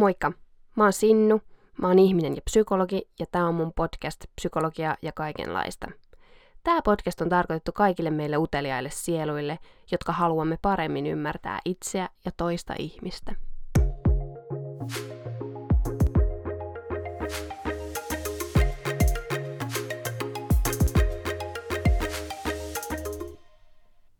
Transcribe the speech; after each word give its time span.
Moikka! 0.00 0.32
Mä 0.76 0.84
oon 0.84 0.92
Sinnu, 0.92 1.40
mä 1.78 1.88
oon 1.88 1.98
ihminen 1.98 2.36
ja 2.36 2.42
psykologi 2.44 3.08
ja 3.18 3.26
tää 3.32 3.46
on 3.46 3.54
mun 3.54 3.72
podcast 3.76 4.24
Psykologia 4.34 4.96
ja 5.02 5.12
kaikenlaista. 5.12 5.88
Tää 6.64 6.82
podcast 6.82 7.20
on 7.20 7.28
tarkoitettu 7.28 7.72
kaikille 7.72 8.10
meille 8.10 8.36
uteliaille 8.36 8.90
sieluille, 8.90 9.58
jotka 9.92 10.12
haluamme 10.12 10.58
paremmin 10.62 11.06
ymmärtää 11.06 11.58
itseä 11.64 12.08
ja 12.24 12.30
toista 12.36 12.74
ihmistä. 12.78 13.34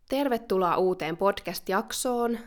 Tervetuloa 0.08 0.76
uuteen 0.76 1.16
podcast-jaksoon. 1.16 2.38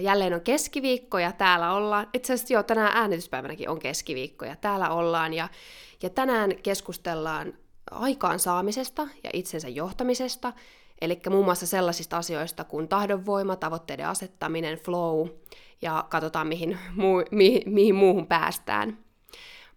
Jälleen 0.00 0.34
on 0.34 0.40
keskiviikko 0.40 1.18
ja 1.18 1.32
täällä 1.32 1.72
ollaan, 1.72 2.06
itse 2.14 2.32
asiassa 2.32 2.54
jo 2.54 2.62
tänään 2.62 2.96
äänityspäivänäkin 2.96 3.68
on 3.70 3.78
keskiviikko 3.78 4.44
ja 4.44 4.56
täällä 4.56 4.90
ollaan 4.90 5.34
ja, 5.34 5.48
ja 6.02 6.10
tänään 6.10 6.56
keskustellaan 6.62 7.54
aikaansaamisesta 7.90 9.08
ja 9.24 9.30
itsensä 9.32 9.68
johtamisesta, 9.68 10.52
eli 11.00 11.20
muun 11.30 11.44
muassa 11.44 11.66
sellaisista 11.66 12.16
asioista 12.16 12.64
kuin 12.64 12.88
tahdonvoima, 12.88 13.56
tavoitteiden 13.56 14.08
asettaminen, 14.08 14.78
flow 14.78 15.28
ja 15.82 16.04
katsotaan 16.08 16.46
mihin, 16.46 16.78
muu, 16.96 17.22
mihin, 17.30 17.62
mihin 17.66 17.94
muuhun 17.94 18.26
päästään. 18.26 18.98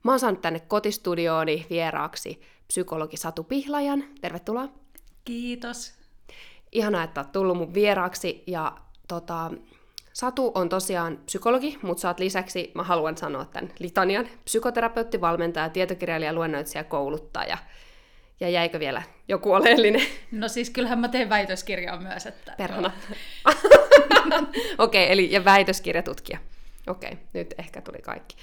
Mä 0.04 0.12
oon 0.12 0.20
saanut 0.20 0.42
tänne 0.42 0.60
kotistudiooni 0.60 1.66
vieraaksi 1.70 2.42
psykologi 2.68 3.18
Satu 3.18 3.44
Pihlajan. 3.44 4.04
Tervetuloa. 4.22 4.70
Kiitos. 5.26 5.94
Ihanaa, 6.72 7.04
että 7.04 7.22
oot 7.22 7.32
tullut 7.32 7.58
mun 7.58 7.74
vieraaksi 7.74 8.44
ja 8.48 8.78
tota, 9.08 9.52
Satu 10.18 10.52
on 10.56 10.70
tosiaan 10.70 11.18
psykologi, 11.26 11.80
mutta 11.82 12.02
saat 12.02 12.20
lisäksi, 12.20 12.72
mä 12.74 12.84
haluan 12.84 13.18
sanoa 13.18 13.46
tämän 13.46 13.72
litanian, 13.80 14.28
psykoterapeutti, 14.44 15.22
valmentaja, 15.22 15.70
tietokirjailija, 15.70 16.34
luennoitsija, 16.34 16.84
kouluttaja. 16.84 17.58
Ja 18.40 18.50
jäikö 18.50 18.80
vielä 18.80 19.04
joku 19.28 19.54
oleellinen? 19.54 20.02
No 20.32 20.48
siis 20.48 20.70
kyllähän 20.70 21.00
mä 21.00 21.08
teen 21.08 21.30
väitöskirjaa 21.30 22.00
myös. 22.00 22.26
Että... 22.26 22.54
Perhana. 22.58 22.92
Okei, 24.78 25.04
okay, 25.04 25.14
eli 25.14 25.32
ja 25.32 25.46
väitöskirjatutkija. 25.46 26.40
Okei, 26.88 27.12
okay, 27.12 27.24
nyt 27.34 27.54
ehkä 27.58 27.82
tuli 27.82 28.02
kaikki. 28.02 28.36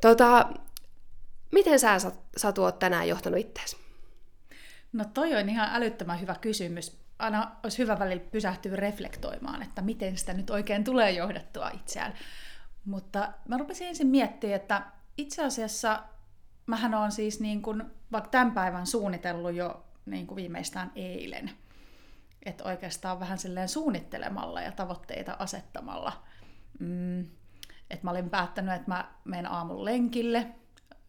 Tota, 0.00 0.48
miten 1.52 1.80
sä, 1.80 1.98
Satu, 2.36 2.62
oot 2.62 2.78
tänään 2.78 3.08
johtanut 3.08 3.40
itseäsi? 3.40 3.76
No 4.92 5.04
toi 5.14 5.34
on 5.34 5.48
ihan 5.48 5.68
älyttömän 5.72 6.20
hyvä 6.20 6.34
kysymys 6.40 7.00
aina 7.20 7.56
olisi 7.62 7.78
hyvä 7.78 7.98
välillä 7.98 8.24
pysähtyä 8.30 8.76
reflektoimaan, 8.76 9.62
että 9.62 9.82
miten 9.82 10.16
sitä 10.16 10.34
nyt 10.34 10.50
oikein 10.50 10.84
tulee 10.84 11.10
johdettua 11.10 11.68
itseään. 11.68 12.14
Mutta 12.84 13.32
mä 13.48 13.56
rupesin 13.56 13.88
ensin 13.88 14.06
miettimään, 14.06 14.56
että 14.56 14.82
itse 15.16 15.44
asiassa 15.44 16.02
mähän 16.66 16.94
on 16.94 17.12
siis 17.12 17.40
niin 17.40 17.62
kuin, 17.62 17.82
vaikka 18.12 18.30
tämän 18.30 18.52
päivän 18.52 18.86
suunnitellut 18.86 19.54
jo 19.54 19.86
niin 20.06 20.26
kuin 20.26 20.36
viimeistään 20.36 20.92
eilen. 20.94 21.50
Että 22.44 22.64
oikeastaan 22.64 23.20
vähän 23.20 23.38
silleen 23.38 23.68
suunnittelemalla 23.68 24.62
ja 24.62 24.72
tavoitteita 24.72 25.36
asettamalla. 25.38 26.12
Mm, 26.78 27.20
että 27.90 28.04
mä 28.04 28.10
olin 28.10 28.30
päättänyt, 28.30 28.74
että 28.74 28.90
mä 28.90 29.10
menen 29.24 29.50
aamun 29.50 29.84
lenkille, 29.84 30.46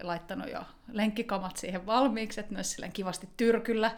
laittanut 0.04 0.52
jo 0.52 0.64
lenkkikamat 0.92 1.58
siihen 1.58 1.86
valmiiksi, 1.86 2.40
että 2.40 2.56
olisi 2.56 2.70
silleen 2.70 2.92
kivasti 2.92 3.30
tyrkyllä. 3.38 3.92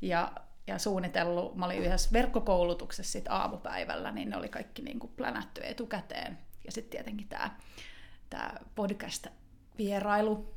Ja 0.00 0.32
ja 0.66 0.78
suunnitellut, 0.78 1.56
mä 1.56 1.64
olin 1.66 1.78
yhdessä 1.78 2.12
verkkokoulutuksessa 2.12 3.12
sit 3.12 3.28
aamupäivällä, 3.28 4.10
niin 4.10 4.30
ne 4.30 4.36
oli 4.36 4.48
kaikki 4.48 4.82
niin 4.82 4.98
kuin 4.98 5.12
plänätty 5.16 5.60
etukäteen. 5.64 6.38
Ja 6.64 6.72
sitten 6.72 6.90
tietenkin 6.90 7.28
tämä 7.28 7.56
tää 8.30 8.64
podcast-vierailu. 8.74 10.54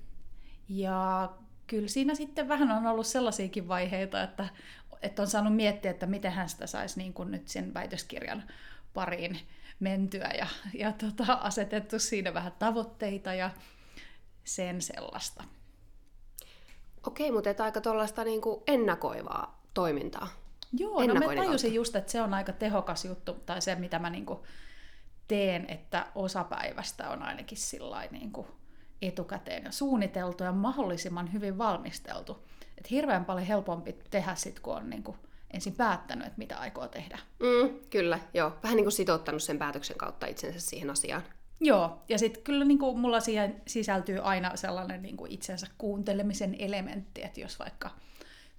Ja 0.70 1.30
kyllä 1.68 1.88
siinä 1.88 2.16
sitten 2.16 2.48
vähän 2.48 2.72
on 2.72 2.88
ollut 2.88 3.08
sellaisiakin 3.08 3.68
vaiheita, 3.68 4.24
että, 4.24 4.50
että 5.02 5.22
on 5.22 5.28
saanut 5.28 5.56
miettiä, 5.56 5.92
että 5.92 6.06
miten 6.06 6.32
hän 6.32 6.50
sitä 6.50 6.68
saisi 6.68 7.00
niin 7.00 7.14
kuin 7.14 7.32
nyt 7.32 7.48
sen 7.48 7.74
väitöskirjan 7.74 8.44
pariin 8.94 9.40
mentyä 9.80 10.32
ja, 10.38 10.48
ja 10.74 10.92
tota, 10.92 11.34
asetettu 11.34 12.00
siinä 12.00 12.34
vähän 12.34 12.54
tavoitteita 12.60 13.34
ja 13.34 13.50
sen 14.44 14.82
sellaista. 14.82 15.44
Okei, 17.08 17.32
mutta 17.32 17.64
aika 17.64 17.82
tuollaista 17.82 18.24
niin 18.24 18.42
ennakoivaa 18.68 19.63
toimintaa. 19.74 20.28
Joo, 20.74 21.08
no 21.08 21.14
mä 21.14 21.36
tajusin 21.36 21.74
just, 21.74 21.96
että 21.96 22.12
se 22.12 22.22
on 22.22 22.34
aika 22.34 22.52
tehokas 22.52 23.06
juttu, 23.06 23.34
tai 23.34 23.62
se 23.62 23.76
mitä 23.76 24.00
mä 24.00 24.10
niinku 24.10 24.46
teen, 25.28 25.66
että 25.70 26.08
osapäivästä 26.16 27.10
on 27.10 27.24
ainakin 27.24 27.58
niinku 28.12 28.48
etukäteen 29.02 29.64
ja 29.64 29.72
suunniteltu 29.72 30.44
ja 30.44 30.52
mahdollisimman 30.52 31.34
hyvin 31.34 31.58
valmisteltu. 31.58 32.48
Et 32.78 32.92
hirveän 32.92 33.26
paljon 33.26 33.48
helpompi 33.48 33.96
tehdä 34.10 34.36
sit, 34.36 34.60
kun 34.60 34.76
on 34.76 34.90
niinku 34.90 35.16
ensin 35.52 35.76
päättänyt, 35.76 36.28
että 36.28 36.38
mitä 36.38 36.58
aikoo 36.58 36.88
tehdä. 36.88 37.20
Mm, 37.40 37.80
kyllä, 37.90 38.20
joo. 38.34 38.52
Vähän 38.64 38.76
niin 38.76 38.86
kuin 38.86 38.92
sitouttanut 38.92 39.44
sen 39.44 39.60
päätöksen 39.60 39.98
kautta 39.98 40.26
itsensä 40.26 40.60
siihen 40.60 40.90
asiaan. 40.90 41.24
Joo, 41.60 42.02
ja 42.10 42.20
sitten 42.20 42.44
kyllä 42.44 42.66
niin 42.66 42.80
kuin 42.80 43.00
mulla 43.00 43.20
siihen 43.20 43.62
sisältyy 43.68 44.20
aina 44.20 44.56
sellainen 44.56 45.02
niin 45.02 45.18
kuin 45.18 45.32
itsensä 45.32 45.68
kuuntelemisen 45.78 46.56
elementti, 46.60 47.24
että 47.24 47.40
jos 47.40 47.60
vaikka 47.60 47.90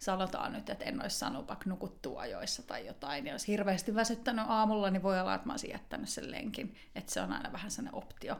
sanotaan 0.04 0.52
nyt, 0.52 0.70
että 0.70 0.84
en 0.84 1.02
olisi 1.02 1.18
saanut 1.18 1.48
vaikka 1.48 1.70
nukuttua 1.70 2.20
ajoissa 2.20 2.62
tai 2.62 2.86
jotain, 2.86 3.26
ja 3.26 3.32
olisi 3.32 3.48
hirveästi 3.48 3.94
väsyttänyt 3.94 4.44
aamulla, 4.48 4.90
niin 4.90 5.02
voi 5.02 5.20
olla, 5.20 5.34
että 5.34 5.46
mä 5.46 5.52
olisin 5.52 5.70
jättänyt 5.70 6.08
sen 6.08 6.30
lenkin. 6.30 6.74
Että 6.94 7.12
se 7.12 7.20
on 7.20 7.32
aina 7.32 7.52
vähän 7.52 7.70
sellainen 7.70 7.94
optio. 7.94 8.36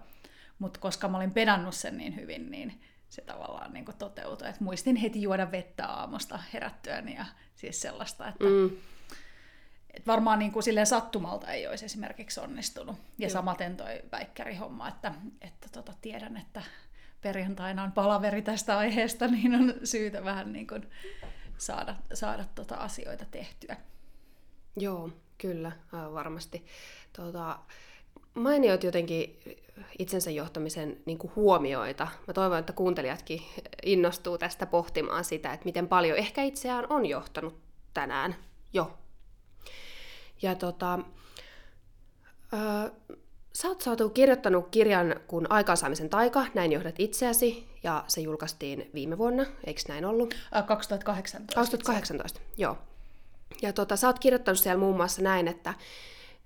Mutta 0.58 0.80
koska 0.80 1.08
mä 1.08 1.16
olin 1.16 1.30
pedannut 1.30 1.74
sen 1.74 1.96
niin 1.96 2.16
hyvin, 2.16 2.50
niin 2.50 2.80
se 3.08 3.22
tavallaan 3.22 3.72
niin 3.72 3.84
toteutui. 3.98 4.48
Että 4.48 4.64
muistin 4.64 4.96
heti 4.96 5.22
juoda 5.22 5.52
vettä 5.52 5.86
aamusta 5.86 6.38
herättyäni 6.52 7.14
ja 7.14 7.24
siis 7.54 7.80
sellaista, 7.80 8.28
että 8.28 8.44
mm. 8.44 8.70
et 9.94 10.06
varmaan 10.06 10.38
niin 10.38 10.52
kuin 10.52 10.62
silleen 10.62 10.86
sattumalta 10.86 11.52
ei 11.52 11.66
olisi 11.66 11.84
esimerkiksi 11.84 12.40
onnistunut. 12.40 12.96
Ja 12.96 13.26
Joo. 13.26 13.30
samaten 13.30 13.76
toi 13.76 14.00
väikkärihomma, 14.12 14.88
että, 14.88 15.14
että 15.40 15.68
tota, 15.72 15.92
tiedän, 16.00 16.36
että 16.36 16.62
perjantaina 17.20 17.82
on 17.82 17.92
palaveri 17.92 18.42
tästä 18.42 18.78
aiheesta, 18.78 19.28
niin 19.34 19.54
on 19.54 19.74
syytä 19.84 20.24
vähän 20.24 20.52
niin 20.52 20.66
kuin 20.66 20.90
saada, 21.66 21.96
saada 22.14 22.44
tota 22.54 22.74
asioita 22.74 23.24
tehtyä. 23.30 23.76
Joo, 24.76 25.10
kyllä, 25.38 25.72
varmasti. 25.92 26.66
Tuota, 27.16 27.58
mainioit 28.34 28.84
jotenkin 28.84 29.40
itsensä 29.98 30.30
johtamisen 30.30 31.00
niin 31.06 31.18
kuin 31.18 31.32
huomioita. 31.36 32.08
Mä 32.26 32.34
toivon, 32.34 32.58
että 32.58 32.72
kuuntelijatkin 32.72 33.42
innostuu 33.82 34.38
tästä 34.38 34.66
pohtimaan 34.66 35.24
sitä, 35.24 35.52
että 35.52 35.64
miten 35.64 35.88
paljon 35.88 36.18
ehkä 36.18 36.42
itseään 36.42 36.86
on 36.88 37.06
johtanut 37.06 37.60
tänään 37.94 38.36
jo. 38.72 38.98
Ja 40.42 40.54
tota, 40.54 40.98
Sä 43.58 43.68
oot 43.68 43.80
saatu 43.80 44.08
kirjoittanut 44.08 44.68
kirjan 44.70 45.16
kun 45.26 45.46
Aikaansaamisen 45.50 46.10
taika, 46.10 46.46
näin 46.54 46.72
johdat 46.72 46.94
itseäsi, 46.98 47.68
ja 47.82 48.04
se 48.06 48.20
julkaistiin 48.20 48.90
viime 48.94 49.18
vuonna, 49.18 49.44
eikö 49.66 49.80
näin 49.88 50.04
ollut? 50.04 50.34
2018. 50.66 51.54
2018, 51.54 52.40
joo. 52.56 52.78
Ja 53.62 53.72
tota, 53.72 53.96
sä 53.96 54.06
oot 54.06 54.18
kirjoittanut 54.18 54.58
siellä 54.58 54.80
muun 54.80 54.96
muassa 54.96 55.22
näin, 55.22 55.48
että, 55.48 55.74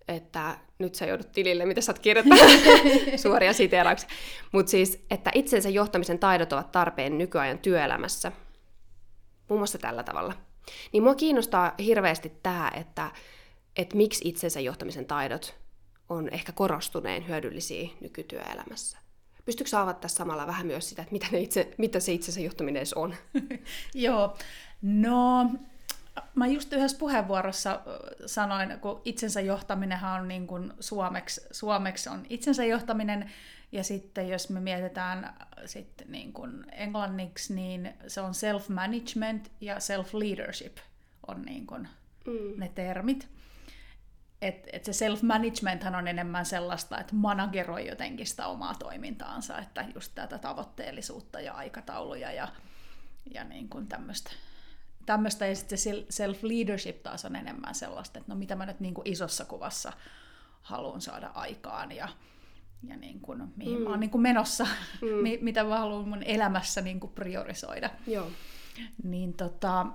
että 0.08 0.58
nyt 0.78 0.94
sä 0.94 1.06
joudut 1.06 1.32
tilille, 1.32 1.66
mitä 1.66 1.80
sä 1.80 1.92
oot 1.92 1.98
kirjoittanut, 1.98 2.44
suoria 3.22 3.52
siteerauksia. 3.52 4.08
Mutta 4.52 4.70
siis, 4.70 5.04
että 5.10 5.30
itsensä 5.34 5.68
johtamisen 5.68 6.18
taidot 6.18 6.52
ovat 6.52 6.72
tarpeen 6.72 7.18
nykyajan 7.18 7.58
työelämässä. 7.58 8.32
Muun 9.48 9.60
muassa 9.60 9.78
tällä 9.78 10.02
tavalla. 10.02 10.34
Niin 10.92 11.02
mua 11.02 11.14
kiinnostaa 11.14 11.74
hirveästi 11.78 12.32
tämä, 12.42 12.70
että, 12.74 13.10
että 13.76 13.96
miksi 13.96 14.28
itsensä 14.28 14.60
johtamisen 14.60 15.06
taidot 15.06 15.58
on 16.08 16.28
ehkä 16.32 16.52
korostuneen 16.52 17.28
hyödyllisiä 17.28 17.88
nykytyöelämässä. 18.00 18.98
Pystytkö 19.44 19.78
avata 19.78 20.00
tässä 20.00 20.16
samalla 20.16 20.46
vähän 20.46 20.66
myös 20.66 20.88
sitä, 20.88 21.02
että 21.02 21.12
mitä, 21.12 21.26
ne 21.32 21.40
itse, 21.40 21.74
mitä 21.78 22.00
se 22.00 22.12
itsensä 22.12 22.40
johtaminen 22.40 22.76
edes 22.76 22.94
on? 22.94 23.14
Joo, 23.94 24.36
no 24.82 25.50
mä 26.34 26.46
just 26.46 26.72
yhdessä 26.72 26.98
puheenvuorossa 26.98 27.80
sanoin, 28.26 28.80
kun 28.80 29.00
itsensä 29.04 29.40
johtaminenhan 29.40 30.20
on 30.20 30.28
niin 30.28 30.46
kuin 30.46 30.72
suomeksi, 30.80 31.40
suomeksi 31.50 32.08
on 32.08 32.26
itsensä 32.30 32.64
johtaminen, 32.64 33.30
ja 33.72 33.84
sitten 33.84 34.28
jos 34.28 34.50
me 34.50 34.60
mietitään 34.60 35.34
sitten 35.64 36.12
niin 36.12 36.32
kuin 36.32 36.64
englanniksi, 36.72 37.54
niin 37.54 37.94
se 38.06 38.20
on 38.20 38.32
self-management 38.34 39.50
ja 39.60 39.76
self-leadership 39.76 40.78
on 41.26 41.42
niin 41.42 41.66
kuin 41.66 41.88
mm. 42.26 42.60
ne 42.60 42.70
termit 42.74 43.28
että 44.42 44.70
et 44.72 44.84
se 44.84 44.92
self-managementhan 44.92 45.94
on 45.94 46.08
enemmän 46.08 46.46
sellaista, 46.46 47.00
että 47.00 47.14
manageroi 47.14 47.88
jotenkin 47.88 48.26
sitä 48.26 48.46
omaa 48.46 48.74
toimintaansa, 48.74 49.58
että 49.58 49.84
just 49.94 50.12
tätä 50.14 50.38
tavoitteellisuutta 50.38 51.40
ja 51.40 51.52
aikatauluja 51.52 52.32
ja, 52.32 52.48
ja 53.34 53.44
niin 53.44 53.68
kuin 53.68 53.86
tämmöistä. 53.86 54.30
Tämmöistä 55.06 55.46
ja 55.46 55.56
sitten 55.56 55.78
se 55.78 55.90
self-leadership 55.90 57.02
taas 57.02 57.24
on 57.24 57.36
enemmän 57.36 57.74
sellaista, 57.74 58.18
että 58.18 58.32
no 58.32 58.38
mitä 58.38 58.56
mä 58.56 58.66
nyt 58.66 58.80
niin 58.80 58.94
kuin 58.94 59.08
isossa 59.08 59.44
kuvassa 59.44 59.92
haluan 60.62 61.00
saada 61.00 61.30
aikaan 61.34 61.92
ja, 61.92 62.08
ja 62.88 62.96
niin 62.96 63.20
kuin, 63.20 63.42
mihin 63.56 63.78
mm. 63.78 63.82
mä 63.84 63.90
oon 63.90 64.00
niin 64.00 64.10
kuin 64.10 64.22
menossa, 64.22 64.64
mm. 65.02 65.38
mitä 65.40 65.64
mä 65.64 65.78
haluan 65.78 66.08
mun 66.08 66.22
elämässä 66.22 66.80
niin 66.80 67.00
kuin 67.00 67.12
priorisoida. 67.12 67.90
Joo. 68.06 68.30
Niin 69.02 69.34
tota, 69.34 69.86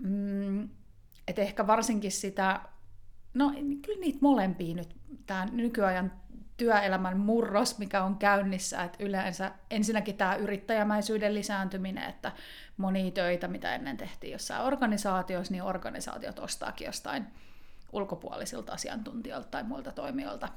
mm, 0.00 0.68
et 1.28 1.38
ehkä 1.38 1.66
varsinkin 1.66 2.12
sitä, 2.12 2.60
no 3.36 3.52
kyllä 3.82 4.00
niitä 4.00 4.18
molempia 4.20 4.74
nyt, 4.74 4.96
tämä 5.26 5.46
nykyajan 5.52 6.12
työelämän 6.56 7.18
murros, 7.18 7.78
mikä 7.78 8.04
on 8.04 8.16
käynnissä, 8.16 8.82
että 8.82 9.04
yleensä 9.04 9.52
ensinnäkin 9.70 10.16
tämä 10.16 10.34
yrittäjämäisyyden 10.34 11.34
lisääntyminen, 11.34 12.04
että 12.04 12.32
moni 12.76 13.10
töitä, 13.10 13.48
mitä 13.48 13.74
ennen 13.74 13.96
tehtiin 13.96 14.32
jossain 14.32 14.62
organisaatiossa, 14.62 15.52
niin 15.52 15.62
organisaatiot 15.62 16.38
ostaakin 16.38 16.86
jostain 16.86 17.26
ulkopuolisilta 17.92 18.72
asiantuntijoilta 18.72 19.48
tai 19.48 19.62
muilta 19.62 19.92
toimijoilta. 19.92 20.48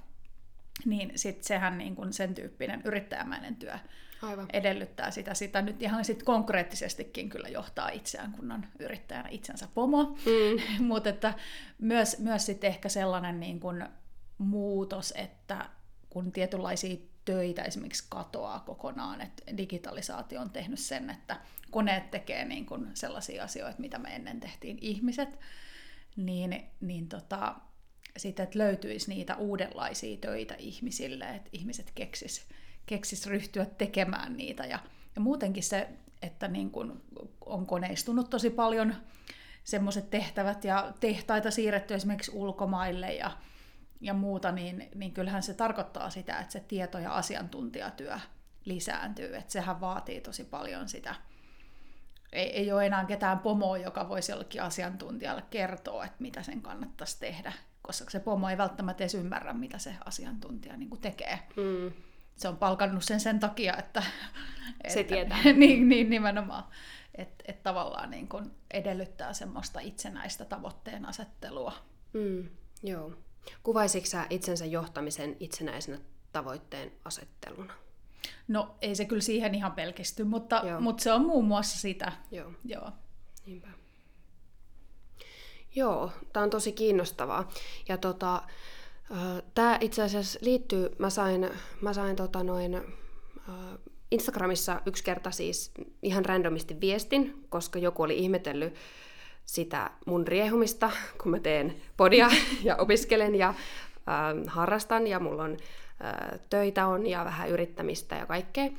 Niin 0.86 1.12
sitten 1.16 1.44
sehän 1.44 1.78
niin 1.78 1.96
kun 1.96 2.14
sen 2.14 2.36
tyyppinen 2.36 2.82
yrittäjämäinen 2.86 3.56
työ 3.56 3.74
Aivan. 4.22 4.48
edellyttää 4.54 5.12
sitä. 5.12 5.34
Sitä 5.34 5.62
nyt 5.62 5.82
ihan 5.82 6.06
sit 6.06 6.24
konkreettisestikin 6.24 7.30
kyllä 7.30 7.48
johtaa 7.48 7.90
itseään, 7.90 8.32
kun 8.32 8.52
on 8.52 8.66
yrittäjänä 8.80 9.30
itsensä 9.30 9.68
pomo. 9.74 10.04
Mm. 10.04 10.84
Mutta 10.88 11.10
että 11.10 11.34
myös, 11.78 12.20
myös 12.20 12.46
sitten 12.46 12.68
ehkä 12.68 12.90
sellainen 12.90 13.40
niin 13.40 13.60
kun 13.60 13.86
muutos, 14.38 15.14
että 15.18 15.70
kun 16.10 16.32
tietynlaisia 16.32 16.98
töitä 17.26 17.64
esimerkiksi 17.64 18.06
katoaa 18.10 18.60
kokonaan, 18.60 19.22
että 19.22 19.58
digitalisaatio 19.58 20.42
on 20.42 20.50
tehnyt 20.50 20.80
sen, 20.80 21.10
että 21.10 21.38
koneet 21.72 22.12
tekee 22.12 22.46
niin 22.46 22.66
kuin 22.66 22.88
sellaisia 22.94 23.44
asioita, 23.44 23.82
mitä 23.82 24.00
me 24.00 24.16
ennen 24.16 24.40
tehtiin 24.40 24.78
ihmiset, 24.82 25.40
niin, 26.16 26.64
niin 26.82 27.10
tota, 27.10 27.56
sitten, 28.18 28.44
että 28.44 28.60
löytyisi 28.60 29.10
niitä 29.10 29.36
uudenlaisia 29.36 30.18
töitä 30.18 30.56
ihmisille, 30.58 31.26
että 31.26 31.50
ihmiset 31.54 31.92
keksis, 31.96 32.46
keksis 32.90 33.28
ryhtyä 33.28 33.66
tekemään 33.66 34.38
niitä. 34.38 34.66
Ja, 34.66 34.80
ja 35.16 35.22
muutenkin 35.22 35.64
se, 35.64 35.90
että 36.22 36.48
niin 36.48 36.72
kun 36.72 37.02
on 37.46 37.66
koneistunut 37.66 38.30
tosi 38.30 38.50
paljon 38.50 38.96
semmoiset 39.64 40.10
tehtävät 40.10 40.64
ja 40.64 40.94
tehtaita 41.00 41.52
siirretty 41.52 41.94
esimerkiksi 41.94 42.32
ulkomaille 42.34 43.14
ja, 43.14 43.32
ja 44.02 44.14
muuta, 44.14 44.52
niin, 44.52 44.90
niin 44.96 45.14
kyllähän 45.14 45.44
se 45.44 45.54
tarkoittaa 45.54 46.10
sitä, 46.10 46.40
että 46.40 46.52
se 46.52 46.60
tieto- 46.60 47.00
ja 47.00 47.16
asiantuntijatyö 47.16 48.20
lisääntyy. 48.66 49.36
Että 49.36 49.52
sehän 49.52 49.82
vaatii 49.82 50.22
tosi 50.22 50.44
paljon 50.44 50.90
sitä. 50.90 51.16
Ei, 52.32 52.50
ei 52.50 52.72
ole 52.72 52.86
enää 52.86 53.06
ketään 53.06 53.40
pomoa, 53.40 53.78
joka 53.78 54.10
voisi 54.10 54.32
jollekin 54.32 54.64
asiantuntijalle 54.64 55.44
kertoa, 55.50 56.06
että 56.06 56.18
mitä 56.20 56.44
sen 56.44 56.62
kannattaisi 56.62 57.20
tehdä, 57.20 57.54
koska 57.82 58.10
se 58.10 58.20
pomo 58.20 58.50
ei 58.50 58.58
välttämättä 58.58 59.04
edes 59.04 59.16
ymmärrä, 59.16 59.54
mitä 59.54 59.78
se 59.78 59.96
asiantuntija 60.06 60.78
niin 60.78 61.02
tekee. 61.02 61.40
Mm. 61.56 62.09
Se 62.40 62.48
on 62.48 62.58
palkannut 62.58 63.04
sen 63.04 63.20
sen 63.20 63.40
takia, 63.40 63.78
että... 63.78 64.04
Se 64.88 65.00
että, 65.00 65.14
tietää. 65.14 65.44
niin, 65.54 65.90
niin, 65.90 66.10
nimenomaan. 66.10 66.64
Että 67.16 67.44
et 67.48 67.64
tavallaan 67.64 68.12
niin 68.12 68.28
kuin 68.28 68.52
edellyttää 68.72 69.34
semmoista 69.34 69.80
itsenäistä 69.80 70.46
tavoitteen 70.46 71.06
asettelua. 71.06 71.74
Mm, 72.14 72.50
joo. 72.84 73.12
Kuvaisitko 73.64 74.10
sä 74.10 74.28
itsensä 74.30 74.66
johtamisen 74.66 75.38
itsenäisenä 75.40 75.98
tavoitteen 76.32 76.92
asetteluna? 77.06 77.74
No 78.48 78.76
ei 78.82 78.96
se 78.96 79.06
kyllä 79.06 79.22
siihen 79.22 79.56
ihan 79.56 79.72
pelkisty, 79.72 80.24
mutta, 80.24 80.64
mutta 80.80 81.04
se 81.04 81.12
on 81.14 81.26
muun 81.26 81.46
muassa 81.46 81.80
sitä. 81.80 82.12
Joo. 82.32 82.52
Joo. 82.66 82.92
Niinpä. 83.46 83.68
Joo, 85.76 86.12
tämä 86.34 86.44
on 86.44 86.50
tosi 86.50 86.72
kiinnostavaa. 86.72 87.50
Ja 87.90 87.98
tota, 87.98 88.42
tämä 89.56 89.78
itse 89.82 90.04
asiassa 90.04 90.40
liittyy, 90.42 90.90
mä 90.98 91.10
sain, 91.10 91.50
mä 91.82 91.94
sain 91.94 92.16
tota 92.16 92.44
noin, 92.44 92.82
Instagramissa 94.12 94.82
yksi 94.86 95.04
kerta 95.04 95.32
siis 95.32 95.72
ihan 96.04 96.26
randomisti 96.26 96.82
viestin, 96.82 97.46
koska 97.50 97.80
joku 97.80 98.04
oli 98.04 98.18
ihmetellyt 98.18 98.76
sitä 99.46 99.92
mun 100.06 100.28
riehumista, 100.28 100.92
kun 101.22 101.32
mä 101.32 101.40
teen 101.40 101.76
podia 101.98 102.30
ja 102.64 102.76
opiskelen 102.76 103.36
ja 103.36 103.50
äh, 103.50 103.56
harrastan 104.48 105.08
ja 105.08 105.20
mulla 105.20 105.44
on 105.44 105.58
äh, 106.06 106.40
töitä 106.50 106.88
on 106.88 107.08
ja 107.08 107.26
vähän 107.26 107.50
yrittämistä 107.50 108.16
ja 108.16 108.26
kaikkea. 108.26 108.70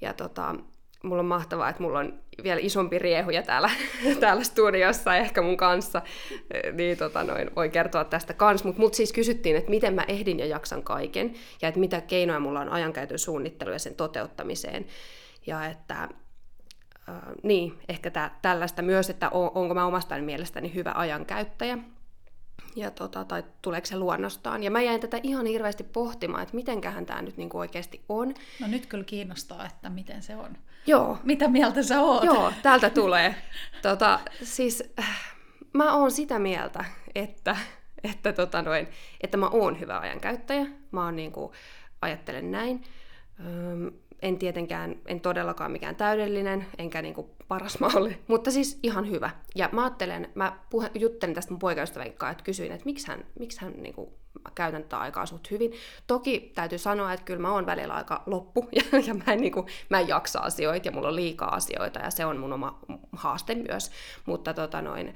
Ja 0.00 0.12
tota, 0.12 0.54
mulla 1.02 1.20
on 1.20 1.26
mahtavaa, 1.26 1.68
että 1.68 1.82
mulla 1.82 1.98
on 1.98 2.20
vielä 2.42 2.60
isompi 2.62 2.98
riehuja 2.98 3.42
täällä, 3.42 3.70
täällä 4.20 4.44
studiossa 4.44 5.16
ehkä 5.16 5.42
mun 5.42 5.56
kanssa, 5.56 6.02
niin 6.72 6.98
tota 6.98 7.24
noin, 7.24 7.50
voi 7.56 7.68
kertoa 7.68 8.04
tästä 8.04 8.34
kans. 8.34 8.64
Mutta 8.64 8.80
mut 8.80 8.94
siis 8.94 9.12
kysyttiin, 9.12 9.56
että 9.56 9.70
miten 9.70 9.94
mä 9.94 10.04
ehdin 10.08 10.38
ja 10.38 10.46
jaksan 10.46 10.82
kaiken, 10.82 11.34
ja 11.62 11.68
että 11.68 11.80
mitä 11.80 12.00
keinoja 12.00 12.40
mulla 12.40 12.60
on 12.60 12.68
ajankäytön 12.68 13.18
suunnittelu 13.18 13.70
ja 13.70 13.78
sen 13.78 13.94
toteuttamiseen. 13.94 14.86
Ja 15.46 15.66
että 15.66 16.02
äh, 17.08 17.14
niin, 17.42 17.78
ehkä 17.88 18.10
tää, 18.10 18.38
tällaista 18.42 18.82
myös, 18.82 19.10
että 19.10 19.28
on, 19.30 19.50
onko 19.54 19.74
mä 19.74 19.86
omasta 19.86 20.18
mielestäni 20.18 20.74
hyvä 20.74 20.92
ajankäyttäjä, 20.94 21.78
ja 22.76 22.90
tota, 22.90 23.24
tai 23.24 23.44
tuleeko 23.62 23.86
se 23.86 23.96
luonnostaan. 23.96 24.62
Ja 24.62 24.70
mä 24.70 24.82
jäin 24.82 25.00
tätä 25.00 25.20
ihan 25.22 25.46
hirveästi 25.46 25.84
pohtimaan, 25.84 26.42
että 26.42 26.56
mitenköhän 26.56 27.06
tämä 27.06 27.22
nyt 27.22 27.36
niinku 27.36 27.58
oikeasti 27.58 28.04
on. 28.08 28.34
No 28.60 28.66
nyt 28.66 28.86
kyllä 28.86 29.04
kiinnostaa, 29.04 29.66
että 29.66 29.90
miten 29.90 30.22
se 30.22 30.36
on. 30.36 30.56
Joo. 30.88 31.18
Mitä 31.22 31.48
mieltä 31.48 31.82
sä 31.82 32.00
oot? 32.00 32.24
Joo, 32.24 32.52
täältä 32.62 32.90
tulee. 32.90 33.34
tota, 33.82 34.20
siis 34.42 34.82
äh, 34.98 35.34
mä 35.72 35.94
oon 35.94 36.10
sitä 36.10 36.38
mieltä, 36.38 36.84
että, 37.14 37.56
että, 38.04 38.32
tota 38.32 38.62
noin, 38.62 38.88
että 39.20 39.36
mä 39.36 39.48
oon 39.48 39.80
hyvä 39.80 39.98
ajankäyttäjä. 39.98 40.66
Mä 40.90 41.04
oon 41.04 41.16
niinku, 41.16 41.52
ajattelen 42.02 42.50
näin. 42.50 42.84
Öm, 43.40 43.92
en 44.22 44.38
tietenkään, 44.38 44.96
en 45.06 45.20
todellakaan 45.20 45.72
mikään 45.72 45.96
täydellinen, 45.96 46.66
enkä 46.78 47.02
niinku 47.02 47.30
paras 47.48 47.80
malli, 47.94 48.18
mutta 48.26 48.50
siis 48.50 48.78
ihan 48.82 49.10
hyvä. 49.10 49.30
Ja 49.54 49.68
mä 49.72 49.82
ajattelen, 49.84 50.30
mä 50.34 50.58
puhe, 50.70 50.90
juttelin 50.94 51.34
tästä 51.34 51.52
mun 51.52 51.58
poikaystävän 51.58 52.12
kanssa, 52.12 52.32
että 52.32 52.44
kysyin, 52.44 52.72
että 52.72 52.84
miksi 52.84 53.08
hän, 53.08 53.26
miksi 53.38 53.60
hän 53.60 53.72
niinku, 53.76 54.18
mä 54.44 54.50
käytän 54.54 54.82
tätä 54.82 54.98
aikaa 54.98 55.26
suht 55.26 55.50
hyvin. 55.50 55.72
Toki 56.06 56.52
täytyy 56.54 56.78
sanoa, 56.78 57.12
että 57.12 57.24
kyllä 57.24 57.40
mä 57.40 57.52
oon 57.52 57.66
välillä 57.66 57.94
aika 57.94 58.22
loppu, 58.26 58.68
ja, 58.92 58.98
ja 59.06 59.14
mä, 59.14 59.32
en, 59.32 59.40
niinku, 59.40 59.66
mä 59.88 60.00
en 60.00 60.08
jaksa 60.08 60.38
asioita, 60.38 60.88
ja 60.88 60.92
mulla 60.92 61.08
on 61.08 61.16
liikaa 61.16 61.54
asioita, 61.54 61.98
ja 61.98 62.10
se 62.10 62.24
on 62.24 62.38
mun 62.38 62.52
oma 62.52 62.80
haaste 63.12 63.54
myös. 63.54 63.90
Mutta 64.26 64.54
tota 64.54 64.82
noin, 64.82 65.14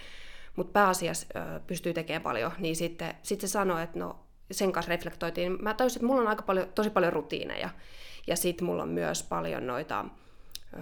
mut 0.56 0.72
pääasiassa 0.72 1.26
ö, 1.36 1.60
pystyy 1.66 1.94
tekemään 1.94 2.22
paljon, 2.22 2.52
niin 2.58 2.76
sitten 2.76 3.14
sit 3.22 3.40
se 3.40 3.48
sanoi, 3.48 3.82
että 3.82 3.98
no, 3.98 4.16
sen 4.50 4.72
kanssa 4.72 4.90
reflektoitiin. 4.90 5.62
Mä 5.62 5.74
tajusin, 5.74 5.98
että 5.98 6.06
mulla 6.06 6.22
on 6.22 6.28
aika 6.28 6.42
paljon, 6.42 6.68
tosi 6.74 6.90
paljon 6.90 7.12
rutiineja. 7.12 7.70
Ja 8.26 8.36
sitten 8.36 8.64
mulla 8.64 8.82
on 8.82 8.88
myös 8.88 9.22
paljon 9.22 9.66
noita 9.66 10.04
ö, 10.74 10.78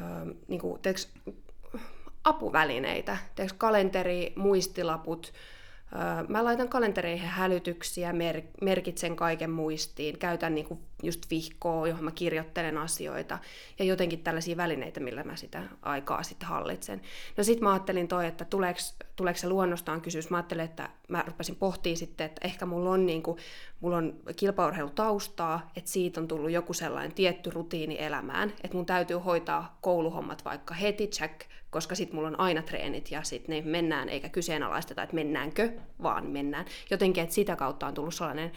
niin 0.48 0.60
kuin, 0.60 0.82
teeks, 0.82 1.08
apuvälineitä, 2.24 3.16
teeks, 3.34 3.52
kalenteri, 3.52 4.32
muistilaput, 4.36 5.32
Mä 6.28 6.44
laitan 6.44 6.68
kalentereihin 6.68 7.28
hälytyksiä, 7.28 8.12
mer- 8.12 8.42
merkitsen 8.60 9.16
kaiken 9.16 9.50
muistiin, 9.50 10.18
käytän 10.18 10.54
niinku 10.54 10.78
just 11.02 11.30
vihkoa, 11.30 11.88
johon 11.88 12.04
mä 12.04 12.10
kirjoittelen 12.10 12.78
asioita 12.78 13.38
ja 13.78 13.84
jotenkin 13.84 14.20
tällaisia 14.20 14.56
välineitä, 14.56 15.00
millä 15.00 15.24
mä 15.24 15.36
sitä 15.36 15.62
aikaa 15.82 16.22
sitten 16.22 16.48
hallitsen. 16.48 17.00
No 17.36 17.44
sit 17.44 17.60
mä 17.60 17.72
ajattelin 17.72 18.08
toi, 18.08 18.26
että 18.26 18.44
tuleeko, 18.44 18.80
tuleeko 19.16 19.38
se 19.38 19.48
luonnostaan 19.48 20.00
kysymys. 20.00 20.30
Mä 20.30 20.36
ajattelin, 20.36 20.64
että 20.64 20.88
mä 21.08 21.24
rupesin 21.26 21.56
pohtimaan 21.56 21.96
sitten, 21.96 22.24
että 22.24 22.40
ehkä 22.44 22.66
mulla 22.66 22.90
on, 22.90 23.06
niinku, 23.06 23.38
mulla 23.80 23.96
on 23.96 24.20
kilpaurheilutaustaa, 24.36 25.70
että 25.76 25.90
siitä 25.90 26.20
on 26.20 26.28
tullut 26.28 26.50
joku 26.50 26.72
sellainen 26.72 27.12
tietty 27.12 27.50
rutiini 27.50 27.96
elämään, 27.98 28.52
että 28.64 28.76
mun 28.76 28.86
täytyy 28.86 29.16
hoitaa 29.16 29.78
kouluhommat 29.80 30.44
vaikka 30.44 30.74
heti, 30.74 31.06
check, 31.06 31.40
koska 31.70 31.94
sitten 31.94 32.16
mulla 32.16 32.28
on 32.28 32.40
aina 32.40 32.62
treenit 32.62 33.10
ja 33.10 33.22
sitten 33.22 33.56
ne 33.56 33.70
mennään, 33.70 34.08
eikä 34.08 34.28
kyseenalaisteta, 34.28 35.02
että 35.02 35.14
mennäänkö, 35.14 35.72
vaan 36.02 36.26
mennään. 36.26 36.64
Jotenkin, 36.90 37.22
että 37.22 37.34
sitä 37.34 37.56
kautta 37.56 37.86
on 37.86 37.94
tullut 37.94 38.14
sellainen 38.14 38.52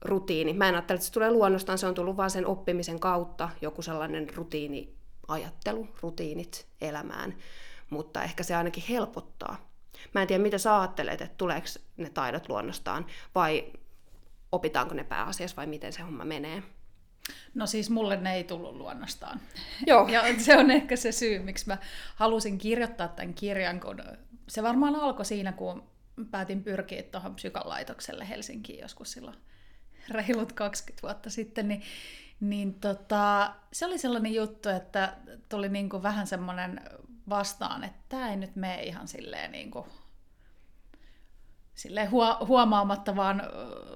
rutiini. 0.00 0.52
Mä 0.52 0.68
en 0.68 0.74
ajattele, 0.74 0.96
että 0.96 1.06
se 1.06 1.12
tulee 1.12 1.30
luonnostaan, 1.30 1.78
se 1.78 1.86
on 1.86 1.94
tullut 1.94 2.16
vaan 2.16 2.30
sen 2.30 2.46
oppimisen 2.46 3.00
kautta 3.00 3.50
joku 3.60 3.82
sellainen 3.82 4.34
rutiini, 4.34 4.94
ajattelu, 5.28 5.88
rutiinit 6.00 6.66
elämään, 6.80 7.34
mutta 7.90 8.22
ehkä 8.22 8.42
se 8.42 8.56
ainakin 8.56 8.84
helpottaa. 8.88 9.68
Mä 10.14 10.22
en 10.22 10.28
tiedä, 10.28 10.42
mitä 10.42 10.58
sä 10.58 10.80
ajattelet, 10.80 11.20
että 11.20 11.36
tuleeko 11.36 11.66
ne 11.96 12.10
taidot 12.10 12.48
luonnostaan 12.48 13.06
vai 13.34 13.72
opitaanko 14.52 14.94
ne 14.94 15.04
pääasiassa 15.04 15.56
vai 15.56 15.66
miten 15.66 15.92
se 15.92 16.02
homma 16.02 16.24
menee. 16.24 16.62
No 17.54 17.66
siis 17.66 17.90
mulle 17.90 18.16
ne 18.16 18.34
ei 18.34 18.44
tullut 18.44 18.76
luonnostaan. 18.76 19.40
Joo. 19.86 20.08
Ja 20.08 20.22
se 20.38 20.56
on 20.56 20.70
ehkä 20.70 20.96
se 20.96 21.12
syy, 21.12 21.38
miksi 21.38 21.66
mä 21.66 21.78
halusin 22.16 22.58
kirjoittaa 22.58 23.08
tämän 23.08 23.34
kirjan, 23.34 23.80
kun 23.80 24.02
se 24.48 24.62
varmaan 24.62 24.96
alkoi 24.96 25.24
siinä, 25.24 25.52
kun 25.52 25.82
päätin 26.30 26.64
pyrkiä 26.64 27.02
tuohon 27.02 27.34
psykalaitokselle 27.34 28.28
Helsinkiin 28.28 28.80
joskus 28.80 29.12
silloin 29.12 29.36
reilut 30.10 30.52
20 30.52 31.02
vuotta 31.02 31.30
sitten, 31.30 31.68
niin, 31.68 31.82
niin 32.40 32.74
tota, 32.74 33.54
se 33.72 33.86
oli 33.86 33.98
sellainen 33.98 34.34
juttu, 34.34 34.68
että 34.68 35.16
tuli 35.48 35.68
niinku 35.68 36.02
vähän 36.02 36.26
semmoinen 36.26 36.80
vastaan, 37.28 37.84
että 37.84 38.00
tämä 38.08 38.30
ei 38.30 38.36
nyt 38.36 38.56
mene 38.56 38.82
ihan 38.82 39.08
silleen, 39.08 39.52
niinku, 39.52 39.86
silleen 41.74 42.10
huomaamatta, 42.46 43.16
vaan 43.16 43.42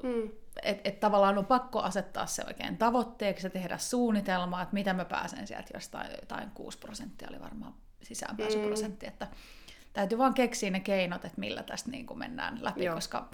mm 0.02 0.42
että 0.62 0.88
et 0.88 1.00
tavallaan 1.00 1.38
on 1.38 1.46
pakko 1.46 1.80
asettaa 1.80 2.26
se 2.26 2.44
oikein 2.46 2.78
tavoitteeksi 2.78 3.46
ja 3.46 3.50
tehdä 3.50 3.78
suunnitelma, 3.78 4.62
että 4.62 4.74
mitä 4.74 4.92
mä 4.92 5.04
pääsen 5.04 5.46
sieltä 5.46 5.70
jostain, 5.74 6.10
jotain 6.20 6.50
6 6.50 6.78
prosenttia 6.78 7.28
oli 7.30 7.40
varmaan 7.40 7.74
sisäänpääsyprosentti, 8.02 9.06
mm. 9.06 9.12
että 9.12 9.28
täytyy 9.92 10.18
vaan 10.18 10.34
keksiä 10.34 10.70
ne 10.70 10.80
keinot, 10.80 11.24
että 11.24 11.40
millä 11.40 11.62
tästä 11.62 11.90
niin 11.90 12.06
kuin 12.06 12.18
mennään 12.18 12.58
läpi, 12.64 12.84
Joo. 12.84 12.94
koska, 12.94 13.30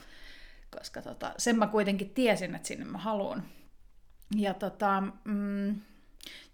koska 0.77 1.03
tota, 1.03 1.35
sen 1.39 1.59
mä 1.59 1.67
kuitenkin 1.67 2.11
tiesin, 2.11 2.55
että 2.55 2.69
sinne 2.69 2.85
mä 2.85 2.99
haluan. 2.99 3.43
Ja 4.37 4.55
tota, 4.55 5.03
mm, 5.25 5.81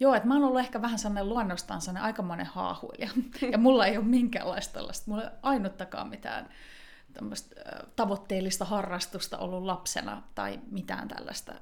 Joo, 0.00 0.14
että 0.14 0.28
mä 0.28 0.34
oon 0.34 0.44
ollut 0.44 0.60
ehkä 0.60 0.82
vähän 0.82 0.98
sellainen 0.98 1.28
luonnostaan 1.28 1.80
sellainen 1.80 2.02
aikamoinen 2.02 2.46
haahuilija. 2.46 3.10
Ja 3.52 3.58
mulla 3.58 3.86
ei 3.86 3.96
ole 3.96 4.04
minkäänlaista 4.04 4.74
tällaista, 4.74 5.10
mulla 5.10 5.22
ei 5.22 5.28
ole 5.28 5.38
ainuttakaan 5.42 6.08
mitään 6.08 6.48
tavoitteellista 7.96 8.64
harrastusta 8.64 9.38
ollut 9.38 9.64
lapsena 9.64 10.22
tai 10.34 10.60
mitään 10.70 11.08
tällaista. 11.08 11.54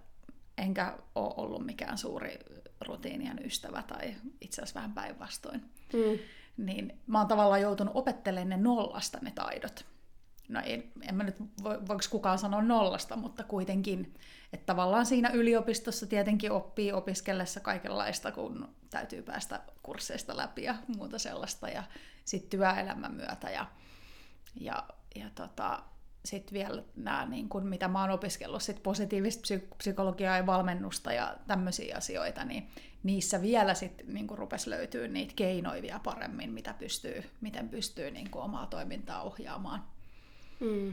Enkä 0.58 0.98
ole 1.14 1.34
ollut 1.36 1.66
mikään 1.66 1.98
suuri 1.98 2.38
rutiinien 2.80 3.46
ystävä 3.46 3.82
tai 3.82 4.14
itse 4.40 4.62
asiassa 4.62 4.80
vähän 4.80 4.92
päinvastoin. 4.92 5.60
Mm. 5.92 6.18
Niin 6.56 7.00
mä 7.06 7.18
oon 7.18 7.28
tavallaan 7.28 7.60
joutunut 7.60 7.96
opettelemaan 7.96 8.48
ne 8.48 8.56
nollasta 8.56 9.18
ne 9.22 9.32
taidot. 9.34 9.84
No 10.52 10.60
en, 10.64 10.92
en 11.08 11.14
mä 11.14 11.22
nyt 11.22 11.40
vo, 11.40 11.70
voiko 11.70 12.04
kukaan 12.10 12.38
sanoa 12.38 12.62
nollasta, 12.62 13.16
mutta 13.16 13.44
kuitenkin. 13.44 14.14
Että 14.52 14.66
tavallaan 14.66 15.06
siinä 15.06 15.30
yliopistossa 15.30 16.06
tietenkin 16.06 16.52
oppii 16.52 16.92
opiskellessa 16.92 17.60
kaikenlaista, 17.60 18.32
kun 18.32 18.68
täytyy 18.90 19.22
päästä 19.22 19.60
kursseista 19.82 20.36
läpi 20.36 20.62
ja 20.62 20.74
muuta 20.96 21.18
sellaista. 21.18 21.68
Ja 21.68 21.82
sitten 22.24 22.50
työelämän 22.50 23.14
myötä 23.14 23.50
ja, 23.50 23.66
ja 24.60 24.84
ja 25.14 25.30
tota, 25.34 25.82
sitten 26.24 26.54
vielä 26.54 26.82
nämä, 26.96 27.26
niin 27.26 27.48
kun, 27.48 27.66
mitä 27.66 27.88
mä 27.88 28.00
oon 28.00 28.10
opiskellut, 28.10 28.62
sit 28.62 28.82
positiivista 28.82 29.54
psykologiaa 29.78 30.36
ja 30.36 30.46
valmennusta 30.46 31.12
ja 31.12 31.36
tämmöisiä 31.46 31.96
asioita, 31.96 32.44
niin 32.44 32.68
niissä 33.02 33.42
vielä 33.42 33.74
sitten 33.74 34.14
niin 34.14 34.28
rupesi 34.30 34.70
löytyä 34.70 35.08
niitä 35.08 35.32
keinoja 35.36 36.00
paremmin, 36.04 36.52
mitä 36.52 36.74
pystyy, 36.74 37.24
miten 37.40 37.68
pystyy 37.68 38.10
niin 38.10 38.28
omaa 38.32 38.66
toimintaa 38.66 39.22
ohjaamaan. 39.22 39.84
Mm. 40.62 40.92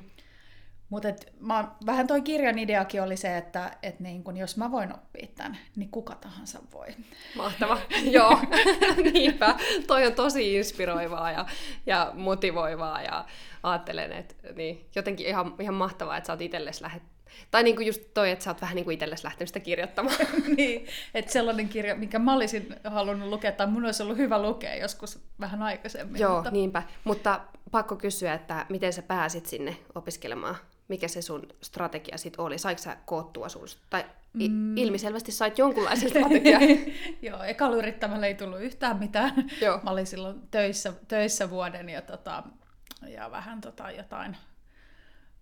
Mutta 0.89 1.07
vähän 1.85 2.07
toi 2.07 2.21
kirjan 2.21 2.59
ideakin 2.59 3.01
oli 3.01 3.17
se, 3.17 3.37
että 3.37 3.77
et 3.83 3.99
niin 3.99 4.23
kun 4.23 4.37
jos 4.37 4.57
mä 4.57 4.71
voin 4.71 4.93
oppia 4.93 5.27
tämän, 5.35 5.57
niin 5.75 5.89
kuka 5.89 6.15
tahansa 6.15 6.59
voi. 6.73 6.87
Mahtava, 7.35 7.77
joo. 8.11 8.39
Niinpä, 9.13 9.55
toi 9.87 10.05
on 10.07 10.13
tosi 10.13 10.55
inspiroivaa 10.55 11.31
ja, 11.31 11.45
ja 11.85 12.11
motivoivaa 12.13 13.01
ja 13.01 13.25
ajattelen, 13.63 14.11
että 14.11 14.35
niin, 14.55 14.85
jotenkin 14.95 15.27
ihan, 15.27 15.55
ihan 15.59 15.75
mahtavaa, 15.75 16.17
että 16.17 16.27
sä 16.27 16.33
oot 16.33 16.41
itsellesi 16.41 16.83
lähet... 16.83 17.03
Tai 17.51 17.63
niin 17.63 17.75
kuin 17.75 17.87
just 17.87 18.01
toi, 18.13 18.31
että 18.31 18.45
sä 18.45 18.49
oot 18.49 18.61
vähän 18.61 18.75
niin 18.75 18.83
kuin 18.83 18.93
itsellesi 18.93 19.23
lähtenyt 19.23 19.49
sitä 19.49 19.59
kirjoittamaan. 19.59 20.17
niin, 20.57 20.87
että 21.13 21.31
sellainen 21.31 21.69
kirja, 21.69 21.95
mikä 21.95 22.19
mä 22.19 22.33
olisin 22.33 22.75
halunnut 22.83 23.29
lukea, 23.29 23.51
tai 23.51 23.67
mun 23.67 23.85
olisi 23.85 24.03
ollut 24.03 24.17
hyvä 24.17 24.41
lukea 24.41 24.75
joskus 24.75 25.19
vähän 25.39 25.63
aikaisemmin. 25.63 26.21
Joo, 26.21 26.35
mutta... 26.35 26.51
niinpä. 26.51 26.83
Mutta 27.03 27.41
pakko 27.71 27.95
kysyä, 27.95 28.33
että 28.33 28.65
miten 28.69 28.93
sä 28.93 29.01
pääsit 29.01 29.45
sinne 29.45 29.77
opiskelemaan 29.95 30.55
mikä 30.89 31.07
se 31.07 31.21
sun 31.21 31.47
strategia 31.61 32.17
sitten 32.17 32.45
oli? 32.45 32.57
Saiko 32.57 32.81
sä 32.81 32.97
koottua 33.05 33.49
sun, 33.49 33.67
tai 33.89 34.05
mm. 34.33 34.77
ilmiselvästi 34.77 35.31
sait 35.31 35.57
jonkunlaisen 35.57 36.09
strategian? 36.19 36.61
Joo, 37.21 37.43
ekalla 37.43 37.75
yrittämällä 37.75 38.27
ei 38.27 38.35
tullut 38.35 38.61
yhtään 38.61 38.99
mitään. 38.99 39.33
Joo. 39.61 39.79
Mä 39.83 39.89
olin 39.89 40.07
silloin 40.07 40.41
töissä, 40.51 40.93
töissä 41.07 41.49
vuoden 41.49 41.89
ja, 41.89 42.01
tota, 42.01 42.43
ja 43.07 43.31
vähän 43.31 43.61
tota 43.61 43.91
jotain 43.91 44.37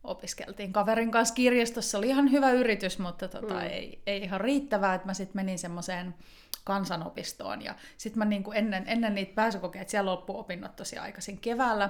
opiskeltiin 0.07 0.73
kaverin 0.73 1.11
kanssa 1.11 1.35
kirjastossa. 1.35 1.97
Oli 1.97 2.07
ihan 2.07 2.31
hyvä 2.31 2.51
yritys, 2.51 2.99
mutta 2.99 3.27
tota, 3.27 3.53
mm. 3.53 3.61
ei, 3.61 4.01
ei 4.05 4.23
ihan 4.23 4.41
riittävää, 4.41 4.95
että 4.95 5.07
mä 5.07 5.13
sitten 5.13 5.35
menin 5.35 5.59
semmoiseen 5.59 6.15
kansanopistoon. 6.63 7.61
Ja 7.61 7.75
sitten 7.97 8.19
mä 8.19 8.25
niinku 8.25 8.51
ennen, 8.51 8.83
ennen 8.87 9.15
niitä 9.15 9.35
pääsykokeita, 9.35 9.91
siellä 9.91 10.11
loppuopinnot 10.11 10.75
tosi 10.75 10.97
aikaisin 10.97 11.39
keväällä, 11.39 11.89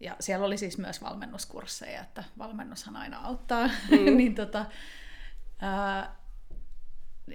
ja 0.00 0.16
siellä 0.20 0.46
oli 0.46 0.56
siis 0.56 0.78
myös 0.78 1.02
valmennuskursseja, 1.02 2.00
että 2.00 2.24
valmennushan 2.38 2.96
aina 2.96 3.18
auttaa. 3.18 3.70
Mm. 3.90 4.16
niin 4.16 4.34
tota, 4.34 4.66
ää, 5.60 6.16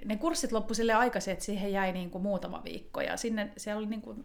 ne 0.04 0.16
kurssit 0.16 0.52
loppu 0.52 0.74
sille 0.74 0.94
aikaisin, 0.94 1.32
että 1.32 1.44
siihen 1.44 1.72
jäi 1.72 1.92
niin 1.92 2.10
kuin 2.10 2.22
muutama 2.22 2.64
viikko. 2.64 3.00
Ja 3.00 3.16
sinne, 3.16 3.52
se 3.56 3.74
oli 3.74 3.86
niin 3.86 4.02
kuin, 4.02 4.24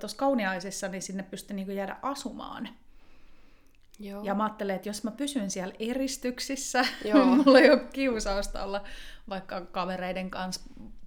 tuossa 0.00 0.18
Kauniaisissa, 0.18 0.88
niin 0.88 1.02
sinne 1.02 1.22
pystyi 1.22 1.56
niin 1.56 1.66
kuin 1.66 1.76
jäädä 1.76 1.96
asumaan. 2.02 2.68
Joo. 4.00 4.24
Ja 4.24 4.34
mä 4.34 4.44
ajattelin, 4.44 4.74
että 4.74 4.88
jos 4.88 5.04
mä 5.04 5.10
pysyn 5.10 5.50
siellä 5.50 5.74
eristyksissä, 5.78 6.84
Joo. 7.04 7.24
mulla 7.24 7.58
ei 7.58 7.70
ole 7.70 7.80
kiusausta 7.92 8.64
olla 8.64 8.84
vaikka 9.28 9.60
kavereiden 9.60 10.30
kanssa 10.30 10.60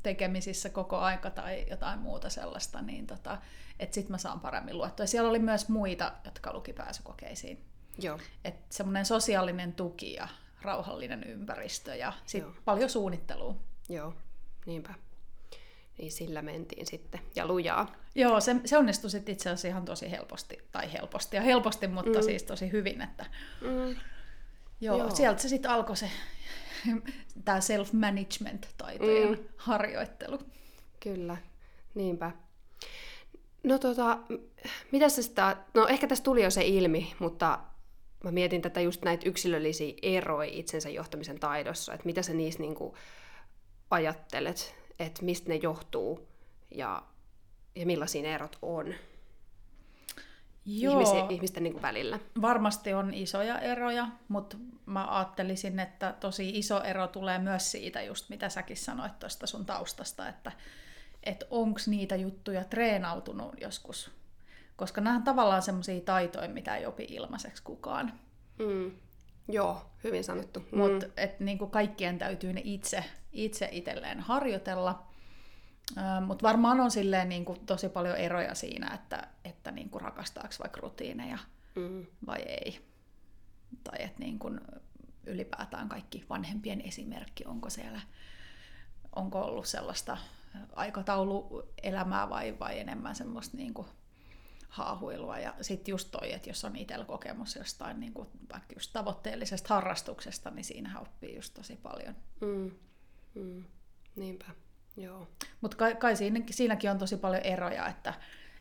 tekemisissä 0.03 0.69
koko 0.69 0.97
aika 0.97 1.29
tai 1.29 1.65
jotain 1.69 1.99
muuta 1.99 2.29
sellaista, 2.29 2.81
niin 2.81 3.07
tota, 3.07 3.37
että 3.79 3.95
sit 3.95 4.09
mä 4.09 4.17
saan 4.17 4.39
paremmin 4.39 4.77
luettua. 4.77 5.03
Ja 5.03 5.07
siellä 5.07 5.29
oli 5.29 5.39
myös 5.39 5.69
muita, 5.69 6.11
jotka 6.25 6.53
luki 6.53 6.73
pääsykokeisiin. 6.73 7.63
Joo. 7.97 8.19
Että 8.43 8.65
semmoinen 8.69 9.05
sosiaalinen 9.05 9.73
tuki 9.73 10.13
ja 10.13 10.27
rauhallinen 10.61 11.23
ympäristö 11.23 11.95
ja 11.95 12.13
sit 12.25 12.43
paljon 12.65 12.89
suunnittelua. 12.89 13.55
Joo, 13.89 14.13
niinpä. 14.65 14.93
Niin 15.97 16.11
sillä 16.11 16.41
mentiin 16.41 16.85
sitten. 16.85 17.21
Ja 17.35 17.47
lujaa. 17.47 17.95
Joo, 18.15 18.39
se, 18.39 18.55
se 18.65 18.77
onnistui 18.77 19.09
sitten 19.09 19.33
itse 19.33 19.49
asiassa 19.49 19.67
ihan 19.67 19.85
tosi 19.85 20.11
helposti. 20.11 20.57
Tai 20.71 20.93
helposti 20.93 21.35
ja 21.35 21.41
helposti, 21.41 21.87
mutta 21.87 22.19
mm. 22.19 22.23
siis 22.23 22.43
tosi 22.43 22.71
hyvin. 22.71 23.01
Että... 23.01 23.25
Mm. 23.61 23.95
Joo, 24.81 24.97
Joo, 24.97 25.15
sieltä 25.15 25.41
se 25.41 25.49
sitten 25.49 25.71
alkoi 25.71 25.97
se 25.97 26.09
tämä 27.45 27.59
self-management-taitojen 27.59 29.29
mm. 29.29 29.43
harjoittelu. 29.57 30.39
Kyllä, 30.99 31.37
niinpä. 31.95 32.31
No 33.63 33.79
tota, 33.79 34.17
mitä 34.91 35.09
se 35.09 35.21
sitä, 35.21 35.57
no 35.73 35.87
ehkä 35.87 36.07
tässä 36.07 36.23
tuli 36.23 36.43
jo 36.43 36.49
se 36.49 36.65
ilmi, 36.65 37.13
mutta 37.19 37.59
mä 38.23 38.31
mietin 38.31 38.61
tätä 38.61 38.81
just 38.81 39.01
näitä 39.01 39.29
yksilöllisiä 39.29 39.93
eroja 40.01 40.49
itsensä 40.53 40.89
johtamisen 40.89 41.39
taidossa, 41.39 41.93
että 41.93 42.05
mitä 42.05 42.21
sä 42.21 42.33
niissä 42.33 42.59
niinku 42.59 42.95
ajattelet, 43.91 44.75
että 44.99 45.25
mistä 45.25 45.49
ne 45.49 45.55
johtuu 45.55 46.27
ja, 46.71 47.03
ja 47.75 47.85
millaisia 47.85 48.21
ne 48.21 48.35
erot 48.35 48.57
on 48.61 48.93
Joo, 50.65 50.93
ihmisi, 50.93 51.33
ihmisten 51.33 51.63
niin 51.63 51.73
kuin 51.73 51.81
välillä. 51.81 52.19
Varmasti 52.41 52.93
on 52.93 53.13
isoja 53.13 53.59
eroja, 53.59 54.07
mutta 54.27 54.57
mä 54.85 55.17
ajattelisin, 55.17 55.79
että 55.79 56.15
tosi 56.19 56.49
iso 56.49 56.83
ero 56.83 57.07
tulee 57.07 57.39
myös 57.39 57.71
siitä, 57.71 58.01
just 58.01 58.29
mitä 58.29 58.49
säkin 58.49 58.77
sanoit 58.77 59.19
tuosta 59.19 59.47
sun 59.47 59.65
taustasta, 59.65 60.29
että 60.29 60.51
että 61.23 61.45
onko 61.49 61.79
niitä 61.87 62.15
juttuja 62.15 62.63
treenautunut 62.63 63.55
joskus. 63.61 64.11
Koska 64.75 65.01
nämä 65.01 65.15
on 65.15 65.23
tavallaan 65.23 65.61
semmoisia 65.61 66.01
taitoja, 66.01 66.49
mitä 66.49 66.77
ei 66.77 66.85
opi 66.85 67.03
ilmaiseksi 67.09 67.63
kukaan. 67.63 68.19
Mm. 68.59 68.91
Joo, 69.47 69.85
hyvin 70.03 70.23
sanottu. 70.23 70.59
Mm. 70.59 70.77
Mutta 70.77 71.05
niinku 71.39 71.67
kaikkien 71.67 72.17
täytyy 72.17 72.53
ne 72.53 72.61
itse, 72.63 73.03
itse 73.31 73.69
itselleen 73.71 74.19
harjoitella. 74.19 75.07
Mutta 76.25 76.47
varmaan 76.47 76.79
on 76.79 76.91
silleen 76.91 77.29
niinku 77.29 77.57
tosi 77.65 77.89
paljon 77.89 78.17
eroja 78.17 78.55
siinä, 78.55 78.93
että, 78.93 79.27
että 79.45 79.71
niinku 79.71 79.99
rakastaako 79.99 80.53
vaikka 80.59 80.81
rutiineja 80.81 81.37
mm. 81.75 82.05
vai 82.27 82.41
ei. 82.41 82.79
Tai 83.83 84.03
että 84.03 84.19
niinku 84.19 84.51
ylipäätään 85.25 85.89
kaikki 85.89 86.25
vanhempien 86.29 86.81
esimerkki, 86.81 87.45
onko 87.45 87.69
siellä, 87.69 88.01
onko 89.15 89.41
ollut 89.41 89.65
sellaista 89.65 90.17
aikatauluelämää 90.75 92.29
vai, 92.29 92.59
vai 92.59 92.79
enemmän 92.79 93.15
semmoista 93.15 93.57
niin 93.57 93.73
kuin 93.73 93.87
haahuilua. 94.73 95.39
Ja 95.39 95.53
sitten 95.61 95.91
just 95.91 96.11
toi, 96.11 96.33
että 96.33 96.49
jos 96.49 96.65
on 96.65 96.75
itsellä 96.75 97.05
kokemus 97.05 97.55
jostain 97.55 97.99
niin 97.99 98.13
kuin 98.13 98.27
vaikka 98.51 98.73
just 98.75 98.93
tavoitteellisesta 98.93 99.73
harrastuksesta, 99.73 100.51
niin 100.51 100.65
siinähän 100.65 101.01
oppii 101.01 101.35
just 101.35 101.53
tosi 101.53 101.75
paljon. 101.75 102.15
Mm. 102.41 102.71
Mm. 103.35 103.63
Niinpä, 104.15 104.45
joo. 104.97 105.27
Mutta 105.61 105.77
kai, 105.77 105.95
kai 105.95 106.15
siinäkin, 106.15 106.55
siinäkin 106.55 106.91
on 106.91 106.97
tosi 106.97 107.17
paljon 107.17 107.41
eroja, 107.41 107.87
että, 107.87 108.13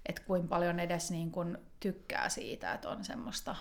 että 0.07 0.23
kuinka 0.23 0.49
paljon 0.49 0.81
edes 0.81 1.11
niin 1.11 1.31
kuin 1.31 1.59
tykkää 1.81 2.28
siitä, 2.28 2.73
että 2.73 2.88
on 2.88 3.04
semmoista 3.04 3.57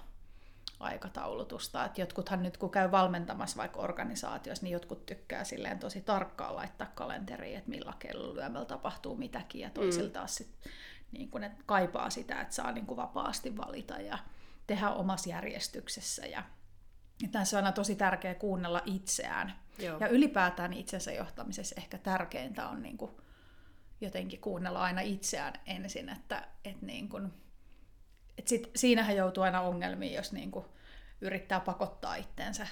aikataulutusta. 0.79 1.85
Et 1.85 1.97
jotkuthan 1.97 2.43
nyt 2.43 2.57
kun 2.57 2.71
käy 2.71 2.91
valmentamassa 2.91 3.57
vaikka 3.57 3.79
organisaatiossa, 3.79 4.63
niin 4.63 4.73
jotkut 4.73 5.05
tykkää 5.05 5.43
silleen 5.43 5.79
tosi 5.79 6.01
tarkkaan 6.01 6.55
laittaa 6.55 6.91
kalenteriin, 6.95 7.57
että 7.57 7.69
millä 7.69 7.93
kellolyömällä 7.99 8.65
tapahtuu 8.65 9.15
mitäkin, 9.15 9.61
ja 9.61 9.69
toisilta 9.69 10.07
mm. 10.07 10.13
taas 10.13 10.35
sit, 10.35 10.49
niin 11.11 11.31
kun, 11.31 11.43
että 11.43 11.63
kaipaa 11.65 12.09
sitä, 12.09 12.41
että 12.41 12.55
saa 12.55 12.71
niin 12.71 12.85
kuin 12.85 12.97
vapaasti 12.97 13.57
valita 13.57 14.01
ja 14.01 14.19
tehdä 14.67 14.89
omassa 14.89 15.29
järjestyksessä. 15.29 16.25
Ja, 16.25 16.43
ja 17.21 17.27
tässä 17.31 17.57
on 17.57 17.63
aina 17.63 17.71
tosi 17.71 17.95
tärkeää 17.95 18.35
kuunnella 18.35 18.81
itseään. 18.85 19.53
Joo. 19.79 19.97
Ja 19.99 20.07
ylipäätään 20.07 20.73
itsensä 20.73 21.11
johtamisessa 21.11 21.75
ehkä 21.77 21.97
tärkeintä 21.97 22.67
on 22.67 22.81
niin 22.81 22.97
kuin 22.97 23.11
jotenkin 24.01 24.41
kuunnella 24.41 24.81
aina 24.81 25.01
itseään 25.01 25.53
ensin, 25.65 26.09
että, 26.09 26.47
että 26.65 26.85
niin 26.85 27.09
kuin, 27.09 27.33
et 28.37 28.47
sit, 28.47 28.71
siinähän 28.75 29.15
joutuu 29.15 29.43
aina 29.43 29.61
ongelmiin, 29.61 30.13
jos 30.13 30.31
niinku 30.31 30.65
yrittää 31.21 31.59
pakottaa 31.59 32.15
itteensä 32.15 32.67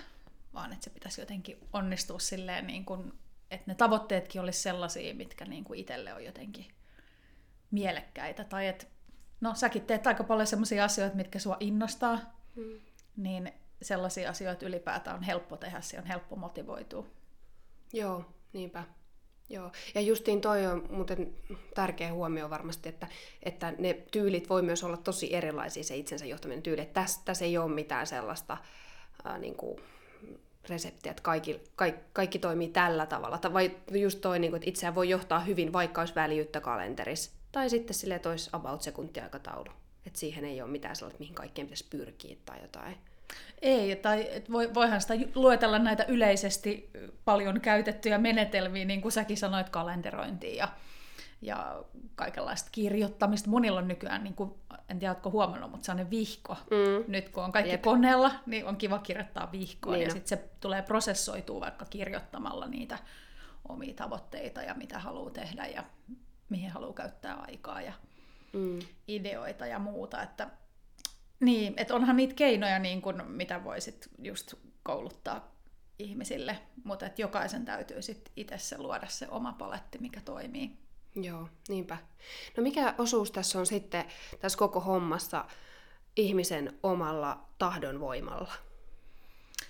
vaan 0.53 0.73
että 0.73 0.83
se 0.83 0.89
pitäisi 0.89 1.21
jotenkin 1.21 1.57
onnistua 1.73 2.19
silleen, 2.19 2.67
niin 2.67 2.85
kuin, 2.85 3.13
että 3.51 3.71
ne 3.71 3.75
tavoitteetkin 3.75 4.41
olisi 4.41 4.61
sellaisia, 4.61 5.15
mitkä 5.15 5.45
niin 5.45 5.63
kuin 5.63 5.79
itselle 5.79 6.13
on 6.13 6.25
jotenkin 6.25 6.65
mielekkäitä. 7.71 8.43
Tai 8.43 8.67
että, 8.67 8.85
no 9.41 9.55
säkin 9.55 9.81
teet 9.81 10.07
aika 10.07 10.23
paljon 10.23 10.47
sellaisia 10.47 10.83
asioita, 10.83 11.15
mitkä 11.15 11.39
sua 11.39 11.57
innostaa, 11.59 12.19
mm. 12.55 12.79
niin 13.17 13.53
sellaisia 13.81 14.29
asioita 14.29 14.65
ylipäätään 14.65 15.17
on 15.17 15.23
helppo 15.23 15.57
tehdä, 15.57 15.81
se 15.81 15.97
on 15.97 16.05
helppo 16.05 16.35
motivoitua. 16.35 17.07
Joo, 17.93 18.25
niinpä. 18.53 18.83
Joo, 19.49 19.71
ja 19.95 20.01
justiin 20.01 20.41
toi 20.41 20.65
on 20.65 20.87
muuten 20.89 21.33
tärkeä 21.75 22.13
huomio 22.13 22.49
varmasti, 22.49 22.89
että, 22.89 23.07
että 23.43 23.73
ne 23.77 23.93
tyylit 24.11 24.49
voi 24.49 24.61
myös 24.61 24.83
olla 24.83 24.97
tosi 24.97 25.35
erilaisia, 25.35 25.83
se 25.83 25.95
itsensä 25.95 26.25
johtaminen 26.25 26.63
tyyli. 26.63 26.81
Että 26.81 27.01
tässä, 27.01 27.21
tässä 27.25 27.45
ei 27.45 27.57
ole 27.57 27.71
mitään 27.71 28.07
sellaista 28.07 28.57
ää, 29.23 29.37
niin 29.37 29.55
kuin 29.55 29.79
reseptiä, 30.69 31.09
että 31.09 31.23
kaikki, 31.23 31.63
kaikki, 31.75 32.01
kaikki 32.13 32.39
toimii 32.39 32.69
tällä 32.69 33.05
tavalla. 33.05 33.39
Vai 33.53 33.77
just 33.91 34.21
toi, 34.21 34.39
niin 34.39 34.51
kuin, 34.51 34.57
että 34.57 34.69
itseään 34.69 34.95
voi 34.95 35.09
johtaa 35.09 35.39
hyvin, 35.39 35.73
vaikka 35.73 36.01
olisi 36.01 36.15
väljyyttä 36.15 36.61
kalenterissa. 36.61 37.38
Tai 37.51 37.69
sitten 37.69 37.93
sille, 37.93 38.15
että 38.15 38.29
olisi 38.29 38.49
about 38.53 38.81
sekuntiaikataulu. 38.81 39.71
Että 40.05 40.19
siihen 40.19 40.45
ei 40.45 40.61
ole 40.61 40.71
mitään 40.71 40.95
sellaista, 40.95 41.19
mihin 41.19 41.35
kaikkeen 41.35 41.67
pitäisi 41.67 41.85
pyrkiä 41.89 42.35
tai 42.45 42.61
jotain. 42.61 42.97
Ei, 43.61 43.95
tai 43.95 44.27
et 44.31 44.51
voi, 44.51 44.73
voihan 44.73 45.01
sitä 45.01 45.13
luetella 45.35 45.79
näitä 45.79 46.03
yleisesti 46.03 46.89
paljon 47.25 47.61
käytettyjä 47.61 48.17
menetelmiä, 48.17 48.85
niin 48.85 49.01
kuin 49.01 49.11
säkin 49.11 49.37
sanoit, 49.37 49.69
kalenterointia 49.69 50.55
ja, 50.55 50.67
ja 51.41 51.83
kaikenlaista 52.15 52.69
kirjoittamista. 52.71 53.49
Monilla 53.49 53.79
on 53.79 53.87
nykyään, 53.87 54.23
niin 54.23 54.33
kuin, 54.33 54.51
en 54.89 54.99
tiedä, 54.99 55.11
oletko 55.11 55.31
huomannut, 55.31 55.71
mutta 55.71 55.85
sellainen 55.85 56.09
vihko. 56.09 56.57
Mm. 56.71 57.11
Nyt 57.11 57.29
kun 57.29 57.43
on 57.43 57.51
kaikki 57.51 57.71
Jep. 57.71 57.81
koneella, 57.81 58.31
niin 58.45 58.65
on 58.65 58.77
kiva 58.77 58.99
kirjoittaa 58.99 59.51
vihkoa, 59.51 59.93
niin 59.93 60.03
ja 60.03 60.09
sitten 60.09 60.27
se 60.27 60.49
tulee 60.59 60.81
prosessoituu 60.81 61.61
vaikka 61.61 61.85
kirjoittamalla 61.85 62.67
niitä 62.67 62.99
omia 63.69 63.93
tavoitteita 63.93 64.61
ja 64.61 64.73
mitä 64.73 64.99
haluaa 64.99 65.31
tehdä 65.31 65.65
ja 65.65 65.83
mihin 66.49 66.69
haluaa 66.71 66.93
käyttää 66.93 67.35
aikaa 67.35 67.81
ja 67.81 67.93
mm. 68.53 68.79
ideoita 69.07 69.65
ja 69.65 69.79
muuta. 69.79 70.23
Että 70.23 70.49
niin, 71.39 71.73
että 71.77 71.95
onhan 71.95 72.15
niitä 72.15 72.33
keinoja, 72.33 72.79
niin 72.79 73.01
kun, 73.01 73.23
mitä 73.27 73.63
voisit 73.63 74.09
just 74.23 74.53
kouluttaa 74.83 75.55
ihmisille, 75.99 76.59
mutta 76.83 77.05
että 77.05 77.21
jokaisen 77.21 77.65
täytyy 77.65 78.01
sitten 78.01 78.33
itse 78.35 78.57
se 78.57 78.77
luoda 78.77 79.07
se 79.07 79.27
oma 79.29 79.53
paletti, 79.53 79.97
mikä 79.97 80.21
toimii. 80.21 80.77
Joo, 81.15 81.49
niinpä. 81.69 81.97
No 82.57 82.63
mikä 82.63 82.95
osuus 82.97 83.31
tässä 83.31 83.59
on 83.59 83.65
sitten 83.65 84.05
tässä 84.39 84.57
koko 84.57 84.79
hommassa 84.79 85.45
ihmisen 86.15 86.79
omalla 86.83 87.45
tahdonvoimalla? 87.57 88.53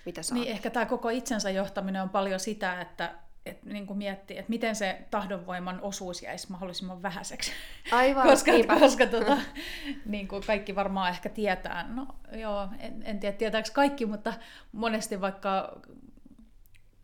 Mitä 0.04 0.20
Niin, 0.32 0.48
ehkä 0.48 0.70
tämä 0.70 0.86
koko 0.86 1.08
itsensä 1.08 1.50
johtaminen 1.50 2.02
on 2.02 2.10
paljon 2.10 2.40
sitä, 2.40 2.80
että 2.80 3.14
että 3.46 3.70
niin 3.70 3.86
kuin 3.86 3.98
miettii, 3.98 4.38
että 4.38 4.50
miten 4.50 4.76
se 4.76 5.06
tahdonvoiman 5.10 5.80
osuus 5.82 6.22
jäisi 6.22 6.50
mahdollisimman 6.50 7.02
vähäiseksi. 7.02 7.52
Aivan, 7.92 8.28
koska 8.30 8.52
koska 8.80 9.06
tota, 9.06 9.38
niin 10.06 10.28
kuin 10.28 10.42
kaikki 10.46 10.74
varmaan 10.74 11.10
ehkä 11.10 11.28
tietää, 11.28 11.86
no 11.88 12.06
joo, 12.32 12.68
en, 12.78 13.02
en 13.04 13.20
tiedä 13.20 13.36
tietääkö 13.36 13.68
kaikki, 13.72 14.06
mutta 14.06 14.34
monesti 14.72 15.20
vaikka, 15.20 15.80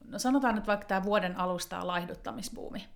no 0.05 0.19
sanotaan 0.19 0.55
nyt 0.55 0.67
vaikka 0.67 0.87
tämä 0.87 1.03
vuoden 1.03 1.39
alusta 1.39 1.87
laihduttamisbuumi, 1.87 2.87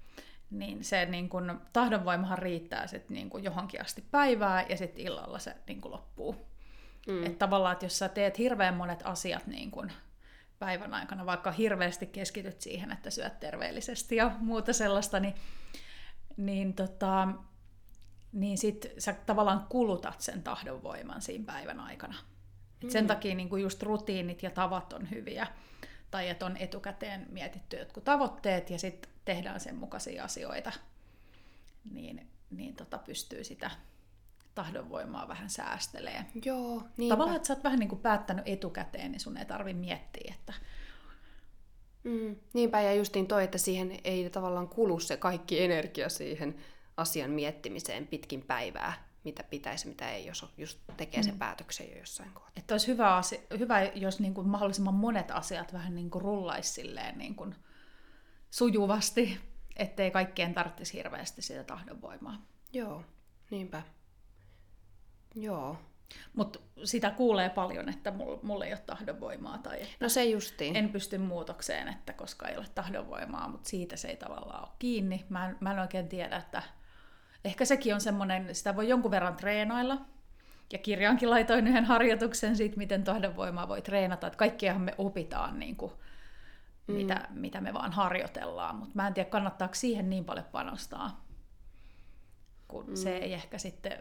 niin 0.51 0.85
se 0.85 1.07
niin 1.07 1.29
kuin, 1.29 1.53
tahdonvoimahan 1.73 2.39
riittää 2.39 2.87
sit 2.87 3.11
niin 3.11 3.31
kuin 3.31 3.45
johonkin 3.45 3.81
asti 3.81 4.05
päivää 4.11 4.67
ja 4.69 4.77
sitten 4.77 5.05
illalla 5.05 5.39
se 5.39 5.57
niin 5.67 5.81
kuin 5.81 5.93
loppuu. 5.93 6.51
Mm. 7.07 7.27
Että 7.27 7.39
tavallaan, 7.39 7.73
että 7.73 7.85
jos 7.85 7.99
sä 7.99 8.09
teet 8.09 8.39
hirveän 8.39 8.75
monet 8.75 9.01
asiat 9.05 9.47
niin 9.47 9.71
kuin, 9.71 9.93
päivän 10.61 10.95
aikana, 10.95 11.27
vaikka 11.27 11.53
hirveästi 11.53 12.07
keskityt 12.07 12.61
siihen, 12.61 12.93
että 12.93 13.11
syöt 13.11 13.41
terveellisesti 13.41 14.17
ja 14.17 14.31
muuta 14.39 14.73
sellaista, 14.73 15.21
niin, 15.21 15.35
niin, 16.37 16.75
tota, 16.75 17.29
niin 18.33 18.59
sit 18.59 18.87
sä 18.99 19.13
tavallaan 19.13 19.67
kulutat 19.69 20.21
sen 20.21 20.43
tahdonvoiman 20.43 21.23
siinä 21.23 21.45
päivän 21.45 21.81
aikana. 21.81 22.15
Et 22.85 22.91
sen 22.91 23.05
mm. 23.05 23.09
takia 23.09 23.35
niin 23.35 23.61
just 23.63 23.83
rutiinit 23.83 24.43
ja 24.43 24.51
tavat 24.51 24.93
on 24.93 25.11
hyviä, 25.11 25.47
tai 26.11 26.29
että 26.29 26.47
on 26.47 26.57
etukäteen 26.57 27.27
mietitty 27.31 27.77
jotkut 27.77 28.05
tavoitteet 28.05 28.71
ja 28.71 28.79
sitten 28.79 29.11
tehdään 29.25 29.61
sen 29.61 29.77
mukaisia 29.77 30.25
asioita, 30.25 30.73
niin, 31.93 32.29
niin 32.51 32.77
tota 32.77 32.99
pystyy 32.99 33.45
sitä 33.45 33.71
tahdonvoimaa 34.61 35.29
vähän 35.29 35.51
säästelee. 35.51 36.25
Joo, 36.45 36.83
niinpä. 36.97 37.15
Tavallaan, 37.15 37.37
että 37.37 37.47
sä 37.47 37.55
oot 37.55 37.65
vähän 37.65 37.79
niin 37.79 37.89
kuin 37.89 38.01
päättänyt 38.01 38.49
etukäteen, 38.49 39.13
niin 39.13 39.21
sun 39.21 39.37
ei 39.37 39.45
tarvi 39.45 39.75
miettiä, 39.75 40.35
että... 40.39 40.53
Mm, 42.05 42.37
niinpä, 42.53 42.81
ja 42.81 42.95
justiin 42.95 43.27
toi, 43.27 43.45
että 43.45 43.59
siihen 43.59 43.99
ei 44.05 44.31
tavallaan 44.31 44.69
kulu 44.69 45.01
se 45.01 45.17
kaikki 45.17 45.63
energia 45.63 46.09
siihen 46.09 46.55
asian 46.97 47.31
miettimiseen 47.31 48.07
pitkin 48.07 48.43
päivää, 48.43 49.05
mitä 49.25 49.43
pitäisi, 49.43 49.89
mitä 49.89 50.11
ei, 50.11 50.27
jos 50.27 50.47
just 50.59 50.79
tekee 50.97 51.23
sen 51.23 51.35
mm. 51.35 51.39
päätöksen 51.39 51.91
jo 51.91 51.99
jossain 51.99 52.31
kohtaa. 52.35 52.53
Että 52.57 52.75
olisi 52.75 52.87
hyvä, 52.87 53.17
asia, 53.17 53.41
hyvä 53.59 53.83
jos 53.83 54.21
niin 54.21 54.35
kuin 54.35 54.49
mahdollisimman 54.49 54.95
monet 54.95 55.31
asiat 55.31 55.73
vähän 55.73 55.95
niin 55.95 56.11
kuin 56.11 56.23
rullaisi 56.23 56.73
silleen 56.73 57.19
niin 57.19 57.35
kuin 57.35 57.55
sujuvasti, 58.51 59.39
ettei 59.77 60.11
kaikkien 60.11 60.55
tarvitsisi 60.55 60.99
hirveästi 60.99 61.43
sitä 61.43 61.65
tahdonvoimaa. 61.65 62.47
Joo, 62.73 63.05
niinpä. 63.51 63.83
Joo. 65.35 65.77
Mutta 66.35 66.59
sitä 66.85 67.11
kuulee 67.11 67.51
paljon, 67.51 67.89
että 67.89 68.13
mulla 68.43 68.65
ei 68.65 68.73
ole 68.73 68.81
tahdonvoimaa 68.87 69.59
tai 69.59 69.83
että 69.83 69.97
no 70.01 70.09
se 70.09 70.25
justiin. 70.25 70.77
en 70.77 70.89
pysty 70.89 71.19
muutokseen, 71.19 71.89
että 71.89 72.13
koska 72.13 72.49
ei 72.49 72.57
ole 72.57 72.67
tahdonvoimaa, 72.75 73.49
mutta 73.49 73.69
siitä 73.69 73.97
se 73.97 74.09
ei 74.09 74.17
tavallaan 74.17 74.63
ole 74.63 74.77
kiinni. 74.79 75.25
Mä 75.29 75.49
en, 75.49 75.57
mä 75.61 75.73
en 75.73 75.79
oikein 75.79 76.09
tiedä, 76.09 76.37
että 76.37 76.63
ehkä 77.45 77.65
sekin 77.65 77.95
on 77.95 78.01
semmoinen, 78.01 78.55
sitä 78.55 78.77
voi 78.77 78.89
jonkun 78.89 79.11
verran 79.11 79.37
treenailla. 79.37 79.99
Ja 80.73 80.79
kirjaankin 80.79 81.31
laitoin 81.31 81.67
yhden 81.67 81.85
harjoituksen 81.85 82.57
siitä, 82.57 82.77
miten 82.77 83.05
tahdonvoimaa 83.05 83.69
voi 83.69 83.83
treenata. 83.83 84.27
Että 84.27 84.37
kaikkiahan 84.37 84.83
me 84.83 84.95
opitaan, 84.99 85.59
niin 85.59 85.77
kuin, 85.77 85.93
mm. 86.87 86.95
mitä, 86.95 87.29
mitä 87.31 87.61
me 87.61 87.75
vaan 87.75 87.93
harjoitellaan. 87.93 88.77
Mutta 88.77 88.95
mä 88.95 89.07
en 89.07 89.15
tiedä, 89.15 89.31
kannattaako 89.31 89.75
siihen 89.75 90.11
niin 90.11 90.25
paljon 90.25 90.47
panostaa, 90.53 91.25
kun 92.69 92.87
mm. 92.87 92.97
se 92.97 93.17
ei 93.17 93.33
ehkä 93.33 93.59
sitten 93.59 93.99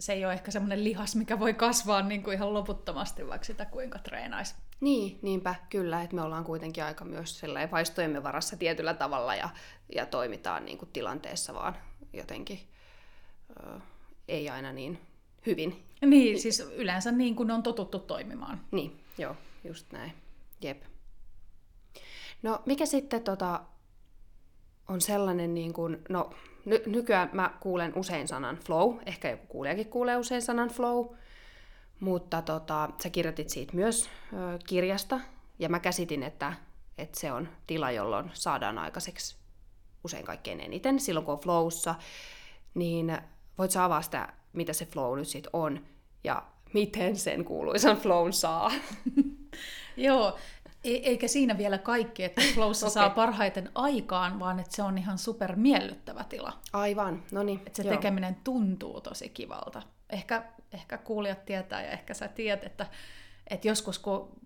se 0.00 0.12
ei 0.12 0.24
ole 0.24 0.32
ehkä 0.32 0.50
semmoinen 0.50 0.84
lihas, 0.84 1.16
mikä 1.16 1.38
voi 1.38 1.54
kasvaa 1.54 2.02
niin 2.02 2.22
kuin 2.22 2.34
ihan 2.34 2.54
loputtomasti, 2.54 3.28
vaikka 3.28 3.44
sitä 3.44 3.64
kuinka 3.64 3.98
treenaisi. 3.98 4.54
Niin, 4.80 5.18
niinpä, 5.22 5.54
kyllä, 5.70 6.02
että 6.02 6.16
me 6.16 6.22
ollaan 6.22 6.44
kuitenkin 6.44 6.84
aika 6.84 7.04
myös 7.04 7.42
vaistojemme 7.70 8.22
varassa 8.22 8.56
tietyllä 8.56 8.94
tavalla 8.94 9.34
ja, 9.34 9.48
ja 9.94 10.06
toimitaan 10.06 10.64
niin 10.64 10.78
kuin 10.78 10.88
tilanteessa 10.92 11.54
vaan 11.54 11.76
jotenkin 12.12 12.60
ö, 13.50 13.80
ei 14.28 14.48
aina 14.48 14.72
niin 14.72 14.98
hyvin. 15.46 15.84
Niin, 16.06 16.40
siis 16.40 16.60
yleensä 16.60 17.12
niin 17.12 17.36
kuin 17.36 17.50
on 17.50 17.62
totuttu 17.62 17.98
toimimaan. 17.98 18.60
Niin, 18.70 19.00
joo, 19.18 19.36
just 19.64 19.92
näin. 19.92 20.12
Jep. 20.60 20.82
No, 22.42 22.62
mikä 22.66 22.86
sitten 22.86 23.22
tota, 23.22 23.60
on 24.88 25.00
sellainen, 25.00 25.54
niin 25.54 25.72
kuin, 25.72 25.98
no 26.08 26.30
ny- 26.64 26.82
nykyään 26.86 27.30
mä 27.32 27.50
kuulen 27.60 27.92
usein 27.96 28.28
sanan 28.28 28.56
flow, 28.56 28.96
ehkä 29.06 29.30
joku 29.30 29.46
kuulijakin 29.46 29.88
kuulee 29.88 30.16
usein 30.16 30.42
sanan 30.42 30.68
flow, 30.68 31.06
mutta 32.00 32.42
tota, 32.42 32.90
sä 33.02 33.10
kirjoitit 33.10 33.48
siitä 33.48 33.76
myös 33.76 34.08
ö, 34.32 34.58
kirjasta, 34.66 35.20
ja 35.58 35.68
mä 35.68 35.80
käsitin, 35.80 36.22
että, 36.22 36.52
että 36.98 37.20
se 37.20 37.32
on 37.32 37.48
tila, 37.66 37.90
jolloin 37.90 38.30
saadaan 38.32 38.78
aikaiseksi 38.78 39.36
usein 40.04 40.24
kaikkein 40.24 40.60
eniten. 40.60 41.00
Silloin, 41.00 41.26
kun 41.26 41.34
on 41.34 41.40
flowssa, 41.40 41.94
niin 42.74 43.18
voit 43.58 43.70
sä 43.70 43.84
avaa 43.84 44.02
sitä, 44.02 44.32
mitä 44.52 44.72
se 44.72 44.86
flow 44.86 45.18
nyt 45.18 45.28
sitten 45.28 45.50
on, 45.52 45.86
ja 46.24 46.42
miten 46.74 47.16
sen 47.16 47.44
kuuluisan 47.44 47.96
flown 47.96 48.32
saa. 48.32 48.72
Joo, 49.96 50.38
E- 50.84 51.00
eikä 51.02 51.28
siinä 51.28 51.58
vielä 51.58 51.78
kaikki, 51.78 52.24
että 52.24 52.42
flowssa 52.54 52.86
okay. 52.86 52.94
saa 52.94 53.10
parhaiten 53.10 53.70
aikaan, 53.74 54.38
vaan 54.38 54.60
että 54.60 54.76
se 54.76 54.82
on 54.82 54.98
ihan 54.98 55.18
super 55.18 55.56
miellyttävä 55.56 56.24
tila. 56.24 56.52
Aivan, 56.72 57.22
no 57.32 57.42
niin. 57.42 57.58
Että 57.66 57.82
se 57.82 57.88
joo. 57.88 57.96
tekeminen 57.96 58.34
tuntuu 58.44 59.00
tosi 59.00 59.28
kivalta. 59.28 59.82
Ehkä, 60.10 60.44
ehkä 60.72 60.98
kuulijat 60.98 61.44
tietää 61.44 61.82
ja 61.82 61.90
ehkä 61.90 62.14
sä 62.14 62.28
tiedät, 62.28 62.64
että, 62.64 62.86
että 63.50 63.68
joskus 63.68 63.98
kun 63.98 64.40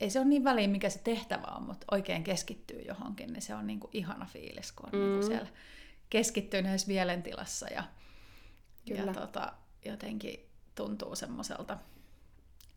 ei 0.00 0.10
se 0.10 0.18
ole 0.18 0.28
niin 0.28 0.44
väliin, 0.44 0.70
mikä 0.70 0.90
se 0.90 0.98
tehtävä 0.98 1.46
on, 1.46 1.62
mutta 1.62 1.86
oikein 1.90 2.24
keskittyy 2.24 2.82
johonkin, 2.82 3.32
niin 3.32 3.42
se 3.42 3.54
on 3.54 3.66
niin 3.66 3.80
kuin 3.80 3.90
ihana 3.92 4.26
fiilis, 4.26 4.72
kun 4.72 4.86
on 4.86 4.92
mm. 4.92 4.98
niin 4.98 5.12
kuin 5.12 5.26
siellä 5.26 5.48
keskittyneessä 6.10 6.88
mielentilassa 6.88 7.66
ja, 7.68 7.84
Kyllä. 8.88 9.02
ja 9.02 9.14
tota, 9.14 9.52
jotenkin 9.84 10.48
tuntuu 10.74 11.16
semmoiselta, 11.16 11.78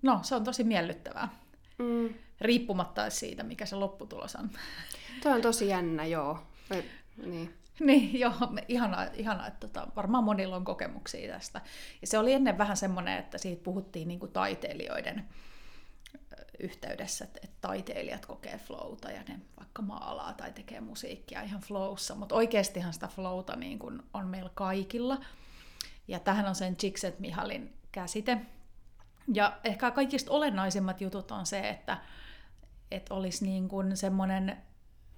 no 0.01 0.19
se 0.23 0.35
on 0.35 0.43
tosi 0.43 0.63
miellyttävää. 0.63 1.29
Mm 1.79 2.13
riippumatta 2.41 3.09
siitä, 3.09 3.43
mikä 3.43 3.65
se 3.65 3.75
lopputulos 3.75 4.35
on. 4.35 4.49
Tuo 5.23 5.31
on 5.31 5.41
tosi 5.41 5.67
jännä, 5.67 6.05
joo. 6.05 6.39
niin. 7.25 7.53
Niin, 7.79 8.19
joo, 8.19 8.33
ihanaa, 8.67 9.07
ihanaa 9.13 9.47
että 9.47 9.67
tota, 9.67 9.87
varmaan 9.95 10.23
monilla 10.23 10.55
on 10.55 10.65
kokemuksia 10.65 11.33
tästä. 11.33 11.61
Ja 12.01 12.07
se 12.07 12.17
oli 12.17 12.33
ennen 12.33 12.57
vähän 12.57 12.77
semmoinen, 12.77 13.17
että 13.17 13.37
siitä 13.37 13.63
puhuttiin 13.63 14.07
niin 14.07 14.19
kuin 14.19 14.31
taiteilijoiden 14.31 15.25
yhteydessä, 16.59 17.25
että, 17.25 17.39
että 17.43 17.57
taiteilijat 17.61 18.25
kokee 18.25 18.57
flowta 18.57 19.11
ja 19.11 19.23
ne 19.27 19.39
vaikka 19.57 19.81
maalaa 19.81 20.33
tai 20.33 20.51
tekee 20.51 20.81
musiikkia 20.81 21.41
ihan 21.41 21.61
flowssa, 21.61 22.15
mutta 22.15 22.35
oikeastihan 22.35 22.93
sitä 22.93 23.07
flowta 23.07 23.55
niin 23.55 23.79
kuin 23.79 24.01
on 24.13 24.27
meillä 24.27 24.51
kaikilla. 24.53 25.17
Ja 26.07 26.19
tähän 26.19 26.45
on 26.45 26.55
sen 26.55 26.77
Jikset 26.83 27.19
Mihalin 27.19 27.73
käsite. 27.91 28.37
Ja 29.33 29.57
ehkä 29.63 29.91
kaikista 29.91 30.31
olennaisimmat 30.31 31.01
jutut 31.01 31.31
on 31.31 31.45
se, 31.45 31.69
että, 31.69 31.97
että 32.91 33.13
olisi 33.13 33.45
niin 33.45 33.69
kuin 33.69 33.97
semmoinen 33.97 34.57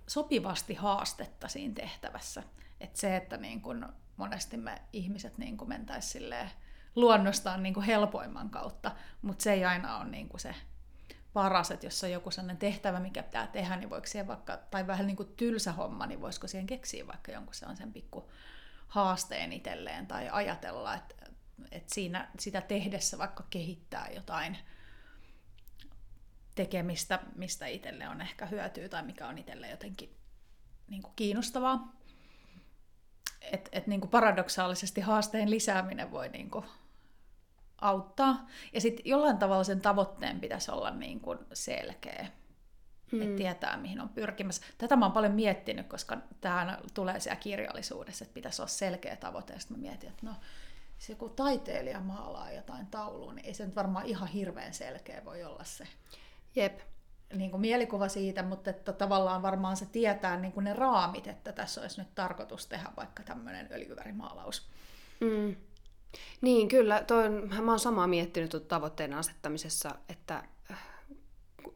sopivasti 0.08 0.74
haastetta 0.74 1.48
siinä 1.48 1.74
tehtävässä. 1.74 2.44
Että 2.80 3.00
se, 3.00 3.16
että 3.16 3.38
niin 3.38 3.62
kuin 3.62 3.86
monesti 4.18 4.58
me 4.58 4.82
ihmiset 4.94 5.38
niin 5.38 5.58
kuin 5.58 5.70
mentäisiin 5.70 6.34
luonnostaan 6.96 7.64
niin 7.64 7.74
kuin 7.74 7.86
helpoimman 7.86 8.50
kautta, 8.50 8.92
mutta 9.22 9.44
se 9.44 9.54
ei 9.54 9.66
aina 9.66 9.98
ole 9.98 10.10
niin 10.10 10.30
kuin 10.30 10.42
se 10.42 10.56
paras, 11.34 11.72
että 11.72 11.86
jos 11.86 12.04
on 12.04 12.12
joku 12.12 12.32
sellainen 12.32 12.58
tehtävä, 12.58 13.00
mikä 13.00 13.24
pitää 13.24 13.48
tehdä, 13.48 13.76
niin 13.76 13.90
voiko 13.90 14.08
siihen 14.08 14.28
vaikka, 14.28 14.58
tai 14.58 14.88
vähän 14.88 15.08
niin 15.08 15.18
kuin 15.18 15.34
tylsä 15.38 15.72
homma, 15.72 16.08
niin 16.08 16.22
voisiko 16.22 16.48
siihen 16.48 16.68
keksiä 16.68 17.08
vaikka 17.08 17.32
jonkun 17.32 17.54
sellaisen 17.54 17.94
pikku 17.94 18.32
haasteen 18.88 19.54
itselleen, 19.54 20.08
tai 20.08 20.30
ajatella, 20.32 20.96
että, 20.96 21.16
että 21.72 21.94
siinä 21.94 22.30
sitä 22.40 22.62
tehdessä 22.62 23.18
vaikka 23.18 23.46
kehittää 23.50 24.10
jotain 24.16 24.58
tekemistä, 26.56 27.20
mistä 27.36 27.68
itselle 27.68 28.08
on 28.08 28.22
ehkä 28.22 28.46
hyötyä, 28.46 28.90
tai 28.90 29.04
mikä 29.04 29.28
on 29.28 29.38
itselle 29.38 29.70
jotenkin 29.70 30.18
niin 30.88 31.02
kuin 31.02 31.14
kiinnostavaa. 31.16 31.94
Et, 33.42 33.70
et 33.72 33.88
niin 33.88 34.02
kuin 34.02 34.12
paradoksaalisesti 34.12 35.02
haasteen 35.02 35.50
lisääminen 35.50 36.12
voi 36.12 36.30
niin 36.30 36.50
kuin 36.50 36.66
auttaa. 37.82 38.48
Ja 38.74 38.82
sitten 38.82 39.06
jollain 39.06 39.38
tavalla 39.38 39.64
sen 39.64 39.82
tavoitteen 39.82 40.40
pitäisi 40.40 40.72
olla 40.72 40.92
niin 40.92 41.20
kuin 41.20 41.40
selkeä. 41.54 42.28
Mm. 43.12 43.22
Että 43.22 43.36
tietää, 43.36 43.78
mihin 43.78 44.02
on 44.02 44.10
pyrkimässä. 44.10 44.62
Tätä 44.78 44.96
mä 44.96 45.06
oon 45.06 45.12
paljon 45.12 45.34
miettinyt, 45.34 45.88
koska 45.88 46.18
tämä 46.42 46.80
tulee 46.94 47.20
siellä 47.20 47.40
kirjallisuudessa, 47.40 48.24
että 48.24 48.34
pitäisi 48.34 48.62
olla 48.62 48.70
selkeä 48.70 49.16
tavoite. 49.16 49.60
Sitten 49.60 49.78
mä 49.78 49.82
mietin, 49.82 50.10
että 50.10 50.26
no, 50.26 50.36
se 51.02 51.16
kun 51.16 51.36
taiteilija 51.36 52.00
maalaa 52.00 52.52
jotain 52.52 52.88
taulua, 52.88 53.34
niin 53.34 53.46
ei 53.46 53.54
se 53.54 53.66
nyt 53.66 53.76
varmaan 53.76 54.06
ihan 54.06 54.28
hirveän 54.28 54.74
selkeä 54.74 55.26
voi 55.26 55.44
olla 55.44 55.64
se. 55.64 55.88
Jep. 56.56 56.80
Niin 57.34 57.52
kuin 57.52 57.62
mielikuva 57.62 58.08
siitä, 58.08 58.44
mutta 58.44 58.70
että 58.70 58.94
tavallaan 58.94 59.42
varmaan 59.42 59.78
se 59.78 59.86
tietää 59.86 60.40
niin 60.40 60.52
kuin 60.52 60.64
ne 60.64 60.74
raamit, 60.74 61.28
että 61.28 61.52
tässä 61.52 61.82
olisi 61.82 62.02
nyt 62.02 62.16
tarkoitus 62.16 62.68
tehdä 62.68 62.90
vaikka 62.98 63.24
tämmöinen 63.24 63.68
öljyvärimaalaus. 63.72 64.68
Mm. 65.20 65.56
Niin, 66.42 66.68
kyllä. 66.68 67.04
Toi 67.04 67.26
on, 67.26 67.50
mä 67.62 67.72
oon 67.72 67.80
samaa 67.80 68.08
miettinyt 68.08 68.68
tavoitteen 68.68 69.14
asettamisessa, 69.14 69.96
että 70.10 70.44
äh, 70.72 70.88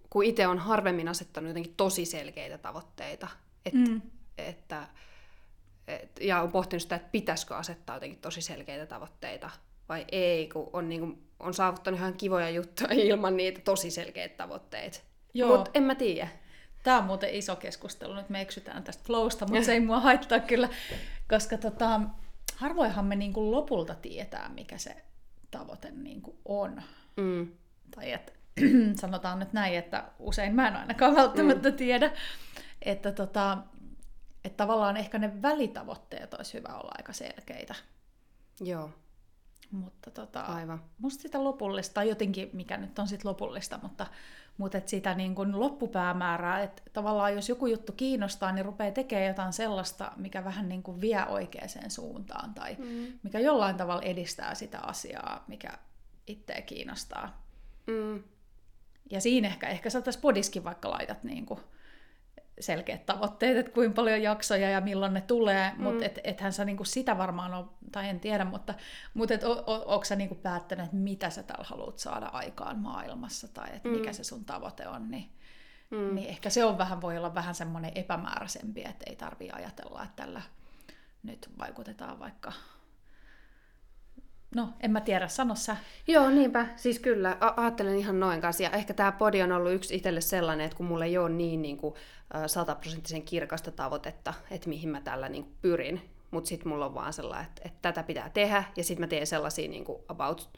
kun 0.09 0.23
itse 0.23 0.47
on 0.47 0.59
harvemmin 0.59 1.07
asettanut 1.07 1.47
jotenkin 1.47 1.75
tosi 1.77 2.05
selkeitä 2.05 2.57
tavoitteita, 2.57 3.27
et, 3.65 3.73
mm. 3.73 4.01
että, 4.38 4.88
et, 5.87 6.19
ja 6.21 6.41
on 6.41 6.51
pohtinut 6.51 6.81
sitä, 6.81 6.95
että 6.95 7.09
pitäisikö 7.11 7.55
asettaa 7.55 7.95
jotenkin 7.95 8.21
tosi 8.21 8.41
selkeitä 8.41 8.85
tavoitteita 8.85 9.49
vai 9.89 10.05
ei, 10.11 10.47
kun 10.47 10.69
on, 10.73 10.89
niin 10.89 11.01
kuin, 11.01 11.23
on 11.39 11.53
saavuttanut 11.53 11.99
ihan 11.99 12.13
kivoja 12.13 12.49
juttuja 12.49 12.89
ilman 13.03 13.37
niitä 13.37 13.61
tosi 13.61 13.91
selkeitä 13.91 14.37
tavoitteita. 14.37 14.99
Mutta 15.47 15.71
en 15.73 15.83
mä 15.83 15.95
tiedä. 15.95 16.27
Tämä 16.83 16.97
on 16.97 17.03
muuten 17.03 17.35
iso 17.35 17.55
keskustelu, 17.55 18.13
nyt 18.13 18.29
me 18.29 18.41
eksytään 18.41 18.83
tästä 18.83 19.03
flowsta, 19.03 19.45
mutta 19.45 19.63
se 19.65 19.73
ei 19.73 19.79
mua 19.79 19.99
haittaa 19.99 20.39
kyllä, 20.39 20.69
koska 21.29 21.57
tota, 21.57 22.01
harvoinhan 22.55 23.05
me 23.05 23.15
niin 23.15 23.33
kuin 23.33 23.51
lopulta 23.51 23.95
tietää, 23.95 24.49
mikä 24.49 24.77
se 24.77 24.95
tavoite 25.51 25.91
niin 25.91 26.21
kuin 26.21 26.37
on. 26.45 26.81
Mm. 27.15 27.51
Tai 27.95 28.11
että 28.11 28.31
sanotaan 29.01 29.39
nyt 29.39 29.53
näin, 29.53 29.77
että 29.77 30.03
usein 30.19 30.55
mä 30.55 30.67
en 30.67 30.75
ainakaan 30.75 31.15
välttämättä 31.15 31.69
mm. 31.69 31.75
tiedä, 31.75 32.11
että, 32.81 33.11
tota, 33.11 33.57
että 34.45 34.58
tavallaan 34.58 34.97
ehkä 34.97 35.19
ne 35.19 35.41
välitavoitteet 35.41 36.34
olisi 36.34 36.53
hyvä 36.53 36.69
olla 36.73 36.91
aika 36.97 37.13
selkeitä. 37.13 37.75
Joo. 38.62 38.89
Mutta 39.71 40.12
tota, 40.12 40.41
Aivan. 40.41 40.84
musta 40.99 41.21
sitä 41.21 41.43
lopullista, 41.43 42.03
jotenkin 42.03 42.49
mikä 42.53 42.77
nyt 42.77 42.99
on 42.99 43.08
sitten 43.08 43.29
lopullista, 43.29 43.79
mutta, 43.81 44.08
mutta 44.58 44.77
et 44.77 44.88
sitä 44.88 45.15
niin 45.15 45.36
kun 45.36 45.60
loppupäämäärää, 45.60 46.63
että 46.63 46.81
tavallaan 46.93 47.34
jos 47.34 47.49
joku 47.49 47.67
juttu 47.67 47.91
kiinnostaa, 47.91 48.51
niin 48.51 48.65
rupeaa 48.65 48.91
tekemään 48.91 49.27
jotain 49.27 49.53
sellaista, 49.53 50.12
mikä 50.15 50.43
vähän 50.43 50.69
niin 50.69 50.84
kuin 50.84 51.01
vie 51.01 51.25
oikeaan 51.25 51.69
suuntaan 51.91 52.53
tai 52.53 52.75
mm. 52.79 53.19
mikä 53.23 53.39
jollain 53.39 53.77
tavalla 53.77 54.01
edistää 54.01 54.55
sitä 54.55 54.79
asiaa, 54.79 55.43
mikä 55.47 55.77
itseä 56.27 56.62
kiinnostaa. 56.62 57.45
Mm. 57.88 58.23
Ja 59.12 59.21
siinä 59.21 59.47
ehkä, 59.47 59.67
ehkä 59.67 59.89
sä 59.89 60.01
tässä 60.01 60.21
podiskin 60.21 60.63
vaikka 60.63 60.89
laitat 60.89 61.23
niin 61.23 61.45
kuin 61.45 61.60
selkeät 62.59 63.05
tavoitteet, 63.05 63.57
että 63.57 63.71
kuinka 63.71 63.95
paljon 63.95 64.21
jaksoja 64.21 64.69
ja 64.69 64.81
milloin 64.81 65.13
ne 65.13 65.21
tulee, 65.21 65.71
mm. 65.75 65.83
mutta 65.83 66.05
et, 66.05 66.19
ethän 66.23 66.53
sä 66.53 66.65
niinku 66.65 66.83
sitä 66.83 67.17
varmaan 67.17 67.53
ole, 67.53 67.65
tai 67.91 68.09
en 68.09 68.19
tiedä, 68.19 68.45
mutta, 68.45 68.73
mutta 69.13 69.33
et, 69.33 69.43
o, 69.43 69.51
o, 69.51 69.83
onko 69.93 70.05
sä 70.05 70.15
niinku 70.15 70.35
päättänyt, 70.35 70.85
että 70.85 70.97
mitä 70.97 71.29
sä 71.29 71.43
täällä 71.43 71.65
haluat 71.67 71.99
saada 71.99 72.25
aikaan 72.25 72.79
maailmassa, 72.79 73.47
tai 73.47 73.67
että 73.75 73.89
mm. 73.89 73.95
mikä 73.95 74.13
se 74.13 74.23
sun 74.23 74.45
tavoite 74.45 74.87
on, 74.87 75.11
niin, 75.11 75.29
mm. 75.91 76.15
niin 76.15 76.29
ehkä 76.29 76.49
se 76.49 76.65
on 76.65 76.77
vähän, 76.77 77.01
voi 77.01 77.17
olla 77.17 77.35
vähän 77.35 77.55
semmoinen 77.55 77.91
epämääräisempi, 77.95 78.81
että 78.81 79.05
ei 79.07 79.15
tarvii 79.15 79.51
ajatella, 79.51 80.03
että 80.03 80.23
tällä 80.23 80.41
nyt 81.23 81.49
vaikutetaan 81.59 82.19
vaikka 82.19 82.53
No, 84.55 84.69
en 84.79 84.91
mä 84.91 85.01
tiedä, 85.01 85.27
sano 85.27 85.55
sä. 85.55 85.77
Joo, 86.07 86.29
niinpä. 86.29 86.67
Siis 86.75 86.99
kyllä, 86.99 87.37
a- 87.39 87.53
ajattelen 87.57 87.95
ihan 87.97 88.19
noin 88.19 88.41
kanssa. 88.41 88.63
Ja 88.63 88.69
ehkä 88.69 88.93
tämä 88.93 89.11
podi 89.11 89.41
on 89.41 89.51
ollut 89.51 89.73
yksi 89.73 89.95
itselle 89.95 90.21
sellainen, 90.21 90.65
että 90.65 90.77
kun 90.77 90.85
mulla 90.85 91.05
ei 91.05 91.17
ole 91.17 91.29
niin, 91.29 91.61
niin 91.61 91.77
kuin, 91.77 91.95
sataprosenttisen 92.47 93.21
kirkasta 93.23 93.71
tavoitetta, 93.71 94.33
että 94.51 94.69
mihin 94.69 94.89
mä 94.89 95.01
tällä 95.01 95.29
niin 95.29 95.43
kuin, 95.43 95.55
pyrin, 95.61 96.09
mutta 96.31 96.47
sitten 96.47 96.67
mulla 96.67 96.85
on 96.85 96.93
vaan 96.93 97.13
sellainen, 97.13 97.47
että, 97.47 97.61
että 97.65 97.79
tätä 97.81 98.03
pitää 98.03 98.29
tehdä, 98.29 98.63
ja 98.75 98.83
sitten 98.83 99.03
mä 99.03 99.07
teen 99.07 99.27
sellaisia 99.27 99.69
niin 99.69 99.85
kuin 99.85 100.01
about, 100.07 100.49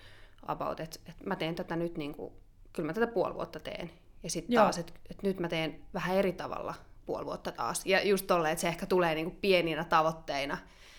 about 0.47 0.79
että, 0.79 0.99
että 1.10 1.23
mä 1.25 1.36
teen 1.36 1.55
tätä 1.55 1.75
nyt, 1.75 1.97
niin 1.97 2.15
kuin, 2.15 2.33
kyllä 2.73 2.88
mä 2.88 2.93
tätä 2.93 3.07
puoli 3.07 3.33
vuotta 3.33 3.60
teen. 3.60 3.91
Ja 4.23 4.29
sitten 4.29 4.55
taas, 4.55 4.77
että, 4.77 4.93
että 5.10 5.27
nyt 5.27 5.39
mä 5.39 5.47
teen 5.49 5.79
vähän 5.93 6.15
eri 6.15 6.33
tavalla 6.33 6.73
puoli 7.05 7.25
vuotta 7.25 7.51
taas. 7.51 7.86
Ja 7.86 8.07
just 8.07 8.27
tolleen, 8.27 8.51
että 8.51 8.62
se 8.62 8.67
ehkä 8.67 8.86
tulee 8.86 9.15
niin 9.15 9.25
kuin 9.25 9.38
pieninä 9.41 9.83
tavoitteina, 9.83 10.57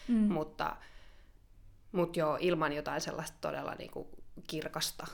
mm. 0.08 0.32
mutta 0.32 0.76
mutta 1.92 2.18
joo, 2.18 2.38
ilman 2.40 2.72
jotain 2.72 3.00
sellaista 3.00 3.36
todella 3.40 3.74
niinku 3.74 4.08
kirkasta, 4.46 5.06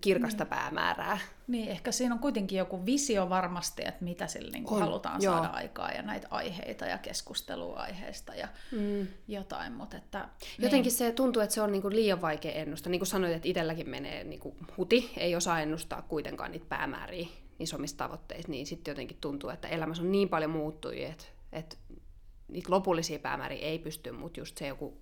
kirkasta 0.00 0.44
niin. 0.44 0.50
päämäärää. 0.50 1.18
Niin, 1.46 1.68
ehkä 1.68 1.92
siinä 1.92 2.14
on 2.14 2.20
kuitenkin 2.20 2.58
joku 2.58 2.86
visio 2.86 3.28
varmasti, 3.28 3.82
että 3.86 4.04
mitä 4.04 4.26
sillä 4.26 4.50
niinku 4.50 4.74
on, 4.74 4.80
halutaan 4.80 5.22
joo. 5.22 5.34
saada 5.34 5.48
aikaa 5.48 5.90
ja 5.90 6.02
näitä 6.02 6.26
aiheita 6.30 6.86
ja 6.86 6.98
keskustelua 6.98 7.80
aiheista 7.80 8.34
ja 8.34 8.48
mm. 8.72 9.06
jotain. 9.28 9.72
Mutta 9.72 9.96
että, 9.96 10.18
niin. 10.40 10.64
Jotenkin 10.64 10.92
se 10.92 11.12
tuntuu, 11.12 11.42
että 11.42 11.54
se 11.54 11.62
on 11.62 11.72
niinku 11.72 11.90
liian 11.90 12.20
vaikea 12.20 12.52
ennustaa. 12.52 12.90
Niin 12.90 13.00
kuin 13.00 13.06
sanoit, 13.06 13.32
että 13.32 13.48
itselläkin 13.48 13.88
menee 13.88 14.24
niinku 14.24 14.56
huti, 14.76 15.12
ei 15.16 15.36
osaa 15.36 15.60
ennustaa 15.60 16.02
kuitenkaan 16.02 16.52
niitä 16.52 16.66
päämääriä 16.68 17.28
niissä 17.58 17.76
omissa 17.76 17.96
tavoitteissa, 17.96 18.50
niin 18.50 18.66
sitten 18.66 18.92
jotenkin 18.92 19.18
tuntuu, 19.20 19.50
että 19.50 19.68
elämässä 19.68 20.02
on 20.02 20.12
niin 20.12 20.28
paljon 20.28 20.50
muuttujia, 20.50 21.08
että, 21.08 21.24
että 21.52 21.76
niitä 22.48 22.70
lopullisia 22.70 23.18
päämääriä 23.18 23.66
ei 23.66 23.78
pysty, 23.78 24.12
mutta 24.12 24.40
just 24.40 24.58
se 24.58 24.66
joku 24.66 25.00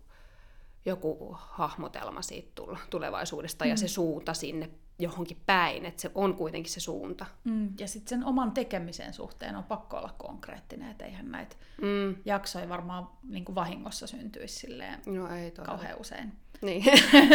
joku 0.88 1.36
hahmotelma 1.38 2.22
siitä 2.22 2.62
tulevaisuudesta 2.90 3.64
mm. 3.64 3.70
ja 3.70 3.76
se 3.76 3.84
mm. 3.84 3.88
suunta 3.88 4.34
sinne 4.34 4.70
johonkin 4.98 5.36
päin, 5.46 5.86
että 5.86 6.02
se 6.02 6.10
on 6.14 6.34
kuitenkin 6.34 6.72
se 6.72 6.80
suunta. 6.80 7.26
Mm. 7.44 7.72
Ja 7.78 7.88
sitten 7.88 8.08
sen 8.08 8.24
oman 8.24 8.52
tekemisen 8.52 9.14
suhteen 9.14 9.56
on 9.56 9.64
pakko 9.64 9.96
olla 9.96 10.14
konkreettinen, 10.18 10.90
että 10.90 11.04
eihän 11.04 11.30
näitä 11.30 11.56
mm. 11.82 12.16
jaksoja 12.24 12.68
varmaan 12.68 13.08
niin 13.28 13.44
kuin 13.44 13.54
vahingossa 13.54 14.06
syntyisi 14.06 14.54
silleen 14.54 14.98
no, 15.06 15.28
ei 15.28 15.50
kauhean 15.50 16.00
usein. 16.00 16.32
Niin. 16.62 16.84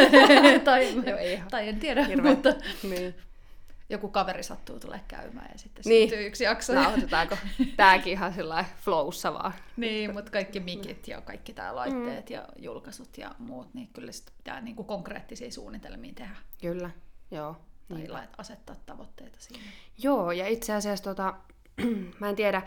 tai, 0.65 0.95
Joo, 1.07 1.17
ei 1.17 1.41
tai 1.51 1.69
en 1.69 1.79
tiedä, 1.79 2.03
Hirveä. 2.03 2.31
mutta 2.31 2.49
niin 2.83 3.15
joku 3.89 4.09
kaveri 4.09 4.43
sattuu 4.43 4.79
tulee 4.79 5.01
käymään 5.07 5.49
ja 5.51 5.59
sitten 5.59 5.83
niin. 5.85 6.09
syntyy 6.09 6.27
yksi 6.27 6.43
jakso. 6.43 6.73
Nauhoitetaanko 6.73 7.37
tääkin 7.77 8.13
ihan 8.13 8.33
sillä 8.33 8.65
flowssa 8.81 9.33
vaan. 9.33 9.53
niin, 9.77 10.13
mutta 10.13 10.31
kaikki 10.31 10.59
mikit 10.59 11.07
ja 11.07 11.21
kaikki 11.21 11.53
tää 11.53 11.75
laitteet 11.75 12.29
mm. 12.29 12.33
ja 12.33 12.47
julkaisut 12.55 13.17
ja 13.17 13.35
muut, 13.39 13.73
niin 13.73 13.89
kyllä 13.93 14.11
sitä 14.11 14.31
pitää 14.37 14.61
niinku 14.61 14.83
konkreettisia 14.83 15.51
suunnitelmia 15.51 16.13
tehdä. 16.15 16.35
Kyllä, 16.61 16.89
joo. 17.31 17.57
Tai 17.89 17.97
niin. 17.97 18.29
asettaa 18.37 18.75
tavoitteita 18.85 19.37
siinä. 19.39 19.63
Joo, 19.97 20.31
ja 20.31 20.47
itse 20.47 20.73
asiassa 20.73 21.03
tota, 21.03 21.33
mä 22.19 22.29
en 22.29 22.35
tiedä, 22.35 22.61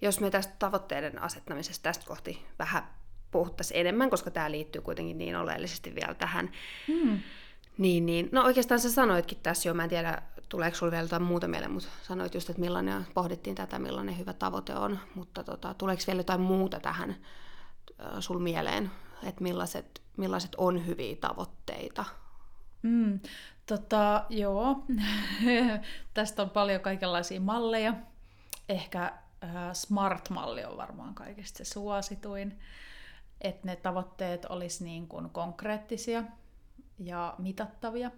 jos 0.00 0.20
me 0.20 0.30
tästä 0.30 0.54
tavoitteiden 0.58 1.22
asettamisesta 1.22 1.82
tästä 1.82 2.04
kohti 2.06 2.46
vähän 2.58 2.82
puhuttaisiin 3.30 3.80
enemmän, 3.80 4.10
koska 4.10 4.30
tämä 4.30 4.50
liittyy 4.50 4.82
kuitenkin 4.82 5.18
niin 5.18 5.36
oleellisesti 5.36 5.94
vielä 5.94 6.14
tähän. 6.14 6.50
Mm. 6.88 7.18
Niin, 7.78 8.06
niin. 8.06 8.28
No 8.32 8.42
oikeastaan 8.42 8.80
sä 8.80 8.90
sanoitkin 8.92 9.38
tässä 9.42 9.68
jo, 9.68 9.74
mä 9.74 9.84
en 9.84 9.90
tiedä 9.90 10.22
tuleeko 10.48 10.76
sinulle 10.76 10.92
vielä 10.92 11.04
jotain 11.04 11.22
muuta 11.22 11.48
mieleen, 11.48 11.70
mutta 11.70 11.88
sanoit 12.02 12.34
just, 12.34 12.50
että 12.50 12.60
millainen, 12.60 13.06
pohdittiin 13.14 13.56
tätä, 13.56 13.78
millainen 13.78 14.18
hyvä 14.18 14.32
tavoite 14.32 14.74
on, 14.74 14.98
mutta 15.14 15.44
tota, 15.44 15.74
tuleeko 15.74 16.02
vielä 16.06 16.20
jotain 16.20 16.40
muuta 16.40 16.80
tähän 16.80 17.10
äh, 17.10 18.06
sul 18.20 18.38
mieleen, 18.38 18.90
että 19.22 19.42
millaiset, 19.42 20.02
millaiset 20.16 20.54
on 20.56 20.86
hyviä 20.86 21.16
tavoitteita 21.20 22.04
Mm, 22.82 23.20
tota, 23.66 24.24
joo. 24.28 24.84
Tästä 26.14 26.42
on 26.42 26.50
paljon 26.50 26.80
kaikenlaisia 26.80 27.40
malleja. 27.40 27.94
Ehkä 28.68 29.04
äh, 29.04 29.72
Smart-malli 29.72 30.64
on 30.64 30.76
varmaan 30.76 31.14
kaikista 31.14 31.58
se 31.58 31.64
suosituin. 31.64 32.58
Että 33.40 33.66
ne 33.66 33.76
tavoitteet 33.76 34.44
olisi 34.44 34.84
niin 34.84 35.08
kuin 35.08 35.30
konkreettisia 35.30 36.24
ja 36.98 37.34
mitattavia. 37.38 38.10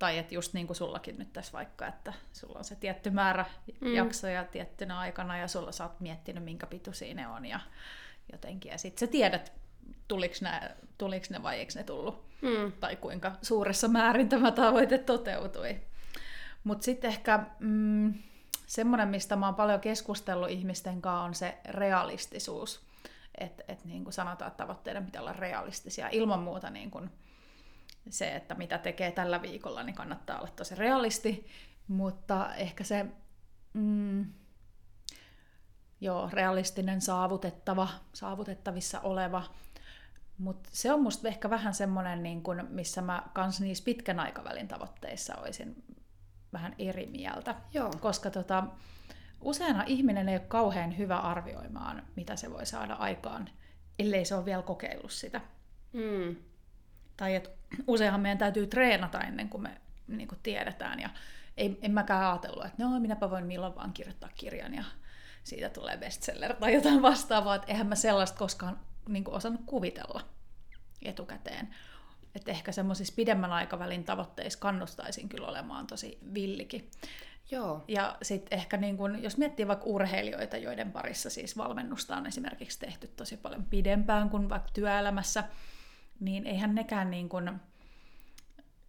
Tai 0.00 0.18
että 0.18 0.34
just 0.34 0.52
niin 0.52 0.66
kuin 0.66 0.76
sullakin 0.76 1.18
nyt 1.18 1.32
tässä 1.32 1.52
vaikka, 1.52 1.86
että 1.86 2.12
sulla 2.32 2.58
on 2.58 2.64
se 2.64 2.76
tietty 2.76 3.10
määrä 3.10 3.44
mm. 3.80 3.94
jaksoja 3.94 4.44
tiettynä 4.44 4.98
aikana 4.98 5.38
ja 5.38 5.48
sulla 5.48 5.72
sä 5.72 5.84
oot 5.84 6.00
miettinyt, 6.00 6.44
minkä 6.44 6.66
pituisia 6.66 7.14
ne 7.14 7.28
on 7.28 7.46
ja 7.46 7.60
jotenkin. 8.32 8.72
Ja 8.72 8.78
sitten 8.78 9.08
sä 9.08 9.12
tiedät, 9.12 9.52
tuliko 10.08 10.34
ne, 10.40 10.70
tuliko 10.98 11.26
ne 11.30 11.42
vai 11.42 11.58
eikö 11.58 11.72
ne 11.76 11.84
tullut. 11.84 12.24
Mm. 12.42 12.72
Tai 12.72 12.96
kuinka 12.96 13.32
suuressa 13.42 13.88
määrin 13.88 14.28
tämä 14.28 14.50
tavoite 14.50 14.98
toteutui. 14.98 15.80
Mutta 16.64 16.84
sitten 16.84 17.10
ehkä 17.10 17.46
mm, 17.58 18.14
semmoinen, 18.66 19.08
mistä 19.08 19.36
mä 19.36 19.46
oon 19.46 19.54
paljon 19.54 19.80
keskustellut 19.80 20.50
ihmisten 20.50 21.02
kanssa, 21.02 21.24
on 21.24 21.34
se 21.34 21.58
realistisuus. 21.68 22.80
Että 23.38 23.64
et 23.68 23.84
niin 23.84 24.04
kuin 24.04 24.14
sanotaan, 24.14 24.48
että 24.48 24.62
tavoitteiden 24.62 25.04
pitää 25.04 25.22
olla 25.22 25.32
realistisia. 25.32 26.08
Ilman 26.12 26.40
muuta 26.40 26.70
niin 26.70 26.90
kuin 26.90 27.10
se, 28.08 28.36
että 28.36 28.54
mitä 28.54 28.78
tekee 28.78 29.12
tällä 29.12 29.42
viikolla, 29.42 29.82
niin 29.82 29.96
kannattaa 29.96 30.38
olla 30.38 30.50
tosi 30.56 30.74
realisti. 30.74 31.46
Mutta 31.88 32.54
ehkä 32.54 32.84
se 32.84 33.06
mm, 33.72 34.26
joo, 36.00 36.30
realistinen, 36.32 37.00
saavutettava, 37.00 37.88
saavutettavissa 38.12 39.00
oleva 39.00 39.42
mutta 40.40 40.70
se 40.72 40.92
on 40.92 41.02
musta 41.02 41.28
ehkä 41.28 41.50
vähän 41.50 41.74
semmoinen, 41.74 42.22
niin 42.22 42.42
kun, 42.42 42.66
missä 42.70 43.02
mä 43.02 43.22
kans 43.32 43.60
niissä 43.60 43.84
pitkän 43.84 44.20
aikavälin 44.20 44.68
tavoitteissa 44.68 45.36
olisin 45.36 45.84
vähän 46.52 46.74
eri 46.78 47.06
mieltä. 47.06 47.54
Joo. 47.72 47.90
Koska 48.00 48.30
tota, 48.30 48.66
useana 49.40 49.84
ihminen 49.86 50.28
ei 50.28 50.36
ole 50.36 50.44
kauhean 50.48 50.98
hyvä 50.98 51.18
arvioimaan, 51.18 52.02
mitä 52.16 52.36
se 52.36 52.50
voi 52.50 52.66
saada 52.66 52.94
aikaan, 52.94 53.50
ellei 53.98 54.24
se 54.24 54.34
ole 54.34 54.44
vielä 54.44 54.62
kokeillut 54.62 55.12
sitä. 55.12 55.40
Mm. 55.92 56.36
Tai 57.16 57.34
että 57.34 57.50
useinhan 57.86 58.20
meidän 58.20 58.38
täytyy 58.38 58.66
treenata 58.66 59.20
ennen 59.20 59.48
kuin 59.48 59.62
me 59.62 59.80
niin 60.08 60.28
kuin 60.28 60.38
tiedetään. 60.42 61.00
Ja 61.00 61.10
ei, 61.56 61.78
en 61.82 61.92
mäkään 61.92 62.30
ajatellut, 62.30 62.64
että 62.64 62.82
no 62.84 63.00
minäpä 63.00 63.30
voin 63.30 63.46
milloin 63.46 63.74
vaan 63.74 63.92
kirjoittaa 63.92 64.30
kirjan 64.34 64.74
ja 64.74 64.84
siitä 65.44 65.68
tulee 65.68 65.96
bestseller 65.96 66.54
tai 66.54 66.74
jotain 66.74 67.02
vastaavaa. 67.02 67.54
Että 67.54 67.68
eihän 67.68 67.86
mä 67.86 67.94
sellaista 67.94 68.38
koskaan 68.38 68.80
niin 69.08 69.24
kuin 69.24 69.34
osannut 69.34 69.62
kuvitella 69.66 70.20
etukäteen. 71.02 71.74
Että 72.34 72.50
ehkä 72.50 72.72
semmoisissa 72.72 73.14
pidemmän 73.16 73.52
aikavälin 73.52 74.04
tavoitteissa 74.04 74.58
kannustaisin 74.58 75.28
kyllä 75.28 75.48
olemaan 75.48 75.86
tosi 75.86 76.18
villikin. 76.34 76.90
Joo. 77.50 77.84
Ja 77.88 78.16
sitten 78.22 78.58
ehkä 78.58 78.76
niin 78.76 78.96
kun, 78.96 79.22
jos 79.22 79.36
miettii 79.36 79.68
vaikka 79.68 79.86
urheilijoita, 79.86 80.56
joiden 80.56 80.92
parissa 80.92 81.30
siis 81.30 81.56
valmennusta 81.56 82.16
on 82.16 82.26
esimerkiksi 82.26 82.78
tehty 82.78 83.08
tosi 83.08 83.36
paljon 83.36 83.64
pidempään 83.64 84.30
kuin 84.30 84.48
vaikka 84.48 84.70
työelämässä, 84.72 85.44
niin 86.20 86.46
eihän 86.46 86.74
nekään 86.74 87.10
niin 87.10 87.28
kun, 87.28 87.60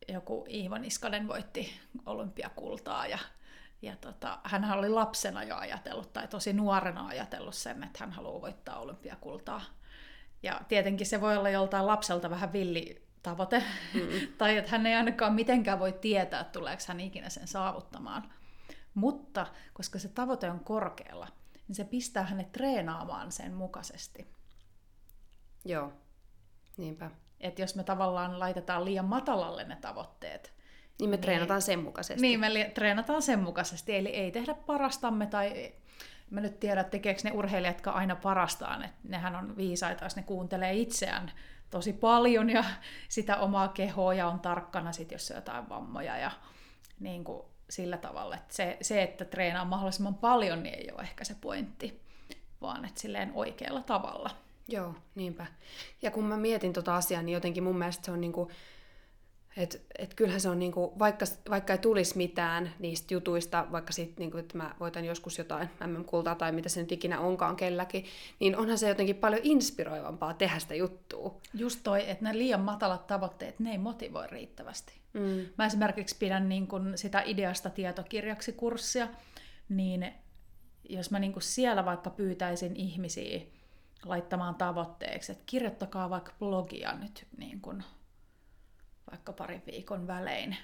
joku 0.07 0.45
Iivo 0.49 0.77
Niskanen 0.77 1.27
voitti 1.27 1.79
olympiakultaa 2.05 3.07
ja, 3.07 3.19
ja 3.81 3.95
tota, 3.95 4.39
hän 4.43 4.71
oli 4.71 4.89
lapsena 4.89 5.43
jo 5.43 5.55
ajatellut 5.55 6.13
tai 6.13 6.27
tosi 6.27 6.53
nuorena 6.53 7.07
ajatellut 7.07 7.55
sen, 7.55 7.83
että 7.83 7.99
hän 7.99 8.11
haluaa 8.11 8.41
voittaa 8.41 8.79
olympiakultaa 8.79 9.61
ja 10.43 10.61
tietenkin 10.67 11.07
se 11.07 11.21
voi 11.21 11.37
olla 11.37 11.49
joltain 11.49 11.87
lapselta 11.87 12.29
vähän 12.29 12.53
villi 12.53 13.07
tavoite, 13.23 13.63
mm. 13.93 14.01
tai 14.37 14.57
että 14.57 14.71
hän 14.71 14.85
ei 14.85 14.95
ainakaan 14.95 15.33
mitenkään 15.33 15.79
voi 15.79 15.93
tietää, 15.93 16.43
tuleeko 16.43 16.83
hän 16.87 16.99
ikinä 16.99 17.29
sen 17.29 17.47
saavuttamaan. 17.47 18.33
Mutta 18.93 19.47
koska 19.73 19.99
se 19.99 20.07
tavoite 20.07 20.49
on 20.49 20.59
korkealla, 20.59 21.27
niin 21.67 21.75
se 21.75 21.83
pistää 21.83 22.23
hänet 22.23 22.51
treenaamaan 22.51 23.31
sen 23.31 23.53
mukaisesti. 23.53 24.27
Joo, 25.65 25.93
niinpä. 26.81 27.11
Et 27.39 27.59
jos 27.59 27.75
me 27.75 27.83
tavallaan 27.83 28.39
laitetaan 28.39 28.85
liian 28.85 29.05
matalalle 29.05 29.63
ne 29.63 29.77
tavoitteet, 29.81 30.53
niin 30.99 31.09
me 31.09 31.15
niin, 31.15 31.21
treenataan 31.21 31.61
sen 31.61 31.79
mukaisesti. 31.79 32.21
Niin, 32.21 32.39
me 32.39 32.71
treenataan 32.73 33.21
sen 33.21 33.39
mukaisesti, 33.39 33.95
eli 33.95 34.09
ei 34.09 34.31
tehdä 34.31 34.53
parastamme 34.53 35.25
tai 35.25 35.73
mä 36.29 36.41
nyt 36.41 36.59
tiedä, 36.59 36.83
tekeekö 36.83 37.21
ne 37.23 37.31
urheilijat, 37.31 37.75
jotka 37.75 37.91
aina 37.91 38.15
parastaan, 38.15 38.83
että 38.83 38.97
nehän 39.03 39.35
on 39.35 39.57
viisaita, 39.57 40.05
jos 40.05 40.15
ne 40.15 40.23
kuuntelee 40.23 40.73
itseään 40.73 41.31
tosi 41.69 41.93
paljon 41.93 42.49
ja 42.49 42.63
sitä 43.09 43.37
omaa 43.37 43.67
kehoa 43.67 44.13
ja 44.13 44.27
on 44.27 44.39
tarkkana 44.39 44.91
sit, 44.91 45.11
jos 45.11 45.31
on 45.31 45.37
jotain 45.37 45.69
vammoja 45.69 46.17
ja 46.17 46.31
niin 46.99 47.23
kuin 47.23 47.43
sillä 47.69 47.97
tavalla. 47.97 48.35
Että 48.35 48.53
se, 48.53 48.77
se, 48.81 49.03
että 49.03 49.25
treenaa 49.25 49.65
mahdollisimman 49.65 50.15
paljon, 50.15 50.63
niin 50.63 50.75
ei 50.75 50.89
ole 50.91 51.01
ehkä 51.01 51.23
se 51.23 51.35
pointti, 51.41 52.01
vaan 52.61 52.85
että 52.85 53.01
silleen 53.01 53.31
oikealla 53.33 53.81
tavalla. 53.81 54.29
Joo, 54.71 54.95
niinpä. 55.15 55.45
Ja 56.01 56.11
kun 56.11 56.23
mä 56.23 56.37
mietin 56.37 56.73
tota 56.73 56.95
asiaa, 56.95 57.21
niin 57.21 57.33
jotenkin 57.33 57.63
mun 57.63 57.77
mielestä 57.77 58.05
se 58.05 58.11
on 58.11 58.21
niinku, 58.21 58.51
että 59.57 59.77
et 59.99 60.13
kyllähän 60.13 60.41
se 60.41 60.49
on, 60.49 60.59
niinku, 60.59 60.93
vaikka, 60.99 61.25
vaikka 61.49 61.73
ei 61.73 61.79
tulisi 61.79 62.17
mitään 62.17 62.73
niistä 62.79 63.13
jutuista, 63.13 63.67
vaikka 63.71 63.93
sit, 63.93 64.19
niinku, 64.19 64.37
että 64.37 64.57
mä 64.57 64.75
voitan 64.79 65.05
joskus 65.05 65.37
jotain 65.37 65.69
MM-kultaa 65.87 66.35
tai 66.35 66.51
mitä 66.51 66.69
se 66.69 66.81
nyt 66.81 66.91
ikinä 66.91 67.19
onkaan 67.19 67.55
kelläkin, 67.55 68.05
niin 68.39 68.57
onhan 68.57 68.77
se 68.77 68.89
jotenkin 68.89 69.15
paljon 69.15 69.41
inspiroivampaa 69.43 70.33
tehdä 70.33 70.59
sitä 70.59 70.75
juttua. 70.75 71.37
Just 71.53 71.79
toi, 71.83 72.09
että 72.09 72.25
ne 72.25 72.37
liian 72.37 72.61
matalat 72.61 73.07
tavoitteet, 73.07 73.59
ne 73.59 73.71
ei 73.71 73.77
motivoi 73.77 74.27
riittävästi. 74.27 74.93
Mm. 75.13 75.45
Mä 75.57 75.65
esimerkiksi 75.65 76.15
pidän 76.19 76.49
niin 76.49 76.67
kun 76.67 76.91
sitä 76.95 77.23
ideasta 77.25 77.69
tietokirjaksi 77.69 78.53
kurssia, 78.53 79.07
niin 79.69 80.13
jos 80.89 81.11
mä 81.11 81.19
niin 81.19 81.33
siellä 81.39 81.85
vaikka 81.85 82.09
pyytäisin 82.09 82.75
ihmisiä 82.75 83.41
laittamaan 84.05 84.55
tavoitteeksi, 84.55 85.31
että 85.31 85.43
kirjoittakaa 85.45 86.09
vaikka 86.09 86.33
blogia 86.39 86.93
nyt 86.93 87.27
niin 87.37 87.61
kun 87.61 87.83
vaikka 89.11 89.33
parin 89.33 89.63
viikon 89.65 90.07
välein, 90.07 90.57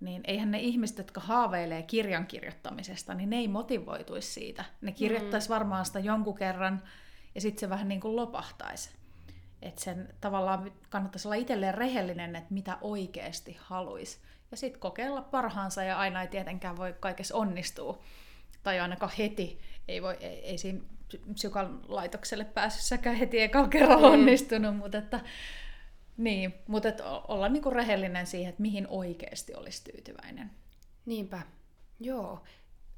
niin 0.00 0.22
eihän 0.26 0.50
ne 0.50 0.60
ihmiset, 0.60 0.98
jotka 0.98 1.20
haaveilee 1.20 1.82
kirjan 1.82 2.26
kirjoittamisesta, 2.26 3.14
niin 3.14 3.30
ne 3.30 3.36
ei 3.36 3.48
motivoituisi 3.48 4.32
siitä. 4.32 4.64
Ne 4.80 4.92
kirjoittaisi 4.92 5.48
mm. 5.48 5.54
varmaan 5.54 5.86
sitä 5.86 5.98
jonkun 5.98 6.34
kerran 6.34 6.82
ja 7.34 7.40
sitten 7.40 7.60
se 7.60 7.70
vähän 7.70 7.88
niin 7.88 8.00
kuin 8.00 8.16
lopahtaisi. 8.16 8.90
Että 9.62 9.80
sen 9.82 10.14
tavallaan 10.20 10.72
kannattaisi 10.90 11.28
olla 11.28 11.34
itselleen 11.34 11.74
rehellinen, 11.74 12.36
että 12.36 12.54
mitä 12.54 12.78
oikeasti 12.80 13.56
haluaisi. 13.60 14.18
Ja 14.50 14.56
sitten 14.56 14.80
kokeilla 14.80 15.22
parhaansa 15.22 15.82
ja 15.82 15.98
aina 15.98 16.22
ei 16.22 16.28
tietenkään 16.28 16.76
voi 16.76 16.94
kaikessa 17.00 17.36
onnistua. 17.36 17.98
Tai 18.62 18.80
ainakaan 18.80 19.12
heti. 19.18 19.58
Ei, 19.88 20.02
voi, 20.02 20.16
ei, 20.20 20.38
ei 20.44 20.58
siinä 20.58 20.80
psykan 21.34 21.80
laitokselle 21.88 22.44
pääsyssäkään 22.44 23.16
heti 23.16 23.40
ekalla 23.40 23.68
kerralla 23.68 24.08
mm. 24.08 24.12
onnistunut, 24.12 24.76
mutta 24.76 24.98
että 24.98 25.20
niin, 26.16 26.54
mutta 26.66 26.88
et 26.88 27.00
olla 27.28 27.48
niinku 27.48 27.70
rehellinen 27.70 28.26
siihen, 28.26 28.48
että 28.48 28.62
mihin 28.62 28.86
oikeasti 28.88 29.54
olisi 29.54 29.84
tyytyväinen. 29.84 30.50
Niinpä. 31.06 31.42
Joo. 32.00 32.42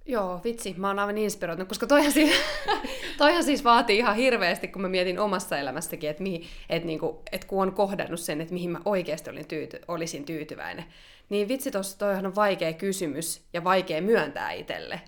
Joo, 0.07 0.41
vitsi, 0.45 0.75
mä 0.77 0.89
oon 0.89 0.99
aivan 0.99 1.19
inspiroitunut, 1.19 1.69
koska 1.69 1.87
toihan 1.87 2.13
siis, 2.13 2.35
toihan 3.19 3.45
siis 3.45 3.65
vaatii 3.65 3.99
ihan 3.99 4.17
hirveästi, 4.17 4.69
kun 4.69 4.83
mä 4.83 4.89
mietin 4.89 5.19
omassa 5.19 5.59
elämässäkin, 5.59 6.11
että, 6.11 6.23
mihin, 6.23 6.45
että, 6.69 6.87
niinku, 6.87 7.23
että 7.33 7.47
kun 7.47 7.63
on 7.63 7.73
kohdannut 7.73 8.21
sen, 8.21 8.41
että 8.41 8.55
mihin 8.55 8.71
mä 8.71 8.81
oikeasti 8.85 9.31
olin 9.31 9.49
tyyty, 9.49 9.81
olisin 9.89 10.25
tyytyväinen. 10.25 10.85
Niin 11.29 11.49
vitsi, 11.49 11.71
tuossa 11.71 11.99
toihan 11.99 12.27
on 12.27 12.35
vaikea 12.35 12.73
kysymys 12.73 13.43
ja 13.53 13.65
vaikea 13.65 14.03
myöntää 14.03 14.53
itselle 14.53 15.01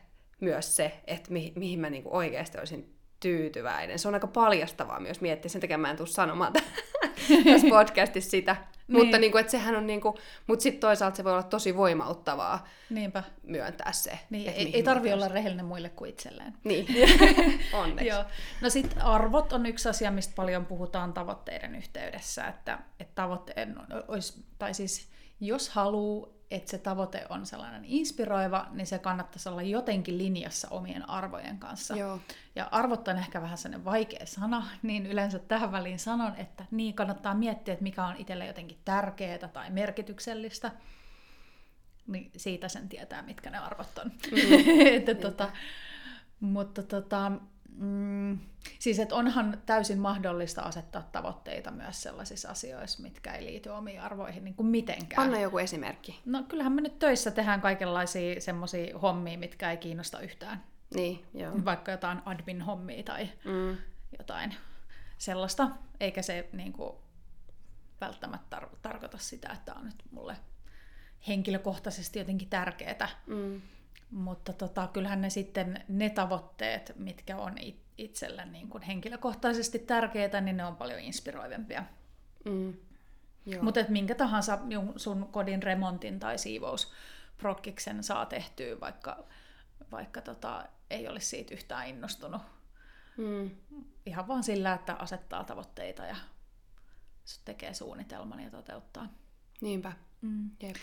myös 0.42 0.76
se, 0.76 1.00
että 1.06 1.32
mi, 1.32 1.52
mihin 1.56 1.80
mä 1.80 1.90
niinku 1.90 2.16
oikeasti 2.16 2.58
olisin 2.58 2.94
tyytyväinen. 3.20 3.98
Se 3.98 4.08
on 4.08 4.14
aika 4.14 4.26
paljastavaa 4.26 5.00
myös 5.00 5.20
miettiä, 5.20 5.48
sen 5.48 5.60
takia 5.60 5.78
mä 5.78 5.90
en 5.90 5.96
tule 5.96 6.08
sanomaan 6.08 6.52
tässä 6.52 7.66
podcastissa 7.78 8.30
sitä. 8.30 8.56
niin. 8.88 8.98
Mutta 9.04 9.18
niin 9.18 9.32
kuin, 9.32 9.40
että 9.40 9.50
sehän 9.50 9.76
on 9.76 9.86
niin 9.86 10.00
kuin, 10.00 10.14
mutta 10.46 10.62
sitten 10.62 10.80
toisaalta 10.80 11.16
se 11.16 11.24
voi 11.24 11.32
olla 11.32 11.42
tosi 11.42 11.76
voimauttavaa 11.76 12.68
Niinpä. 12.90 13.22
myöntää 13.42 13.92
se. 13.92 14.18
Niin, 14.30 14.52
ei, 14.52 14.70
ei 14.76 14.82
tarvi 14.82 15.12
olla 15.12 15.28
rehellinen 15.28 15.66
muille 15.66 15.88
kuin 15.88 16.10
itselleen. 16.10 16.54
Niin, 16.64 16.86
onneksi. 17.72 18.08
Joo. 18.08 18.24
No 18.60 18.70
sitten 18.70 19.02
arvot 19.02 19.52
on 19.52 19.66
yksi 19.66 19.88
asia, 19.88 20.10
mistä 20.10 20.32
paljon 20.36 20.66
puhutaan 20.66 21.12
tavoitteiden 21.12 21.74
yhteydessä, 21.74 22.46
että, 22.46 22.78
että 23.00 23.14
tavoitteen 23.14 23.76
olisi, 24.08 24.44
tai 24.58 24.74
siis 24.74 25.11
jos 25.42 25.68
haluaa 25.68 26.32
että 26.52 26.70
se 26.70 26.78
tavoite 26.78 27.26
on 27.28 27.46
sellainen 27.46 27.84
inspiroiva, 27.84 28.66
niin 28.70 28.86
se 28.86 28.98
kannattaisi 28.98 29.48
olla 29.48 29.62
jotenkin 29.62 30.18
linjassa 30.18 30.68
omien 30.70 31.10
arvojen 31.10 31.58
kanssa. 31.58 31.96
Joo. 31.96 32.20
Ja 32.56 32.68
arvot 32.70 33.08
on 33.08 33.18
ehkä 33.18 33.42
vähän 33.42 33.58
sellainen 33.58 33.84
vaikea 33.84 34.26
sana, 34.26 34.66
niin 34.82 35.06
yleensä 35.06 35.38
tähän 35.38 35.72
väliin 35.72 35.98
sanon, 35.98 36.36
että 36.36 36.64
niin 36.70 36.94
kannattaa 36.94 37.34
miettiä, 37.34 37.72
että 37.72 37.82
mikä 37.82 38.04
on 38.04 38.16
itselle 38.16 38.46
jotenkin 38.46 38.78
tärkeää 38.84 39.48
tai 39.48 39.70
merkityksellistä. 39.70 40.70
Niin 42.06 42.30
siitä 42.36 42.68
sen 42.68 42.88
tietää, 42.88 43.22
mitkä 43.22 43.50
ne 43.50 43.58
arvot 43.58 43.98
on. 43.98 44.12
Mm. 44.30 44.86
että, 44.96 45.14
tota, 45.14 45.50
mutta 46.40 46.82
tota, 46.82 47.32
Mm, 47.76 48.38
siis 48.78 48.98
että 48.98 49.14
onhan 49.14 49.62
täysin 49.66 49.98
mahdollista 49.98 50.62
asettaa 50.62 51.08
tavoitteita 51.12 51.70
myös 51.70 52.02
sellaisissa 52.02 52.48
asioissa, 52.50 53.02
mitkä 53.02 53.32
ei 53.32 53.44
liity 53.44 53.68
omiin 53.68 54.00
arvoihin 54.00 54.44
niin 54.44 54.54
kuin 54.54 54.66
mitenkään. 54.66 55.22
Anna 55.22 55.40
joku 55.40 55.58
esimerkki. 55.58 56.20
No 56.24 56.42
kyllähän 56.42 56.72
me 56.72 56.80
nyt 56.80 56.98
töissä 56.98 57.30
tehdään 57.30 57.60
kaikenlaisia 57.60 58.40
semmoisia 58.40 58.98
hommia, 58.98 59.38
mitkä 59.38 59.70
ei 59.70 59.76
kiinnosta 59.76 60.20
yhtään. 60.20 60.62
Niin, 60.94 61.24
joo. 61.34 61.52
Vaikka 61.64 61.90
jotain 61.90 62.22
admin-hommia 62.26 63.02
tai 63.02 63.28
Mm. 63.44 63.76
jotain 64.18 64.54
sellaista, 65.18 65.68
eikä 66.00 66.22
se 66.22 66.48
niin 66.52 66.72
kuin, 66.72 66.92
välttämättä 68.00 68.56
tar- 68.58 68.76
tarkoita 68.82 69.18
sitä, 69.18 69.52
että 69.52 69.74
on 69.74 69.84
nyt 69.84 70.02
mulle 70.10 70.36
henkilökohtaisesti 71.28 72.18
jotenkin 72.18 72.48
tärkeää. 72.48 73.08
Mm. 73.26 73.60
Mutta 74.10 74.52
tota, 74.52 74.88
kyllähän 74.92 75.20
ne 75.20 75.30
sitten 75.30 75.84
ne 75.88 76.10
tavoitteet, 76.10 76.92
mitkä 76.96 77.36
on 77.36 77.58
it- 77.58 77.82
itselle 77.98 78.44
niin 78.44 78.68
kuin 78.68 78.82
henkilökohtaisesti 78.82 79.78
tärkeitä, 79.78 80.40
niin 80.40 80.56
ne 80.56 80.64
on 80.64 80.76
paljon 80.76 81.00
inspiroivempia. 81.00 81.84
Mm. 82.44 82.74
Mutta 83.60 83.80
minkä 83.88 84.14
tahansa 84.14 84.58
sun 84.96 85.28
kodin 85.32 85.62
remontin 85.62 86.20
tai 86.20 86.38
siivousprokkiksen 86.38 88.02
saa 88.02 88.26
tehtyä, 88.26 88.80
vaikka, 88.80 89.24
vaikka 89.92 90.20
tota, 90.20 90.64
ei 90.90 91.08
olisi 91.08 91.26
siitä 91.26 91.54
yhtään 91.54 91.86
innostunut. 91.86 92.42
Mm. 93.16 93.50
Ihan 94.06 94.28
vaan 94.28 94.42
sillä, 94.42 94.72
että 94.72 94.94
asettaa 94.94 95.44
tavoitteita 95.44 96.06
ja 96.06 96.16
tekee 97.44 97.74
suunnitelman 97.74 98.40
ja 98.40 98.50
toteuttaa. 98.50 99.08
Niinpä. 99.60 99.92
Mm. 100.20 100.50
Jep. 100.62 100.76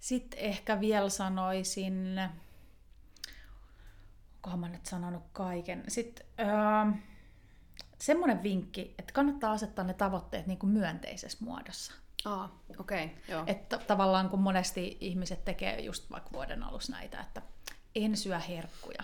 Sitten 0.00 0.38
ehkä 0.38 0.80
vielä 0.80 1.08
sanoisin, 1.08 2.20
onkohan 4.36 4.58
mä 4.58 4.68
nyt 4.68 4.86
sanonut 4.86 5.22
kaiken. 5.32 5.84
Sitten 5.88 6.26
öö, 6.40 6.92
semmoinen 7.98 8.42
vinkki, 8.42 8.94
että 8.98 9.12
kannattaa 9.12 9.52
asettaa 9.52 9.84
ne 9.84 9.94
tavoitteet 9.94 10.46
niin 10.46 10.58
kuin 10.58 10.70
myönteisessä 10.70 11.44
muodossa. 11.44 11.92
Aa, 12.24 12.62
okei, 12.78 13.04
okay, 13.04 13.16
joo. 13.28 13.44
Että 13.46 13.78
tavallaan 13.78 14.28
kun 14.28 14.40
monesti 14.40 14.98
ihmiset 15.00 15.44
tekee 15.44 15.80
just 15.80 16.10
vaikka 16.10 16.30
vuoden 16.32 16.62
alussa 16.62 16.92
näitä, 16.92 17.20
että 17.20 17.42
en 17.94 18.16
syö 18.16 18.38
herkkuja. 18.38 19.02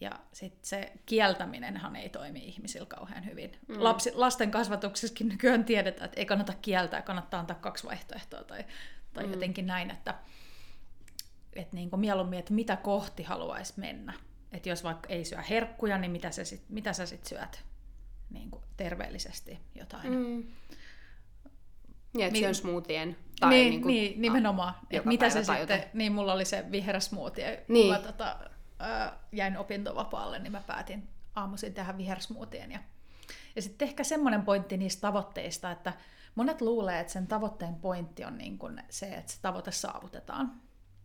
Ja 0.00 0.10
sitten 0.32 0.68
se 0.68 0.92
kieltäminenhän 1.06 1.96
ei 1.96 2.08
toimi 2.08 2.38
ihmisillä 2.38 2.86
kauhean 2.86 3.24
hyvin. 3.26 3.58
Mm. 3.68 3.74
Lapsi, 3.78 4.12
lasten 4.14 4.50
kasvatuksessakin 4.50 5.28
nykyään 5.28 5.64
tiedetään, 5.64 6.04
että 6.04 6.20
ei 6.20 6.26
kannata 6.26 6.52
kieltää, 6.62 7.02
kannattaa 7.02 7.40
antaa 7.40 7.56
kaksi 7.56 7.86
vaihtoehtoa 7.86 8.44
tai, 8.44 8.64
tai 9.12 9.24
mm. 9.24 9.32
jotenkin 9.32 9.66
näin, 9.66 9.90
että, 9.90 10.14
että 11.52 11.76
niin 11.76 11.90
kuin 11.90 12.00
mieluummin, 12.00 12.38
että 12.38 12.52
mitä 12.52 12.76
kohti 12.76 13.22
haluaisi 13.22 13.72
mennä. 13.76 14.12
Että 14.52 14.68
jos 14.68 14.84
vaikka 14.84 15.08
ei 15.08 15.24
syö 15.24 15.42
herkkuja, 15.42 15.98
niin 15.98 16.10
mitä, 16.10 16.30
se 16.30 16.44
sit, 16.44 16.62
mitä 16.68 16.92
sä 16.92 17.06
sitten 17.06 17.28
syöt 17.28 17.64
niin 18.30 18.50
kuin 18.50 18.62
terveellisesti 18.76 19.58
jotain. 19.74 20.12
Mm. 20.12 20.46
Niin, 22.12 22.26
että 22.26 22.38
syön 22.38 22.54
smoothien. 22.54 23.16
Tai 23.40 23.50
niin, 23.50 23.70
niinku, 23.70 23.88
niin, 23.88 24.20
nimenomaan. 24.22 24.74
Et 24.90 25.04
mitä 25.04 25.30
se 25.30 25.44
sitten, 25.44 25.60
jotain. 25.60 25.82
niin 25.94 26.12
mulla 26.12 26.32
oli 26.32 26.44
se 26.44 26.64
vihreä 26.70 27.00
smoothie, 27.00 27.56
kun 27.56 27.74
Niin. 27.74 27.92
mä 27.92 27.98
tota, 27.98 28.36
ää, 28.78 29.18
jäin 29.32 29.56
opintovapaalle, 29.56 30.38
niin 30.38 30.52
mä 30.52 30.62
päätin 30.66 31.08
aamuisin 31.34 31.74
tehdä 31.74 31.98
vihersmoothien. 31.98 32.72
Ja, 32.72 32.80
ja 33.56 33.62
sitten 33.62 33.88
ehkä 33.88 34.04
semmoinen 34.04 34.42
pointti 34.42 34.76
niistä 34.76 35.00
tavoitteista, 35.00 35.70
että 35.70 35.92
monet 36.34 36.60
luulee, 36.60 37.00
että 37.00 37.12
sen 37.12 37.26
tavoitteen 37.26 37.74
pointti 37.74 38.24
on 38.24 38.38
niin 38.38 38.58
kuin 38.58 38.82
se, 38.90 39.06
että 39.06 39.32
se 39.32 39.40
tavoite 39.42 39.72
saavutetaan. 39.72 40.60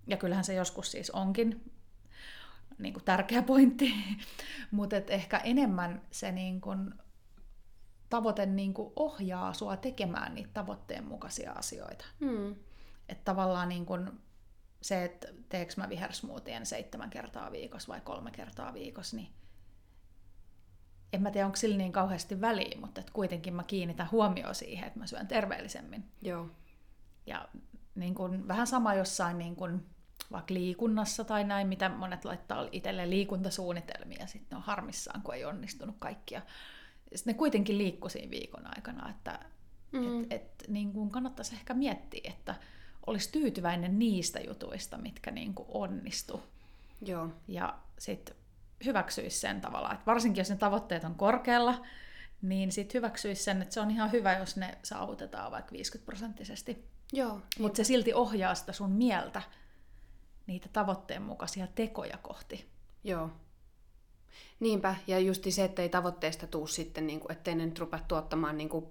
Ja 0.08 0.18
kyllähän 0.18 0.46
se 0.46 0.54
joskus 0.54 0.92
siis 0.92 1.12
onkin 1.12 1.72
niin 2.78 2.94
kuin 2.94 3.04
tärkeä 3.04 3.42
pointti, 3.42 3.94
mutta 4.72 4.96
ehkä 5.08 5.38
enemmän 5.38 6.02
se 6.12 6.32
niin 6.32 6.62
kuin 6.62 6.94
tavoite 8.10 8.46
niin 8.46 8.74
kuin 8.74 8.94
ohjaa 8.96 9.54
sua 9.54 9.78
tekemään 9.78 10.36
niitä 10.36 10.50
tavoitteen 10.54 11.08
mukaisia 11.08 11.52
asioita. 11.52 12.06
Mm. 12.20 12.56
Että 13.10 13.24
tavallaan 13.26 13.70
niin 13.70 13.86
kun 13.86 14.20
se, 14.82 15.04
että 15.04 15.28
teekö 15.50 15.74
mä 15.78 15.90
vihersmoothien 15.90 16.66
seitsemän 16.66 17.10
kertaa 17.10 17.52
viikossa 17.52 17.94
vai 17.94 18.02
kolme 18.02 18.32
kertaa 18.32 18.74
viikossa, 18.74 19.16
niin 19.18 19.30
en 21.16 21.22
mä 21.22 21.32
tiedä, 21.32 21.46
onko 21.46 21.56
sillä 21.56 21.78
niin 21.78 21.92
kauheasti 21.92 22.42
väliä, 22.42 22.78
mutta 22.80 23.02
et 23.02 23.10
kuitenkin 23.10 23.54
mä 23.54 23.64
kiinnitän 23.64 24.12
huomioon 24.12 24.56
siihen, 24.56 24.88
että 24.88 25.00
mä 25.00 25.08
syön 25.08 25.28
terveellisemmin. 25.28 26.04
Joo. 26.22 26.50
Ja 27.26 27.48
niin 27.96 28.16
kun, 28.16 28.48
vähän 28.48 28.68
sama 28.68 28.94
jossain 28.94 29.38
niin 29.38 29.56
kun, 29.56 29.86
vaikka 30.32 30.54
liikunnassa 30.54 31.24
tai 31.24 31.44
näin, 31.44 31.68
mitä 31.68 31.90
monet 31.90 32.26
laittaa 32.26 32.68
itselleen 32.72 33.10
liikuntasuunnitelmia, 33.10 34.18
ja 34.20 34.28
sitten 34.28 34.48
ne 34.52 34.58
on 34.58 34.64
harmissaan, 34.64 35.22
kun 35.22 35.36
ei 35.36 35.46
onnistunut 35.46 35.96
kaikkia. 36.00 36.42
Sitten 37.16 37.34
ne 37.34 37.38
kuitenkin 37.38 37.78
liikkuu 37.78 38.10
siinä 38.10 38.32
viikon 38.32 38.68
aikana, 38.76 39.10
että 39.10 39.40
Mm. 39.92 40.24
et, 40.24 40.32
et, 40.32 40.64
niin 40.68 40.94
kun 40.94 41.10
kannattaisi 41.10 41.56
ehkä 41.56 41.74
miettiä, 41.74 42.22
että 42.24 42.56
olisi 43.08 43.32
tyytyväinen 43.32 44.00
niistä 44.00 44.40
jutuista, 44.40 44.98
mitkä 44.98 45.32
niin 45.32 45.54
kuin 45.54 45.68
onnistu. 45.72 46.44
Joo. 47.02 47.30
Ja 47.48 47.80
sitten 48.00 48.36
hyväksyisi 48.86 49.40
sen 49.40 49.62
tavalla, 49.62 49.94
että 49.94 50.06
varsinkin 50.06 50.42
jos 50.42 50.50
ne 50.50 50.56
tavoitteet 50.56 51.04
on 51.04 51.16
korkealla, 51.16 51.82
niin 52.42 52.72
sitten 52.72 53.00
hyväksyisi 53.00 53.44
sen, 53.44 53.62
että 53.62 53.74
se 53.74 53.80
on 53.80 53.92
ihan 53.92 54.12
hyvä, 54.12 54.38
jos 54.38 54.58
ne 54.58 54.78
saavutetaan 54.84 55.52
vaikka 55.52 55.72
50 55.72 56.06
prosenttisesti. 56.06 56.86
Joo. 57.14 57.42
Mutta 57.60 57.78
se 57.78 57.84
silti 57.84 58.14
ohjaa 58.14 58.56
sitä 58.56 58.74
sun 58.74 58.92
mieltä 58.92 59.42
niitä 60.48 60.70
tavoitteen 60.74 61.22
mukaisia 61.22 61.68
tekoja 61.76 62.18
kohti. 62.18 62.70
Joo. 63.04 63.30
Niinpä, 64.60 64.96
ja 65.08 65.20
justi 65.20 65.52
se, 65.52 65.64
ettei 65.64 65.90
tavoitteesta 65.90 66.48
tuu 66.48 66.68
sitten, 66.68 67.08
niin 67.08 67.20
kuin, 67.20 67.32
ettei 67.32 67.56
ne 67.56 67.66
nyt 67.66 67.80
rupea 67.80 68.00
tuottamaan 68.08 68.58
niin 68.58 68.70
kuin, 68.70 68.86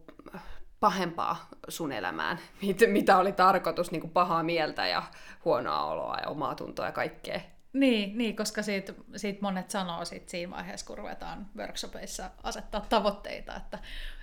pahempaa 0.80 1.48
sun 1.68 1.92
elämään, 1.92 2.38
mit- 2.62 2.92
mitä 2.92 3.18
oli 3.18 3.32
tarkoitus, 3.32 3.90
niin 3.90 4.00
kuin 4.00 4.10
pahaa 4.10 4.42
mieltä 4.42 4.86
ja 4.86 5.02
huonoa 5.44 5.84
oloa 5.84 6.16
ja 6.16 6.28
omaa 6.28 6.54
tuntoa 6.54 6.86
ja 6.86 6.92
kaikkea. 6.92 7.40
Niin, 7.74 8.18
niin 8.18 8.36
koska 8.36 8.62
siitä, 8.62 8.94
siitä 9.16 9.38
monet 9.42 9.70
sanoo 9.70 10.04
sit 10.04 10.28
siinä 10.28 10.56
vaiheessa, 10.56 10.86
kun 10.86 10.98
ruvetaan 10.98 11.46
workshopeissa 11.56 12.30
asettaa 12.42 12.86
tavoitteita, 12.88 13.56
että, 13.56 13.78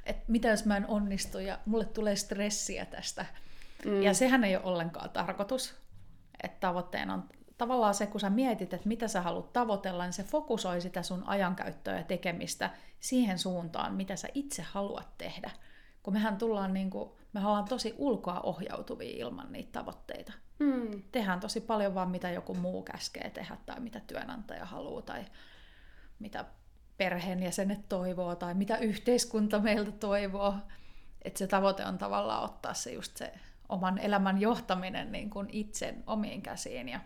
että 0.06 0.24
mitä 0.28 0.48
jos 0.48 0.66
mä 0.66 0.78
en 0.78 0.88
onnistu 0.88 1.40
ja 1.40 1.60
mulle 1.66 1.86
tulee 1.86 2.16
stressiä 2.16 2.86
tästä. 2.86 3.26
Mm. 3.86 4.02
Ja 4.02 4.14
sehän 4.14 4.44
ei 4.44 4.56
ole 4.56 4.66
ollenkaan 4.66 5.10
tarkoitus, 5.10 5.76
että 6.44 6.68
tavoitteena 6.68 7.14
on 7.14 7.24
tavallaan 7.58 7.94
se, 7.94 8.08
kun 8.08 8.20
sä 8.20 8.30
mietit, 8.30 8.74
että 8.74 8.88
mitä 8.88 9.08
sä 9.08 9.22
haluat 9.22 9.54
tavoitella, 9.54 10.04
niin 10.04 10.14
se 10.14 10.24
fokusoi 10.24 10.82
sitä 10.82 11.04
sun 11.04 11.24
ajankäyttöä 11.28 11.98
ja 11.98 12.04
tekemistä 12.04 12.70
siihen 13.00 13.40
suuntaan, 13.40 13.94
mitä 13.94 14.16
sä 14.16 14.28
itse 14.34 14.62
haluat 14.62 15.18
tehdä. 15.18 15.52
Kun 16.04 16.14
mehän 16.14 16.38
tullaan 16.38 16.74
niin 16.74 16.90
kuin, 16.90 17.10
me 17.34 17.48
ollaan 17.48 17.66
tosi 17.66 17.96
ulkoa 17.98 18.40
ohjautuvia 18.40 19.18
ilman 19.18 19.52
niitä 19.52 19.72
tavoitteita 19.72 20.34
Mm. 20.62 20.91
Tehdään 21.12 21.40
tosi 21.40 21.62
paljon 21.62 21.96
vaan 21.96 22.10
mitä 22.10 22.32
joku 22.32 22.54
muu 22.54 22.84
käskee 22.84 23.30
tehdä 23.30 23.58
tai 23.66 23.80
mitä 23.80 24.02
työnantaja 24.08 24.66
haluaa 24.66 25.02
tai 25.02 25.26
mitä 26.20 26.46
perheenjäsenet 26.98 27.90
toivoo 27.90 28.36
tai 28.36 28.54
mitä 28.54 28.78
yhteiskunta 28.78 29.60
meiltä 29.60 29.92
toivoo. 29.92 30.56
Että 31.22 31.38
se 31.38 31.48
tavoite 31.48 31.86
on 31.86 31.98
tavallaan 31.98 32.44
ottaa 32.44 32.74
se 32.74 32.92
just 32.92 33.18
se 33.18 33.34
oman 33.70 33.98
elämän 33.98 34.42
johtaminen 34.42 35.12
niin 35.12 35.30
kuin 35.30 35.48
itse 35.52 35.96
omiin 36.08 36.42
käsiin. 36.42 36.90
Ja 36.90 37.00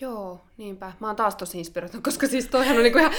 Joo, 0.00 0.40
niinpä. 0.56 0.92
Mä 1.00 1.06
oon 1.06 1.16
taas 1.16 1.36
tosi 1.36 1.58
inspiroitunut, 1.58 2.04
koska 2.04 2.26
siis 2.26 2.46
toihan 2.48 2.76
on, 2.76 2.82
niinku 2.82 2.98
ihan, 2.98 3.12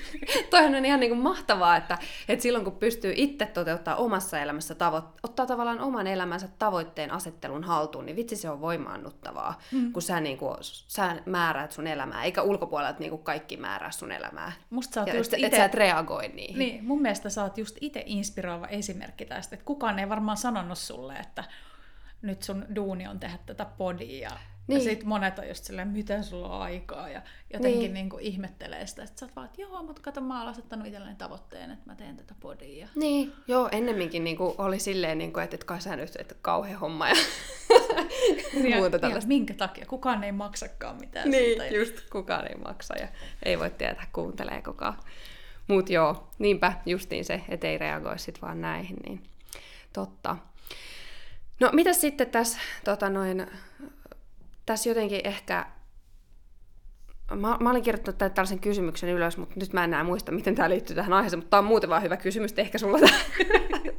toihan 0.50 0.74
on 0.74 0.84
ihan 0.84 1.00
niinku 1.00 1.16
mahtavaa, 1.16 1.76
että, 1.76 1.98
että 2.28 2.42
silloin 2.42 2.64
kun 2.64 2.76
pystyy 2.76 3.12
itse 3.16 3.46
toteuttaa 3.46 3.96
omassa 3.96 4.40
elämässä 4.40 4.74
tavo- 4.74 5.18
ottaa 5.22 5.46
tavallaan 5.46 5.80
oman 5.80 6.06
elämänsä 6.06 6.48
tavoitteen 6.58 7.10
asettelun 7.10 7.64
haltuun, 7.64 8.06
niin 8.06 8.16
vitsi 8.16 8.36
se 8.36 8.50
on 8.50 8.60
voimaannuttavaa, 8.60 9.60
mm. 9.72 9.92
kun 9.92 10.02
sä, 10.02 10.20
niinku, 10.20 10.56
sä 10.60 11.16
määräät 11.26 11.72
sun 11.72 11.86
elämää, 11.86 12.24
eikä 12.24 12.42
ulkopuolelta 12.42 13.00
niinku 13.00 13.18
kaikki 13.18 13.56
määrää 13.56 13.90
sun 13.90 14.12
elämää. 14.12 14.52
musta 14.70 14.94
sä 14.94 15.00
oot 15.00 15.08
Ja 15.08 15.16
just 15.16 15.32
et, 15.34 15.40
et 15.40 15.46
ite... 15.46 15.56
sä 15.56 15.64
et 15.64 15.74
reagoi 15.74 16.28
niihin. 16.28 16.58
Niin, 16.58 16.84
mun 16.84 17.02
mielestä 17.02 17.30
sä 17.30 17.42
oot 17.42 17.58
just 17.58 17.76
itse 17.80 18.02
inspiroiva 18.06 18.66
esimerkki 18.66 19.24
tästä, 19.24 19.54
että 19.54 19.66
kukaan 19.66 19.98
ei 19.98 20.08
varmaan 20.08 20.36
sanonut 20.36 20.78
sulle, 20.78 21.14
että 21.14 21.44
nyt 22.22 22.42
sun 22.42 22.66
duuni 22.74 23.06
on 23.06 23.20
tehdä 23.20 23.38
tätä 23.46 23.64
podia. 23.64 24.30
Ja, 24.68 24.74
niin. 24.74 24.78
Niin. 24.78 24.88
ja 24.88 24.94
sit 24.96 25.04
monet 25.04 25.38
on 25.38 25.48
just 25.48 25.64
silleen, 25.64 25.88
miten 25.88 26.24
sulla 26.24 26.48
on 26.56 26.62
aikaa, 26.62 27.08
ja 27.08 27.22
jotenkin 27.52 27.78
niin. 27.78 27.80
Niin. 27.80 27.94
Niin 27.94 28.10
kuin 28.10 28.22
ihmettelee 28.22 28.86
sitä, 28.86 29.02
että 29.02 29.20
sä 29.20 29.26
oot 29.26 29.36
vaan, 29.36 29.46
että 29.46 29.62
joo, 29.62 29.82
mutta 29.82 30.02
kato, 30.02 30.20
mä 30.20 30.38
oon 30.40 30.48
asettanut 30.48 30.86
itselleni 30.86 31.14
tavoitteen, 31.16 31.70
että 31.70 31.86
mä 31.86 31.94
teen 31.94 32.16
tätä 32.16 32.34
podia. 32.40 32.88
Niin, 32.94 33.32
joo, 33.48 33.68
ennemminkin 33.72 34.24
niinku 34.24 34.54
oli 34.58 34.78
silleen, 34.78 35.18
niinku, 35.18 35.40
että, 35.40 35.56
että 35.56 35.66
kai 35.66 35.80
sä 35.80 35.96
nyt, 35.96 36.16
että 36.18 36.34
kauhean 36.42 36.80
homma 36.80 37.08
ja 37.08 37.14
Ja, 38.70 38.76
muuta 38.76 38.96
ja 38.96 38.98
tällaista. 39.00 39.28
minkä 39.28 39.54
takia? 39.54 39.86
Kukaan 39.86 40.24
ei 40.24 40.32
maksakaan 40.32 40.96
mitään 41.00 41.30
Niin, 41.30 41.44
siitä. 41.44 41.66
Ja- 41.66 41.78
just 41.78 41.94
kukaan 42.12 42.46
ei 42.48 42.54
maksa 42.54 42.94
ja 42.98 43.08
ei 43.42 43.58
voi 43.58 43.70
tietää, 43.70 44.06
kuuntelee 44.12 44.62
kukaan. 44.62 44.94
Mut 45.68 45.90
joo, 45.90 46.28
niinpä 46.38 46.72
justiin 46.86 47.24
se, 47.24 47.40
että 47.48 47.66
ei 47.66 47.78
reagoi 47.78 48.18
sit 48.18 48.42
vaan 48.42 48.60
näihin, 48.60 48.96
niin 49.08 49.22
totta. 49.92 50.36
No 51.60 51.70
mitä 51.72 51.92
sitten 51.92 52.26
tässä, 52.30 52.58
tota 52.84 53.10
noin, 53.10 53.46
tässä 54.70 54.88
jotenkin 54.88 55.20
ehkä 55.24 55.66
mä, 57.34 57.56
mä 57.60 57.70
olin 57.70 57.82
kirjoittanut 57.82 58.18
tämän 58.18 58.32
tällaisen 58.32 58.60
kysymyksen 58.60 59.10
ylös, 59.10 59.36
mutta 59.36 59.54
nyt 59.58 59.72
mä 59.72 59.84
en 59.84 59.90
enää 59.90 60.04
muista, 60.04 60.32
miten 60.32 60.54
tämä 60.54 60.70
liittyy 60.70 60.96
tähän 60.96 61.12
aiheeseen, 61.12 61.38
mutta 61.38 61.50
tämä 61.50 61.58
on 61.58 61.64
muuten 61.64 61.90
vaan 61.90 62.02
hyvä 62.02 62.16
kysymys, 62.16 62.50
että 62.50 62.60
ehkä 62.60 62.78
sulla 62.78 62.98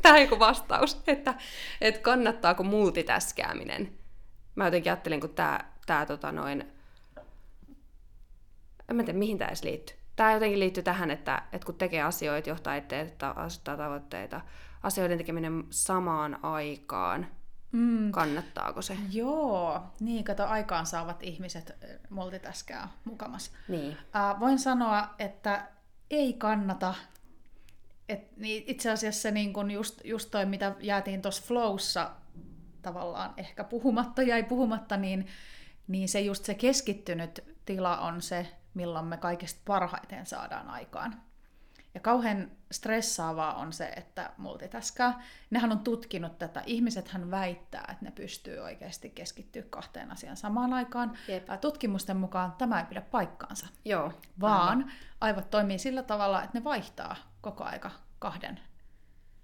tämä 0.01 0.19
joku 0.25 0.39
vastaus, 0.39 1.01
että, 1.07 1.33
että 1.81 2.01
kannattaako 2.01 2.63
multitaskääminen. 2.63 3.93
Mä 4.55 4.65
jotenkin 4.65 4.91
ajattelin, 4.91 5.21
kun 5.21 5.29
tämä, 5.29 5.59
tämä 5.85 6.05
tota 6.05 6.31
noin, 6.31 6.63
en 8.89 8.95
mä 8.95 9.03
tiedä, 9.03 9.19
mihin 9.19 9.37
tämä 9.37 9.47
edes 9.47 9.63
liittyy. 9.63 9.95
Tämä 10.15 10.33
jotenkin 10.33 10.59
liittyy 10.59 10.83
tähän, 10.83 11.11
että, 11.11 11.43
että 11.53 11.65
kun 11.65 11.75
tekee 11.75 12.01
asioita, 12.01 12.49
johtaa 12.49 12.75
itseä, 12.75 13.07
asettaa 13.35 13.77
tavoitteita, 13.77 14.41
asioiden 14.83 15.17
tekeminen 15.17 15.63
samaan 15.69 16.39
aikaan, 16.43 17.27
mm. 17.71 18.11
kannattaako 18.11 18.81
se? 18.81 18.97
Joo, 19.11 19.83
niin 19.99 20.23
kato 20.23 20.45
aikaan 20.45 20.85
saavat 20.85 21.23
ihmiset 21.23 21.75
multitaskää 22.09 22.87
mukamas. 23.05 23.51
Niin. 23.67 23.97
Äh, 24.15 24.39
voin 24.39 24.59
sanoa, 24.59 25.15
että 25.19 25.67
ei 26.09 26.33
kannata. 26.33 26.93
Et, 28.09 28.37
niin 28.37 28.63
itse 28.67 28.91
asiassa 28.91 29.31
niin 29.31 29.53
kun 29.53 29.71
just, 29.71 30.01
just 30.03 30.31
toi, 30.31 30.45
mitä 30.45 30.75
jäätiin 30.79 31.21
tuossa 31.21 31.43
flowssa 31.45 32.11
tavallaan 32.81 33.33
ehkä 33.37 33.63
puhumatta, 33.63 34.21
jäi 34.21 34.43
puhumatta, 34.43 34.97
niin, 34.97 35.27
niin 35.87 36.09
se 36.09 36.21
just 36.21 36.45
se 36.45 36.53
keskittynyt 36.53 37.43
tila 37.65 37.97
on 37.97 38.21
se, 38.21 38.47
milloin 38.73 39.05
me 39.05 39.17
kaikista 39.17 39.61
parhaiten 39.65 40.25
saadaan 40.25 40.69
aikaan. 40.69 41.21
Ja 41.93 41.99
kauhean 41.99 42.51
stressaavaa 42.71 43.53
on 43.53 43.73
se, 43.73 43.85
että 43.85 44.29
multitaskaa. 44.37 45.21
Nehän 45.49 45.71
on 45.71 45.79
tutkinut 45.79 46.39
tätä. 46.39 46.63
Ihmisethän 46.65 47.31
väittää, 47.31 47.87
että 47.91 48.05
ne 48.05 48.11
pystyy 48.11 48.59
oikeasti 48.59 49.09
keskittyä 49.09 49.63
kahteen 49.69 50.11
asiaan 50.11 50.37
samaan 50.37 50.73
aikaan. 50.73 51.17
Jep. 51.27 51.47
Tutkimusten 51.61 52.17
mukaan 52.17 52.51
tämä 52.57 52.79
ei 52.79 52.85
pidä 52.85 53.01
paikkaansa. 53.01 53.67
Joo. 53.85 54.13
Vaan 54.41 54.77
aivan. 54.77 54.91
aivot 55.21 55.49
toimii 55.49 55.79
sillä 55.79 56.03
tavalla, 56.03 56.43
että 56.43 56.57
ne 56.57 56.63
vaihtaa 56.63 57.15
koko 57.41 57.63
aika 57.63 57.91
kahden 58.19 58.59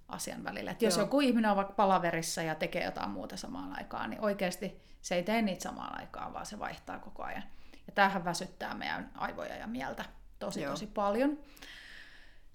asian 0.08 0.44
välillä. 0.44 0.72
Et 0.72 0.82
jos 0.82 0.98
Joo. 0.98 1.06
joku 1.06 1.20
ihminen 1.20 1.52
on 1.52 1.58
vaikka 1.58 1.74
palaverissa 1.74 2.42
ja 2.42 2.56
tekee 2.56 2.84
jotain 2.84 3.10
muuta 3.10 3.38
samaan 3.38 3.78
aikaan, 3.78 4.10
niin 4.10 4.22
oikeasti 4.22 4.82
se 5.02 5.16
ei 5.16 5.24
tee 5.24 5.42
niitä 5.42 5.64
samaan 5.64 6.00
aikaan, 6.00 6.34
vaan 6.34 6.46
se 6.46 6.60
vaihtaa 6.60 7.00
koko 7.00 7.24
ajan. 7.24 7.44
Ja 7.88 7.94
tämähän 7.94 8.26
väsyttää 8.26 8.74
meidän 8.74 9.12
aivoja 9.16 9.56
ja 9.56 9.68
mieltä 9.68 10.06
tosi 10.40 10.62
Joo. 10.62 10.72
tosi 10.72 10.88
paljon. 10.88 11.38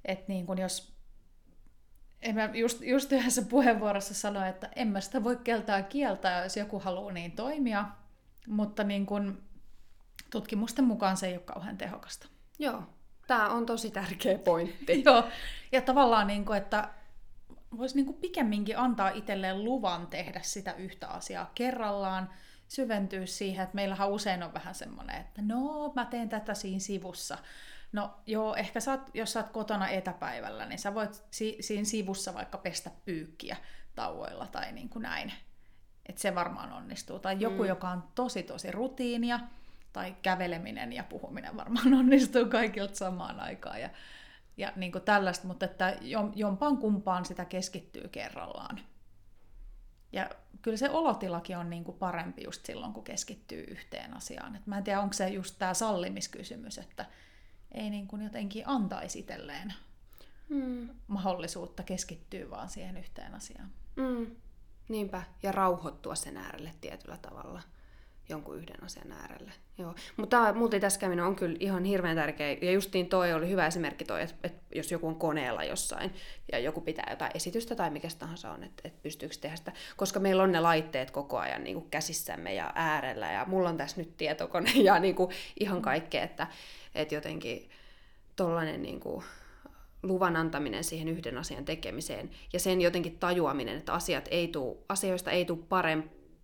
Että 0.05 0.25
niin 0.29 0.47
kun 0.47 0.59
jos 0.59 0.93
en 2.23 2.35
mä 2.35 2.51
just, 2.55 2.81
just 2.81 3.13
yhdessä 3.13 3.43
puheenvuorossa 3.43 4.15
sanoin, 4.15 4.47
että 4.47 4.69
en 4.77 4.89
mä 4.89 5.01
sitä 5.01 5.25
voi 5.25 5.37
keltää 5.45 5.83
kieltää, 5.83 6.43
jos 6.43 6.57
joku 6.57 6.79
haluaa 6.79 7.13
niin 7.13 7.33
toimia, 7.33 7.85
mutta 8.47 8.85
niin 8.85 9.07
kun 9.07 9.43
tutkimusten 10.31 10.85
mukaan 10.85 11.17
se 11.17 11.27
ei 11.27 11.35
ole 11.35 11.43
kauhean 11.43 11.79
tehokasta. 11.79 12.29
Joo, 12.59 12.83
tämä 13.27 13.49
on 13.49 13.67
tosi 13.67 13.91
tärkeä 13.91 14.39
pointti. 14.39 15.03
Joo, 15.07 15.29
ja 15.73 15.81
tavallaan, 15.81 16.27
niin 16.27 16.45
kun, 16.45 16.57
että 16.57 16.89
voisi 17.79 17.97
niin 17.97 18.15
pikemminkin 18.15 18.79
antaa 18.79 19.11
itselleen 19.11 19.65
luvan 19.65 20.07
tehdä 20.07 20.41
sitä 20.43 20.73
yhtä 20.73 21.09
asiaa 21.09 21.51
kerrallaan, 21.55 22.31
syventyä 22.69 23.27
siihen, 23.27 23.63
että 23.63 23.75
meillähän 23.75 24.11
usein 24.11 24.43
on 24.43 24.55
vähän 24.55 24.75
semmoinen, 24.75 25.21
että 25.21 25.43
no, 25.43 25.93
mä 25.97 26.05
teen 26.05 26.29
tätä 26.29 26.55
siinä 26.55 26.81
sivussa. 26.81 27.39
No 27.93 28.15
joo, 28.27 28.55
ehkä 28.55 28.81
sä 28.81 28.91
oot, 28.91 29.11
jos 29.15 29.33
sä 29.33 29.41
oot 29.41 29.51
kotona 29.51 29.89
etäpäivällä, 29.89 30.67
niin 30.67 30.79
sä 30.79 30.95
voit 30.95 31.25
si- 31.31 31.57
siinä 31.61 31.85
sivussa 31.85 32.35
vaikka 32.35 32.59
pestä 32.59 32.91
pyykkiä 33.05 33.57
tauoilla 33.95 34.47
tai 34.47 34.73
niin 34.73 34.89
kuin 34.89 35.03
näin. 35.03 35.33
Että 36.07 36.21
se 36.21 36.35
varmaan 36.35 36.73
onnistuu. 36.73 37.19
Tai 37.19 37.37
joku, 37.41 37.63
mm. 37.63 37.69
joka 37.69 37.89
on 37.89 38.05
tosi 38.15 38.43
tosi 38.43 38.71
rutiinia, 38.71 39.41
tai 39.93 40.17
käveleminen 40.23 40.93
ja 40.93 41.05
puhuminen 41.05 41.57
varmaan 41.57 41.95
onnistuu 42.01 42.47
kaikilta 42.47 42.95
samaan 42.95 43.41
aikaan. 43.41 43.81
Ja, 43.81 43.91
ja 44.57 44.73
niin 44.77 44.93
kuin 44.93 45.05
tällaista, 45.05 45.47
mutta 45.47 45.65
että 45.65 45.97
jompaan 46.35 46.77
kumpaan 46.77 47.25
sitä 47.25 47.45
keskittyy 47.45 48.09
kerrallaan. 48.09 48.81
Ja 50.13 50.31
kyllä 50.63 50.77
se 50.77 50.91
olotilakin 50.91 51.59
on 51.59 51.71
niin 51.71 51.85
kuin 51.85 51.99
parempi 51.99 52.45
just 52.45 52.67
silloin, 52.67 52.93
kun 52.93 53.05
keskittyy 53.05 53.65
yhteen 53.65 54.17
asiaan. 54.17 54.57
Et 54.57 54.67
mä 54.67 54.79
en 54.79 54.85
tiedä, 54.85 55.01
onko 55.01 55.13
se 55.13 55.29
just 55.29 55.55
tämä 55.59 55.75
sallimiskysymys, 55.75 56.79
että 56.79 57.07
ei 57.75 57.91
niin 57.91 58.07
kuin 58.07 58.23
jotenkin 58.23 58.69
antaisi 58.69 59.19
itselleen 59.19 59.75
mm. 60.49 60.89
mahdollisuutta 61.07 61.83
keskittyä 61.83 62.51
vaan 62.51 62.69
siihen 62.69 62.97
yhteen 62.97 63.35
asiaan. 63.35 63.73
Mm. 63.97 64.27
Niinpä, 64.89 65.23
ja 65.43 65.53
rauhoittua 65.53 66.15
sen 66.15 66.37
äärelle 66.37 66.71
tietyllä 66.81 67.19
tavalla 67.23 67.63
jonkun 68.29 68.57
yhden 68.57 68.85
asian 68.85 69.13
äärelle. 69.13 69.53
Joo. 69.79 69.95
Mutta 70.17 70.53
multitaskäminen 70.53 71.25
on 71.25 71.37
kyllä 71.37 71.57
ihan 71.61 71.85
hirveän 71.85 72.17
tärkeä. 72.17 72.57
Ja 72.63 72.73
justiin 72.73 73.09
toi 73.09 73.33
oli 73.33 73.49
hyvä 73.49 73.67
esimerkki 73.67 74.05
toi, 74.05 74.23
että, 74.23 74.35
että 74.45 74.63
jos 74.75 74.93
joku 74.93 75.09
on 75.09 75.17
koneella 75.17 75.65
jossain 75.65 76.15
ja 76.53 76.59
joku 76.59 76.81
pitää 76.81 77.07
jotain 77.11 77.31
esitystä 77.35 77.75
tai 77.75 77.91
mikä 77.91 78.09
tahansa 78.19 78.51
on, 78.51 78.65
että, 78.65 78.83
että 78.85 79.03
pystyykö 79.03 79.35
tehdä 79.41 79.57
sitä. 79.57 79.73
Koska 79.97 80.21
meillä 80.21 80.43
on 80.43 80.53
ne 80.53 80.61
laitteet 80.61 81.11
koko 81.11 81.39
ajan 81.39 81.65
niin 81.65 81.75
kuin 81.75 81.91
käsissämme 81.91 82.55
ja 82.55 82.73
äärellä 82.75 83.33
ja 83.33 83.45
mulla 83.45 83.69
on 83.69 83.77
tässä 83.77 84.01
nyt 84.01 84.17
tietokone 84.17 84.71
ja 84.89 84.99
niin 84.99 85.15
kuin 85.15 85.31
ihan 85.61 85.83
kaikkea, 85.83 86.23
että, 86.23 86.47
että 86.95 87.15
jotenkin 87.15 87.71
tollainen 88.37 88.83
niin 88.83 89.01
kuin 89.01 89.25
luvan 90.03 90.37
antaminen 90.37 90.85
siihen 90.85 91.09
yhden 91.09 91.39
asian 91.39 91.65
tekemiseen 91.65 92.31
ja 92.53 92.61
sen 92.61 92.81
jotenkin 92.81 93.19
tajuaminen, 93.19 93.79
että 93.79 93.93
asiat 93.93 94.29
ei 94.31 94.49
tuu, 94.49 94.85
asioista 94.89 95.31
ei 95.31 95.45
tule 95.45 95.59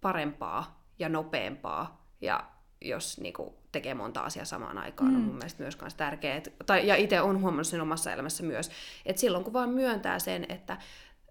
parempaa 0.01 0.84
ja 0.99 1.09
nopeampaa 1.09 2.09
ja 2.20 2.51
jos 2.80 3.20
niin 3.20 3.34
kuin, 3.34 3.55
tekee 3.72 3.94
monta 3.94 4.20
asiaa 4.20 4.44
samaan 4.44 4.78
aikaan, 4.78 5.11
mm. 5.11 5.16
on 5.16 5.22
mun 5.22 5.34
mielestä 5.34 5.62
myös 5.62 5.76
kans 5.76 5.94
tärkeää. 5.94 6.42
Tai, 6.66 6.86
ja 6.86 6.96
itse 6.96 7.20
on 7.20 7.40
huomannut 7.40 7.66
sen 7.66 7.80
omassa 7.80 8.12
elämässä 8.12 8.42
myös, 8.42 8.70
että 9.07 9.20
silloin 9.20 9.44
kun 9.44 9.53
vaan 9.53 9.70
myöntää 9.70 10.18
sen, 10.18 10.46
että 10.49 10.76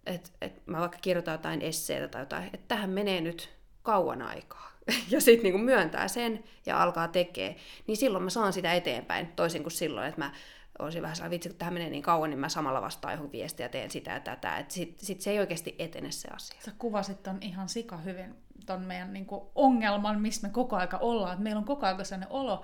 et, 0.05 0.33
et 0.41 0.67
mä 0.67 0.79
vaikka 0.79 0.97
kirjoitan 1.01 1.33
jotain 1.33 1.61
esseitä 1.61 2.07
tai 2.07 2.21
jotain, 2.21 2.43
että 2.45 2.67
tähän 2.67 2.89
menee 2.89 3.21
nyt 3.21 3.49
kauan 3.83 4.21
aikaa, 4.21 4.71
ja 5.11 5.21
sitten 5.21 5.43
niinku 5.43 5.57
myöntää 5.57 6.07
sen 6.07 6.43
ja 6.65 6.83
alkaa 6.83 7.07
tekee, 7.07 7.55
niin 7.87 7.97
silloin 7.97 8.23
mä 8.23 8.29
saan 8.29 8.53
sitä 8.53 8.73
eteenpäin, 8.73 9.27
toisin 9.27 9.63
kuin 9.63 9.71
silloin, 9.71 10.07
että 10.07 10.21
mä 10.21 10.31
olisin 10.79 11.01
vähän 11.01 11.15
sellainen, 11.15 11.35
vitsi, 11.35 11.49
kun 11.49 11.57
tämä 11.57 11.71
menee 11.71 11.89
niin 11.89 12.03
kauan, 12.03 12.29
niin 12.29 12.39
mä 12.39 12.49
samalla 12.49 12.81
vastaan 12.81 13.13
johon 13.13 13.31
viestiä 13.31 13.65
ja 13.65 13.69
teen 13.69 13.91
sitä 13.91 14.11
ja 14.11 14.19
tätä. 14.19 14.65
Sitten 14.67 15.05
sit 15.05 15.21
se 15.21 15.31
ei 15.31 15.39
oikeasti 15.39 15.75
etene 15.79 16.11
se 16.11 16.27
asia. 16.27 16.61
Sä 16.65 16.71
kuvasit 16.77 17.23
ton 17.23 17.37
ihan 17.41 17.69
sika 17.69 17.97
hyvin, 17.97 18.35
ton 18.65 18.85
meidän 18.85 19.13
niinku 19.13 19.51
ongelman, 19.55 20.21
missä 20.21 20.47
me 20.47 20.53
koko 20.53 20.75
aika 20.75 20.97
ollaan. 20.97 21.33
Et 21.33 21.39
meillä 21.39 21.59
on 21.59 21.65
koko 21.65 21.85
aika 21.85 22.03
sellainen 22.03 22.31
olo, 22.31 22.63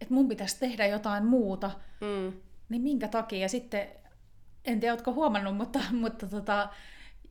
että 0.00 0.14
mun 0.14 0.28
pitäisi 0.28 0.58
tehdä 0.60 0.86
jotain 0.86 1.24
muuta. 1.24 1.70
Mm. 2.00 2.32
Niin 2.68 2.82
minkä 2.82 3.08
takia? 3.08 3.38
Ja 3.38 3.48
sitten, 3.48 3.88
en 4.64 4.80
tiedä, 4.80 4.94
ootko 4.94 5.12
huomannut, 5.12 5.56
mutta, 5.56 5.78
mutta 5.92 6.26
tota, 6.26 6.68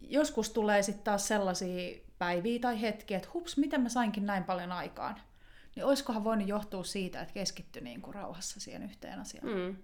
joskus 0.02 0.50
tulee 0.50 0.82
sitten 0.82 1.04
taas 1.04 1.28
sellaisia 1.28 2.00
päiviä 2.24 2.60
tai 2.60 2.82
hetkiä, 2.82 3.18
että 3.18 3.30
hups, 3.34 3.58
miten 3.58 3.82
mä 3.82 3.90
sainkin 3.90 4.26
näin 4.26 4.44
paljon 4.44 4.72
aikaan. 4.72 5.16
Niin 5.76 5.86
olisikohan 5.86 6.24
voinut 6.24 6.48
johtua 6.48 6.84
siitä, 6.84 7.22
että 7.22 7.34
keskittyi 7.34 7.82
niin 7.82 8.02
kuin 8.02 8.16
rauhassa 8.16 8.60
siihen 8.60 8.84
yhteen 8.84 9.20
asiaan. 9.20 9.48
Mm. 9.48 9.76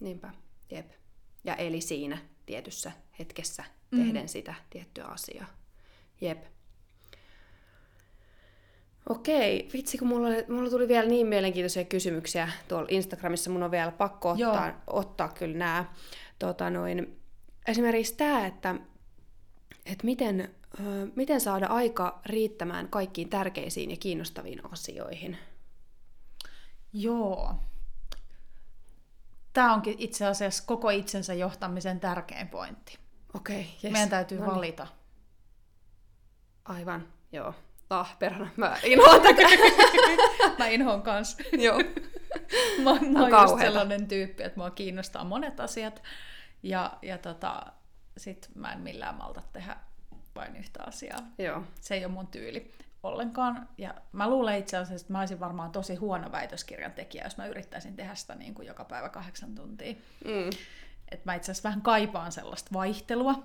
Niinpä, 0.00 0.30
jep. 0.70 0.90
Ja 1.44 1.54
eli 1.54 1.80
siinä 1.80 2.18
tietyssä 2.46 2.92
hetkessä 3.18 3.64
mm. 3.90 3.98
tehden 3.98 4.28
sitä 4.28 4.54
tiettyä 4.70 5.04
asiaa. 5.04 5.46
Jep. 6.20 6.44
Okei, 9.08 9.68
vitsi 9.72 9.98
kun 9.98 10.08
mulla, 10.08 10.28
mulla 10.48 10.70
tuli 10.70 10.88
vielä 10.88 11.08
niin 11.08 11.26
mielenkiintoisia 11.26 11.84
kysymyksiä 11.84 12.48
tuolla 12.68 12.88
Instagramissa, 12.90 13.50
mun 13.50 13.62
on 13.62 13.70
vielä 13.70 13.92
pakko 13.92 14.30
ottaa, 14.30 14.82
ottaa 14.86 15.28
kyllä 15.28 15.58
nämä. 15.58 15.84
Tota 16.38 16.70
noin, 16.70 17.20
esimerkiksi 17.66 18.16
tämä, 18.16 18.46
että, 18.46 18.74
että 19.86 20.04
miten, 20.04 20.54
miten 21.16 21.40
saada 21.40 21.66
aika 21.66 22.20
riittämään 22.26 22.88
kaikkiin 22.88 23.28
tärkeisiin 23.28 23.90
ja 23.90 23.96
kiinnostaviin 23.96 24.72
asioihin. 24.72 25.38
Joo, 26.92 27.54
Tämä 29.52 29.74
onkin 29.74 29.94
itse 29.98 30.26
asiassa 30.26 30.64
koko 30.66 30.90
itsensä 30.90 31.34
johtamisen 31.34 32.00
tärkein 32.00 32.48
pointti. 32.48 32.98
Okei, 33.34 33.60
okay, 33.60 33.70
yes. 33.84 33.92
Meidän 33.92 34.08
täytyy 34.08 34.38
no 34.38 34.46
niin. 34.46 34.54
valita. 34.54 34.86
Aivan, 36.64 37.08
joo. 37.32 37.54
Ah, 37.90 38.18
perhana, 38.18 38.50
mä 38.56 38.76
inhoan 38.82 39.20
tätä. 39.20 39.42
mä 40.58 40.66
inhoan 40.66 41.02
kanssa. 41.02 41.42
joo. 41.52 41.78
mä, 42.84 42.94
mä 43.10 43.20
oon 43.20 43.42
just 43.42 43.58
sellainen 43.58 44.08
tyyppi, 44.08 44.42
että 44.42 44.60
mua 44.60 44.70
kiinnostaa 44.70 45.24
monet 45.24 45.60
asiat. 45.60 46.02
Ja, 46.62 46.98
ja 47.02 47.18
tota, 47.18 47.66
sit 48.16 48.50
mä 48.54 48.72
en 48.72 48.80
millään 48.80 49.14
malta 49.14 49.42
tehdä 49.52 49.76
vain 50.34 50.56
yhtä 50.56 50.82
asiaa. 50.86 51.18
Joo. 51.38 51.62
Se 51.80 51.94
ei 51.94 52.04
ole 52.04 52.12
mun 52.12 52.26
tyyli 52.26 52.72
ollenkaan. 53.02 53.68
Ja 53.78 53.94
mä 54.12 54.30
luulen 54.30 54.58
itse 54.58 54.76
asiassa, 54.76 55.04
että 55.04 55.12
mä 55.12 55.20
olisin 55.20 55.40
varmaan 55.40 55.72
tosi 55.72 55.94
huono 55.94 56.32
väitöskirjan 56.32 56.92
tekijä, 56.92 57.24
jos 57.24 57.36
mä 57.36 57.46
yrittäisin 57.46 57.96
tehdä 57.96 58.14
sitä 58.14 58.34
niin 58.34 58.54
kuin 58.54 58.68
joka 58.68 58.84
päivä 58.84 59.08
kahdeksan 59.08 59.54
tuntia. 59.54 59.94
Mm. 60.24 60.50
Et 61.10 61.24
mä 61.24 61.34
itse 61.34 61.52
asiassa 61.52 61.68
vähän 61.68 61.82
kaipaan 61.82 62.32
sellaista 62.32 62.70
vaihtelua. 62.72 63.42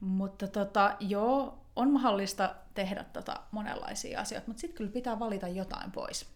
Mutta 0.00 0.48
tota, 0.48 0.96
joo, 1.00 1.58
on 1.76 1.90
mahdollista 1.90 2.54
tehdä 2.74 3.04
tota 3.04 3.40
monenlaisia 3.50 4.20
asioita, 4.20 4.46
mutta 4.46 4.60
sitten 4.60 4.76
kyllä 4.76 4.92
pitää 4.92 5.18
valita 5.18 5.48
jotain 5.48 5.92
pois. 5.92 6.26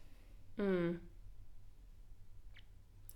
Mm. 0.57 1.01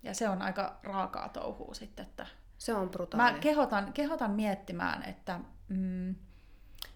Ja 0.03 0.13
se 0.13 0.29
on 0.29 0.41
aika 0.41 0.79
raakaa 0.83 1.29
touhua 1.29 1.73
sitten, 1.73 2.05
että 2.05 2.27
Se 2.57 2.73
on 2.73 2.89
brutaalia. 2.89 3.33
Mä 3.33 3.39
kehotan, 3.39 3.93
kehotan 3.93 4.31
miettimään, 4.31 5.03
että, 5.03 5.39
mm, 5.67 6.09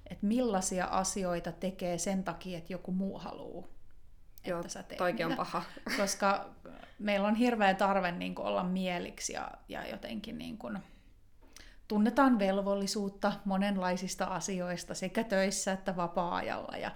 että 0.09 0.25
millaisia 0.25 0.85
asioita 0.85 1.51
tekee 1.51 1.97
sen 1.97 2.23
takia, 2.23 2.57
että 2.57 2.73
joku 2.73 2.91
muu 2.91 3.19
haluaa, 3.19 3.67
Joo, 4.45 4.59
että 4.59 4.71
sä 4.71 4.83
teet 4.83 4.97
toikin 4.97 5.25
on 5.25 5.35
paha. 5.35 5.63
Koska 5.97 6.49
meillä 6.99 7.27
on 7.27 7.35
hirveä 7.35 7.73
tarve 7.73 8.11
niin 8.11 8.35
kuin, 8.35 8.47
olla 8.47 8.63
mieliksi 8.63 9.33
ja, 9.33 9.51
ja 9.69 9.87
jotenkin 9.87 10.37
niin 10.37 10.57
kuin, 10.57 10.79
tunnetaan 11.87 12.39
velvollisuutta 12.39 13.33
monenlaisista 13.45 14.25
asioista 14.25 14.93
sekä 14.93 15.23
töissä 15.23 15.71
että 15.71 15.95
vapaa-ajalla. 15.95 16.77
Ja, 16.77 16.91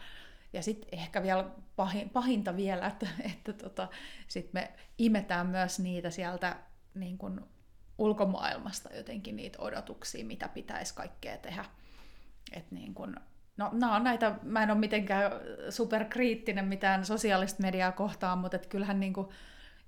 ja 0.54 0.64
sitten 0.64 0.90
ehkä 0.92 1.24
vielä 1.24 1.50
pahin, 1.76 2.10
pahinta 2.10 2.56
vielä, 2.56 2.88
että, 2.88 3.08
että 3.34 3.54
tota, 3.54 3.88
sit 4.28 4.54
me 4.54 4.74
imetään 4.98 5.48
myös 5.48 5.80
niitä 5.80 6.10
sieltä 6.10 6.56
niin 6.94 7.18
kuin 7.18 7.42
ulkomaailmasta 7.98 8.96
jotenkin 8.96 9.36
niitä 9.36 9.62
odotuksia, 9.62 10.26
mitä 10.26 10.48
pitäisi 10.48 10.96
kaikkea 10.96 11.38
tehdä. 11.38 11.66
Et 12.52 12.72
niin 12.72 12.94
kun, 12.94 13.16
no, 13.58 13.70
nämä 13.74 13.96
on 13.96 14.04
näitä, 14.04 14.36
mä 14.44 14.64
en 14.64 14.72
ole 14.72 14.80
mitenkään 14.80 15.32
superkriittinen 15.70 16.66
mitään 16.66 17.06
sosiaalista 17.06 17.62
mediaa 17.62 17.92
kohtaan, 17.92 18.38
mutta 18.38 18.58
et 18.58 18.66
kyllähän 18.66 19.00
niin 19.00 19.14
kuin, 19.14 19.28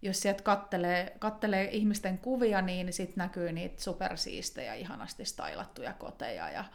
jos 0.01 0.19
sieltä 0.19 0.43
kattelee, 0.43 1.15
kattelee 1.19 1.69
ihmisten 1.71 2.17
kuvia, 2.17 2.61
niin 2.61 2.93
sitten 2.93 3.21
näkyy 3.21 3.51
niitä 3.51 3.83
supersiistejä, 3.83 4.73
ihanasti 4.73 5.25
stylattuja 5.25 5.93
koteja 5.93 6.49
ja, 6.49 6.65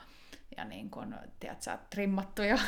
ja 0.57 0.65
niin 0.65 0.91
kun, 0.91 1.15
tiedätkö, 1.41 1.79
trimmattuja 1.91 2.59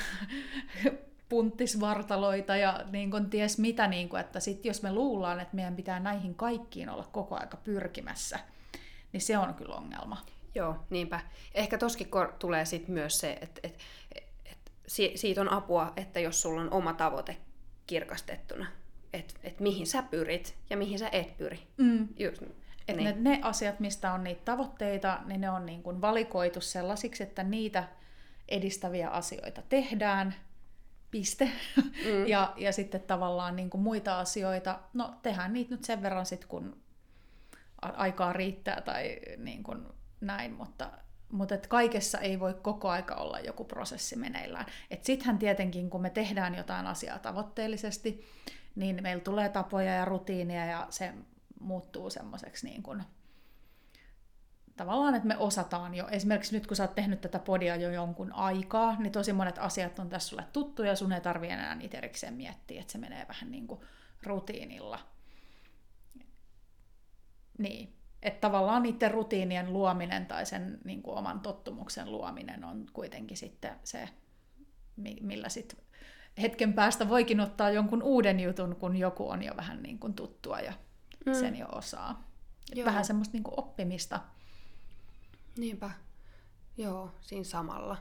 punttisvartaloita 1.28 2.56
ja 2.56 2.84
niin 2.90 3.10
kun 3.10 3.30
ties 3.30 3.58
mitä, 3.58 3.86
niin 3.86 4.08
kun, 4.08 4.20
että 4.20 4.40
sit 4.40 4.64
jos 4.64 4.82
me 4.82 4.92
luullaan, 4.92 5.40
että 5.40 5.56
meidän 5.56 5.76
pitää 5.76 6.00
näihin 6.00 6.34
kaikkiin 6.34 6.88
olla 6.88 7.08
koko 7.12 7.36
aika 7.36 7.56
pyrkimässä, 7.56 8.38
niin 9.12 9.20
se 9.20 9.38
on 9.38 9.54
kyllä 9.54 9.74
ongelma. 9.74 10.16
Joo, 10.54 10.76
niinpä. 10.90 11.20
Ehkä 11.54 11.78
toskin 11.78 12.08
tulee 12.38 12.64
sit 12.64 12.88
myös 12.88 13.20
se, 13.20 13.38
että 13.40 13.60
et, 13.62 13.78
et, 14.46 14.72
si- 14.86 15.12
siitä 15.14 15.40
on 15.40 15.52
apua, 15.52 15.92
että 15.96 16.20
jos 16.20 16.42
sulla 16.42 16.60
on 16.60 16.72
oma 16.72 16.92
tavoite 16.92 17.36
kirkastettuna, 17.86 18.66
että 19.12 19.34
et 19.42 19.60
mihin 19.60 19.86
sä 19.86 20.02
pyrit 20.02 20.54
ja 20.70 20.76
mihin 20.76 20.98
sä 20.98 21.08
et 21.12 21.36
pyri. 21.36 21.60
Mm. 21.76 22.08
Just, 22.18 22.42
Et 22.88 22.96
niin. 22.96 23.04
ne, 23.04 23.14
ne 23.18 23.40
asiat, 23.42 23.80
mistä 23.80 24.12
on 24.12 24.24
niitä 24.24 24.42
tavoitteita, 24.44 25.18
niin 25.26 25.40
ne 25.40 25.50
on 25.50 25.66
niin 25.66 25.82
kuin 25.82 26.00
valikoitu 26.00 26.60
sellaisiksi, 26.60 27.22
että 27.22 27.42
niitä 27.42 27.88
edistäviä 28.48 29.08
asioita 29.08 29.62
tehdään, 29.68 30.34
piste. 31.10 31.50
Mm. 31.76 32.26
ja, 32.32 32.52
ja 32.56 32.72
sitten 32.72 33.00
tavallaan 33.00 33.56
niin 33.56 33.70
kuin 33.70 33.80
muita 33.80 34.18
asioita, 34.18 34.78
no 34.92 35.14
tehdään 35.22 35.52
niitä 35.52 35.70
nyt 35.70 35.84
sen 35.84 36.02
verran 36.02 36.26
sitten, 36.26 36.48
kun 36.48 36.81
aikaa 37.82 38.32
riittää 38.32 38.80
tai 38.80 39.18
niin 39.36 39.62
kuin 39.62 39.86
näin, 40.20 40.52
mutta, 40.52 40.90
mutta 41.32 41.54
et 41.54 41.66
kaikessa 41.66 42.18
ei 42.18 42.40
voi 42.40 42.54
koko 42.54 42.88
aika 42.88 43.14
olla 43.14 43.38
joku 43.38 43.64
prosessi 43.64 44.16
meneillään. 44.16 44.66
Sittenhän 45.00 45.38
tietenkin, 45.38 45.90
kun 45.90 46.02
me 46.02 46.10
tehdään 46.10 46.54
jotain 46.54 46.86
asiaa 46.86 47.18
tavoitteellisesti, 47.18 48.24
niin 48.74 49.02
meillä 49.02 49.22
tulee 49.22 49.48
tapoja 49.48 49.94
ja 49.94 50.04
rutiineja 50.04 50.66
ja 50.66 50.86
se 50.90 51.12
muuttuu 51.60 52.10
semmoiseksi 52.10 52.66
niin 52.66 52.82
kuin, 52.82 53.02
tavallaan, 54.76 55.14
että 55.14 55.28
me 55.28 55.36
osataan 55.36 55.94
jo. 55.94 56.08
Esimerkiksi 56.08 56.54
nyt, 56.54 56.66
kun 56.66 56.76
sä 56.76 56.82
oot 56.82 56.94
tehnyt 56.94 57.20
tätä 57.20 57.38
podia 57.38 57.76
jo 57.76 57.90
jonkun 57.90 58.32
aikaa, 58.32 58.96
niin 58.98 59.12
tosi 59.12 59.32
monet 59.32 59.58
asiat 59.58 59.98
on 59.98 60.08
tässä 60.08 60.28
sulle 60.28 60.44
tuttuja 60.52 60.88
ja 60.88 60.96
sun 60.96 61.12
ei 61.12 61.20
tarvi 61.20 61.48
enää 61.48 61.74
niitä 61.74 61.98
erikseen 61.98 62.34
miettiä, 62.34 62.80
että 62.80 62.92
se 62.92 62.98
menee 62.98 63.28
vähän 63.28 63.50
niin 63.50 63.66
kuin 63.66 63.80
rutiinilla. 64.22 64.98
Niin. 67.62 67.92
Että 68.22 68.40
tavallaan 68.40 68.82
niiden 68.82 69.10
rutiinien 69.10 69.72
luominen 69.72 70.26
tai 70.26 70.46
sen 70.46 70.78
niin 70.84 71.02
kuin 71.02 71.18
oman 71.18 71.40
tottumuksen 71.40 72.12
luominen 72.12 72.64
on 72.64 72.86
kuitenkin 72.92 73.36
sitten 73.36 73.72
se, 73.84 74.08
mi- 74.96 75.18
millä 75.20 75.48
sitten 75.48 75.78
hetken 76.42 76.72
päästä 76.72 77.08
voikin 77.08 77.40
ottaa 77.40 77.70
jonkun 77.70 78.02
uuden 78.02 78.40
jutun, 78.40 78.76
kun 78.76 78.96
joku 78.96 79.28
on 79.28 79.42
jo 79.42 79.56
vähän 79.56 79.82
niin 79.82 79.98
kuin 79.98 80.14
tuttua 80.14 80.60
ja 80.60 80.72
mm. 81.26 81.34
sen 81.34 81.56
jo 81.56 81.66
osaa. 81.72 82.28
Joo. 82.74 82.86
Vähän 82.86 83.04
semmoista 83.04 83.32
niin 83.32 83.42
kuin 83.42 83.58
oppimista. 83.58 84.20
Niinpä. 85.58 85.90
Joo, 86.76 87.10
siinä 87.20 87.44
samalla. 87.44 87.96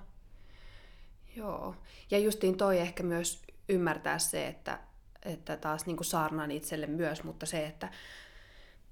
Joo. 1.35 1.75
Ja 2.11 2.19
justiin 2.19 2.57
toi 2.57 2.79
ehkä 2.79 3.03
myös 3.03 3.41
ymmärtää 3.69 4.19
se, 4.19 4.47
että, 4.47 4.79
että 5.23 5.57
taas 5.57 5.85
niin 5.85 5.97
kuin 5.97 6.05
saarnaan 6.05 6.51
itselle 6.51 6.87
myös, 6.87 7.23
mutta 7.23 7.45
se, 7.45 7.65
että 7.65 7.89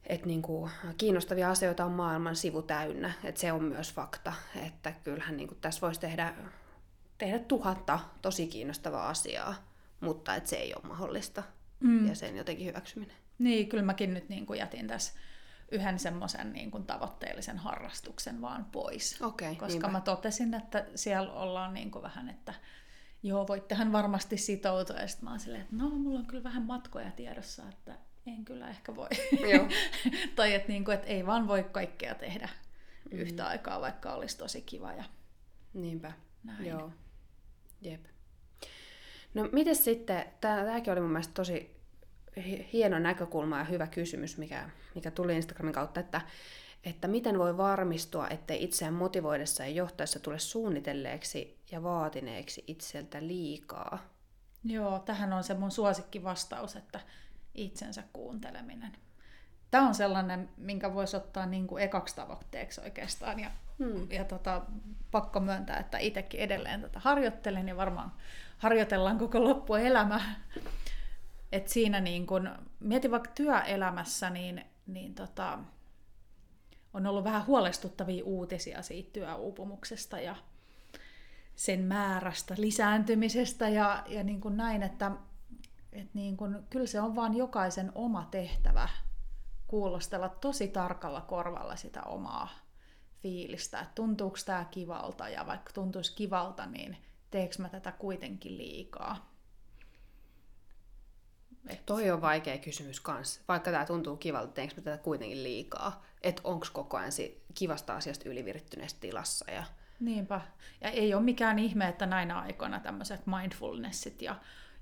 että 0.08 0.28
niin 0.28 0.42
kuin 0.42 0.72
kiinnostavia 0.98 1.50
asioita 1.52 1.86
on 1.86 1.92
maailman 1.92 2.36
sivu 2.36 2.62
täynnä, 2.62 3.12
että 3.24 3.42
se 3.42 3.52
on 3.52 3.64
myös 3.64 3.94
fakta, 3.94 4.34
että 4.66 4.92
kyllähän 5.04 5.38
niin 5.38 5.48
kuin 5.48 5.60
tässä 5.62 5.82
voisi 5.82 6.00
tehdä, 6.00 6.34
tehdä 7.18 7.40
tuhatta 7.40 8.00
tosi 8.22 8.48
kiinnostavaa 8.48 9.10
asiaa, 9.10 9.56
mutta 10.02 10.36
että 10.36 10.50
se 10.50 10.56
ei 10.56 10.74
ole 10.76 10.88
mahdollista 10.88 11.44
Mm. 11.80 12.08
ja 12.08 12.16
sen 12.16 12.38
jotenkin 12.38 12.68
hyväksyminen. 12.68 13.16
Niin, 13.40 13.70
kyllä 13.70 13.84
mäkin 13.84 14.14
nyt 14.14 14.30
niin 14.30 14.46
kuin 14.46 14.60
jätin 14.60 14.88
tässä 14.88 15.14
yhden 15.72 16.00
semmoisen 16.00 16.54
niin 16.54 16.72
kuin 16.72 16.86
tavoitteellisen 16.86 17.58
harrastuksen 17.58 18.42
vaan 18.42 18.66
pois. 18.66 19.22
Okei, 19.22 19.56
Koska 19.56 19.68
niinpä. 19.68 19.88
mä 19.88 20.02
totesin, 20.02 20.54
että 20.54 20.86
siellä 20.96 21.34
ollaan 21.34 21.74
niin 21.74 21.92
kuin 21.92 22.02
vähän, 22.02 22.30
että 22.30 22.54
joo, 23.24 23.48
voittehan 23.48 23.92
varmasti 23.92 24.38
sitoutua. 24.38 24.96
Ja 24.96 25.08
sitten 25.08 25.24
mä 25.26 25.30
oon 25.30 25.40
silleen, 25.40 25.62
että 25.64 25.76
no, 25.76 25.90
mulla 25.90 26.20
on 26.20 26.26
kyllä 26.26 26.44
vähän 26.44 26.64
matkoja 26.64 27.12
tiedossa, 27.12 27.64
että 27.70 27.98
en 28.34 28.46
kyllä 28.46 28.70
ehkä 28.70 28.96
voi. 28.96 29.10
Joo. 29.52 29.68
tai 30.36 30.54
että, 30.54 30.68
niin 30.68 30.86
kuin, 30.86 30.96
että 30.96 31.08
ei 31.08 31.26
vaan 31.26 31.48
voi 31.48 31.64
kaikkea 31.64 32.16
tehdä 32.16 32.50
mm. 33.12 33.20
yhtä 33.20 33.48
aikaa, 33.48 33.82
vaikka 33.82 34.14
olisi 34.14 34.38
tosi 34.38 34.62
kiva. 34.62 34.94
Ja... 34.94 35.04
Niinpä. 35.74 36.12
Näin. 36.44 36.66
Joo. 36.66 36.92
Jep. 37.82 38.06
No 39.34 39.50
miten 39.52 39.76
sitten, 39.76 40.26
tämäkin 40.42 40.94
oli 40.94 41.02
mun 41.02 41.12
mielestä 41.12 41.34
tosi 41.34 41.76
hi- 42.38 42.70
hieno 42.74 43.00
näkökulma 43.00 43.58
ja 43.58 43.64
hyvä 43.64 43.88
kysymys, 43.88 44.38
mikä, 44.38 44.70
mikä 44.96 45.12
tuli 45.12 45.36
Instagramin 45.36 45.74
kautta, 45.74 46.00
että, 46.00 46.22
että 46.84 47.08
miten 47.08 47.40
voi 47.40 47.58
varmistua, 47.58 48.28
ettei 48.28 48.64
itseään 48.64 48.94
motivoidessa 48.94 49.64
ja 49.64 49.70
johtaessa 49.70 50.20
tule 50.20 50.40
suunnitelleeksi 50.40 51.60
ja 51.72 51.84
vaatineeksi 51.84 52.64
itseltä 52.68 53.28
liikaa. 53.28 54.00
Joo, 54.64 55.00
tähän 55.00 55.34
on 55.34 55.44
se 55.44 55.54
mun 55.54 55.72
suosikkivastaus, 55.72 56.76
että 56.76 57.00
itsensä 57.60 58.04
kuunteleminen. 58.14 58.92
Tämä 59.72 59.88
on 59.88 59.96
sellainen, 59.96 60.50
minkä 60.58 60.94
voisi 60.94 61.18
ottaa 61.18 61.46
niin 61.46 61.68
kuin 61.68 61.84
ekaksi 61.84 62.16
tavoitteeksi 62.16 62.82
oikeastaan. 62.82 63.40
Ja, 63.40 63.52
Hmm. 63.80 64.12
ja 64.12 64.26
tota, 64.26 64.62
pakko 65.12 65.40
myöntää, 65.40 65.78
että 65.78 65.98
itsekin 65.98 66.40
edelleen 66.40 66.82
tätä 66.82 67.00
harjoittelen 67.00 67.68
ja 67.68 67.78
varmaan 67.78 68.12
harjoitellaan 68.58 69.18
koko 69.18 69.44
loppuelämä. 69.44 70.22
Et 71.52 71.68
siinä 71.68 72.00
niin 72.00 72.28
kun, 72.28 72.50
mieti 72.80 73.12
vaikka 73.12 73.32
työelämässä, 73.36 74.30
niin, 74.30 74.66
niin 74.88 75.16
tota, 75.16 75.60
on 76.94 77.08
ollut 77.08 77.24
vähän 77.24 77.46
huolestuttavia 77.46 78.26
uutisia 78.26 78.82
siitä 78.82 79.10
työuupumuksesta 79.14 80.20
ja 80.20 80.36
sen 81.56 81.80
määrästä, 81.80 82.56
lisääntymisestä 82.58 83.70
ja, 83.70 84.04
ja 84.08 84.24
niin 84.24 84.42
kuin 84.42 84.58
näin, 84.58 84.84
että, 84.84 85.12
että 86.00 86.12
niin 86.14 86.38
kuin, 86.38 86.58
kyllä 86.70 86.88
se 86.88 87.02
on 87.02 87.16
vaan 87.16 87.38
jokaisen 87.38 87.92
oma 87.96 88.28
tehtävä 88.32 88.90
kuulostella 89.68 90.30
tosi 90.30 90.68
tarkalla 90.68 91.22
korvalla 91.22 91.76
sitä 91.76 92.04
omaa 92.04 92.50
fiilistä, 93.22 93.80
että 93.80 93.96
tuntuuko 93.96 94.38
tämä 94.46 94.66
kivalta 94.72 95.30
ja 95.30 95.48
vaikka 95.48 95.74
tuntuisi 95.74 96.16
kivalta, 96.16 96.66
niin 96.66 96.98
teekö 97.32 97.56
mä 97.60 97.70
tätä 97.70 97.92
kuitenkin 97.92 98.58
liikaa. 98.58 99.30
Et, 101.68 101.86
Toi 101.86 102.12
on 102.12 102.22
vaikea 102.22 102.58
kysymys 102.58 103.00
kanssa. 103.00 103.42
Vaikka 103.48 103.72
tämä 103.72 103.86
tuntuu 103.86 104.18
kivalta, 104.18 104.52
teenkö 104.52 104.76
mä 104.78 104.82
tätä 104.82 104.98
kuitenkin 104.98 105.44
liikaa? 105.44 106.06
Että 106.22 106.42
onko 106.44 106.68
koko 106.74 106.98
ajan 106.98 107.12
si- 107.12 107.44
kivasta 107.54 107.96
asiasta 107.96 108.30
ylivirittyneessä 108.30 108.98
tilassa. 109.00 109.52
Ja... 109.52 109.64
Niinpä. 110.00 110.42
Ja 110.82 110.90
ei 110.90 111.14
ole 111.14 111.24
mikään 111.24 111.60
ihme, 111.60 111.88
että 111.88 112.06
näinä 112.06 112.40
aikoina 112.40 112.80
tämmöiset 112.80 113.22
mindfulnessit 113.26 114.22
ja 114.22 114.36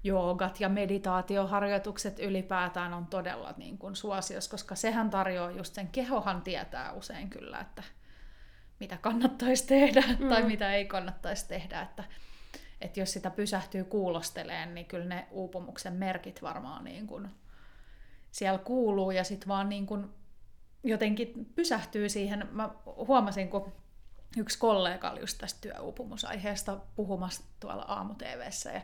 joogat 0.04 0.60
ja 0.60 0.70
meditaatioharjoitukset 0.70 2.20
ylipäätään 2.20 2.94
on 2.94 3.08
todella 3.08 3.54
niin 3.58 3.78
kuin 3.78 3.96
suosios, 3.96 4.48
koska 4.48 4.76
sehän 4.76 5.10
tarjoaa 5.10 5.52
just 5.52 5.74
sen, 5.74 5.88
kehohan 5.88 6.42
tietää 6.42 6.94
usein 6.94 7.30
kyllä, 7.30 7.60
että 7.60 7.84
mitä 8.80 8.98
kannattaisi 8.98 9.68
tehdä 9.68 10.04
mm. 10.20 10.30
tai 10.30 10.44
mitä 10.44 10.74
ei 10.74 10.86
kannattaisi 10.86 11.48
tehdä, 11.48 11.82
että, 11.82 12.04
että 12.82 13.00
jos 13.00 13.14
sitä 13.14 13.30
pysähtyy 13.30 13.84
kuulosteleen, 13.84 14.76
niin 14.76 14.86
kyllä 14.86 15.06
ne 15.06 15.28
uupumuksen 15.32 15.94
merkit 15.94 16.42
varmaan 16.42 16.84
niin 16.84 17.08
kuin 17.08 17.30
siellä 18.32 18.60
kuuluu 18.60 19.12
ja 19.12 19.24
sitten 19.24 19.48
vaan 19.48 19.70
niin 19.70 19.86
kuin 19.86 20.10
jotenkin 20.84 21.52
pysähtyy 21.56 22.10
siihen. 22.10 22.48
Mä 22.52 22.70
huomasin, 22.86 23.50
kun 23.50 23.74
yksi 24.38 24.60
kollega 24.60 25.10
oli 25.10 25.20
just 25.20 25.38
tästä 25.38 25.62
työuupumusaiheesta 25.62 26.78
puhumassa 26.96 27.44
tuolla 27.60 27.84
aamu 27.84 28.14
ja 28.22 28.82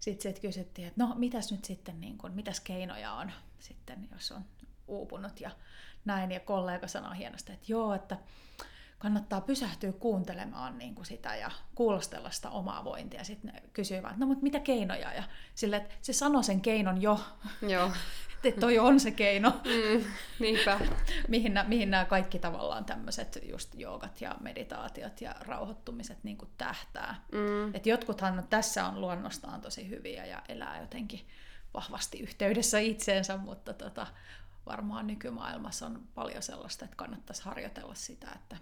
sitten 0.00 0.32
sit 0.32 0.42
kysyttiin, 0.42 0.88
että 0.88 1.04
no 1.04 1.14
mitäs 1.14 1.52
nyt 1.52 1.64
sitten, 1.64 2.00
niin 2.00 2.18
kun, 2.18 2.32
mitäs 2.32 2.60
keinoja 2.60 3.12
on 3.12 3.32
sitten, 3.58 4.08
jos 4.12 4.32
on 4.32 4.44
uupunut 4.88 5.40
ja 5.40 5.50
näin. 6.04 6.32
Ja 6.32 6.40
kollega 6.40 6.86
sanoi 6.86 7.18
hienosti, 7.18 7.52
että 7.52 7.66
joo, 7.68 7.94
että 7.94 8.16
kannattaa 8.98 9.40
pysähtyä 9.40 9.92
kuuntelemaan 9.92 10.78
niin 10.78 10.94
kuin 10.94 11.06
sitä 11.06 11.36
ja 11.36 11.50
kuulostella 11.74 12.30
sitä 12.30 12.50
omaa 12.50 12.84
vointia. 12.84 13.24
Sitten 13.24 13.52
ne 13.54 13.62
kysyivät, 13.72 14.16
no 14.16 14.26
mutta 14.26 14.42
mitä 14.42 14.60
keinoja? 14.60 15.12
Ja 15.12 15.22
sille, 15.54 15.76
että 15.76 15.94
se 16.02 16.12
sanoi 16.12 16.44
sen 16.44 16.60
keinon 16.60 17.02
jo. 17.02 17.20
Joo. 17.62 17.90
että 18.44 18.60
toi 18.60 18.78
on 18.78 19.00
se 19.00 19.10
keino. 19.10 19.50
Mm, 19.50 20.04
niinpä. 20.38 20.80
mihin, 21.28 21.54
nämä, 21.54 21.68
mihin 21.68 21.90
nämä 21.90 22.04
kaikki 22.04 22.38
tavallaan 22.38 22.84
tämmöiset 22.84 23.38
just 23.42 23.74
joogat 23.74 24.20
ja 24.20 24.36
meditaatiot 24.40 25.20
ja 25.20 25.34
rauhoittumiset 25.40 26.18
niin 26.22 26.38
kuin 26.38 26.50
tähtää. 26.58 27.24
Mm. 27.32 27.74
Et 27.74 27.86
jotkuthan 27.86 28.46
tässä 28.50 28.86
on 28.86 29.00
luonnostaan 29.00 29.60
tosi 29.60 29.88
hyviä 29.88 30.26
ja 30.26 30.42
elää 30.48 30.80
jotenkin 30.80 31.20
vahvasti 31.74 32.18
yhteydessä 32.18 32.78
itseensä, 32.78 33.36
mutta 33.36 33.72
tota, 33.72 34.06
varmaan 34.66 35.06
nykymaailmassa 35.06 35.86
on 35.86 36.02
paljon 36.14 36.42
sellaista, 36.42 36.84
että 36.84 36.96
kannattaisi 36.96 37.44
harjoitella 37.44 37.94
sitä, 37.94 38.28
että 38.34 38.56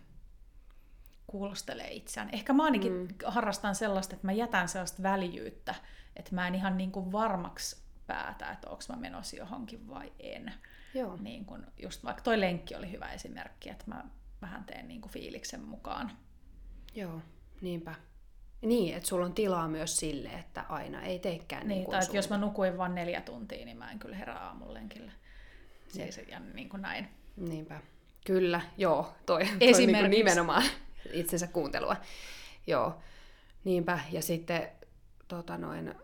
kuulostelee 1.26 1.92
itseään. 1.92 2.30
Ehkä 2.32 2.52
mä 2.52 2.64
ainakin 2.64 2.92
mm. 2.92 3.08
harrastan 3.24 3.74
sellaista, 3.74 4.14
että 4.14 4.26
mä 4.26 4.32
jätän 4.32 4.68
sellaista 4.68 5.02
väljyyttä, 5.02 5.74
että 6.16 6.34
mä 6.34 6.46
en 6.46 6.54
ihan 6.54 6.76
niin 6.76 6.92
kuin 6.92 7.12
varmaksi 7.12 7.85
päätä, 8.06 8.50
että 8.50 8.70
onko 8.70 8.82
mä 8.88 8.96
menossa 8.96 9.36
johonkin 9.36 9.88
vai 9.88 10.12
en. 10.18 10.52
Joo. 10.94 11.16
Niin 11.20 11.44
kun 11.44 11.66
just 11.82 12.04
vaikka 12.04 12.22
toi 12.22 12.40
lenkki 12.40 12.74
oli 12.74 12.92
hyvä 12.92 13.12
esimerkki, 13.12 13.70
että 13.70 13.84
mä 13.86 14.04
vähän 14.42 14.64
teen 14.64 14.88
niin 14.88 15.00
kuin 15.00 15.12
fiiliksen 15.12 15.60
mukaan. 15.60 16.12
Joo, 16.94 17.20
niinpä. 17.60 17.94
Niin, 18.62 18.96
että 18.96 19.08
sulla 19.08 19.26
on 19.26 19.34
tilaa 19.34 19.68
myös 19.68 19.96
sille, 19.96 20.28
että 20.28 20.64
aina 20.68 21.02
ei 21.02 21.18
teekään 21.18 21.68
niin, 21.68 21.78
niin 21.78 21.90
tai 21.90 22.02
että 22.02 22.16
jos 22.16 22.30
mä 22.30 22.38
nukuin 22.38 22.78
vain 22.78 22.94
neljä 22.94 23.20
tuntia, 23.20 23.64
niin 23.64 23.76
mä 23.76 23.90
en 23.90 23.98
kyllä 23.98 24.16
herää 24.16 24.46
aamulenkille. 24.46 25.12
Siis, 25.88 26.20
ja 26.28 26.40
niin 26.40 26.68
kuin 26.68 26.82
näin. 26.82 27.08
Niinpä. 27.36 27.80
Kyllä, 28.26 28.60
joo, 28.76 29.14
toi, 29.26 29.44
toi 29.44 29.58
niin 29.58 29.98
kuin 29.98 30.10
nimenomaan 30.10 30.62
itsensä 31.12 31.46
kuuntelua. 31.46 31.96
Joo, 32.66 32.98
niinpä. 33.64 34.00
Ja 34.12 34.22
sitten, 34.22 34.68
tota 35.28 35.58
noin, 35.58 35.94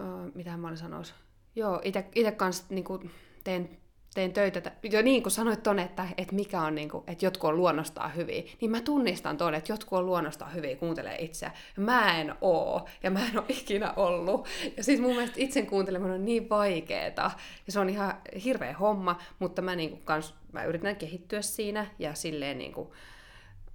uh, 0.00 0.34
mitä 0.34 0.56
mä 0.56 0.66
olin 0.66 0.78
sanois? 0.78 1.14
Joo, 1.56 1.80
itse 1.84 2.32
kanssa 2.32 2.64
niin 2.68 2.84
kuin, 2.84 3.10
teen 3.44 3.78
teen 4.16 4.32
töitä, 4.32 4.72
jo 4.82 5.02
niin 5.02 5.22
kuin 5.22 5.32
sanoit 5.32 5.62
ton, 5.62 5.78
että, 5.78 6.06
että 6.16 6.34
mikä 6.34 6.62
on, 6.62 6.74
niin 6.74 6.88
kuin, 6.88 7.04
että 7.06 7.24
jotkut 7.24 7.50
on 7.50 7.56
luonnostaan 7.56 8.14
hyviä, 8.14 8.42
niin 8.60 8.70
mä 8.70 8.80
tunnistan 8.80 9.36
ton, 9.36 9.54
että 9.54 9.72
jotkut 9.72 9.98
on 9.98 10.06
luonnostaan 10.06 10.54
hyviä, 10.54 10.76
kuuntelee 10.76 11.16
itseä. 11.18 11.50
Mä 11.76 12.20
en 12.20 12.34
oo, 12.40 12.88
ja 13.02 13.10
mä 13.10 13.26
en 13.26 13.38
ole 13.38 13.44
ikinä 13.48 13.92
ollut. 13.96 14.48
Ja 14.76 14.84
siis 14.84 15.00
mun 15.00 15.14
mielestä 15.14 15.36
itsen 15.40 15.66
kuunteleminen 15.66 16.14
on 16.14 16.24
niin 16.24 16.48
vaikeeta, 16.48 17.30
ja 17.66 17.72
se 17.72 17.80
on 17.80 17.88
ihan 17.88 18.14
hirveä 18.44 18.72
homma, 18.72 19.18
mutta 19.38 19.62
mä, 19.62 19.76
niin 19.76 19.90
kuin, 19.90 20.02
kans, 20.02 20.34
mä 20.52 20.64
yritän 20.64 20.96
kehittyä 20.96 21.42
siinä, 21.42 21.86
ja 21.98 22.14
silleen 22.14 22.58
niin 22.58 22.72
kuin, 22.72 22.88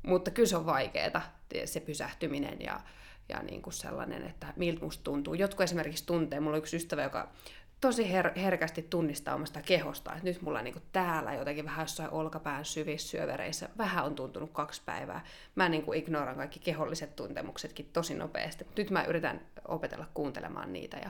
mutta 0.04 0.32
kyllä 0.32 0.50
se 0.50 0.58
on 0.58 0.66
vaikeeta, 0.66 1.22
se 1.66 1.80
pysähtyminen 1.80 2.62
ja, 2.62 2.80
ja 3.30 3.44
niin 3.44 3.62
kuin 3.62 3.74
sellainen, 3.74 4.28
että 4.28 4.54
miltä 4.56 4.86
musta 4.86 5.04
tuntuu. 5.04 5.34
Jotkut 5.34 5.64
esimerkiksi 5.64 6.06
tuntee, 6.06 6.40
mulla 6.40 6.56
on 6.56 6.60
yksi 6.60 6.76
ystävä, 6.76 7.04
joka 7.04 7.32
tosi 7.82 8.04
her- 8.04 8.40
herkästi 8.40 8.82
tunnistaa 8.82 9.36
omasta 9.36 9.62
kehosta, 9.62 10.12
että 10.14 10.24
nyt 10.24 10.42
mulla 10.42 10.62
niin 10.62 10.82
täällä 10.92 11.34
jotenkin 11.34 11.66
vähän 11.66 11.84
jossain 11.84 12.10
olkapään 12.10 12.66
syvissä 12.66 13.10
syövereissä 13.10 13.70
vähän 13.78 14.06
on 14.06 14.16
tuntunut 14.16 14.52
kaksi 14.54 14.82
päivää. 14.86 15.26
Mä 15.56 15.70
niin 15.70 15.84
kuin 15.84 16.00
ignoran 16.00 16.36
kaikki 16.36 16.60
keholliset 16.60 17.16
tuntemuksetkin 17.16 17.90
tosi 17.94 18.14
nopeasti. 18.16 18.68
Nyt 18.78 18.90
mä 18.90 19.04
yritän 19.04 19.42
opetella 19.68 20.06
kuuntelemaan 20.14 20.74
niitä 20.74 20.98
ja, 20.98 21.10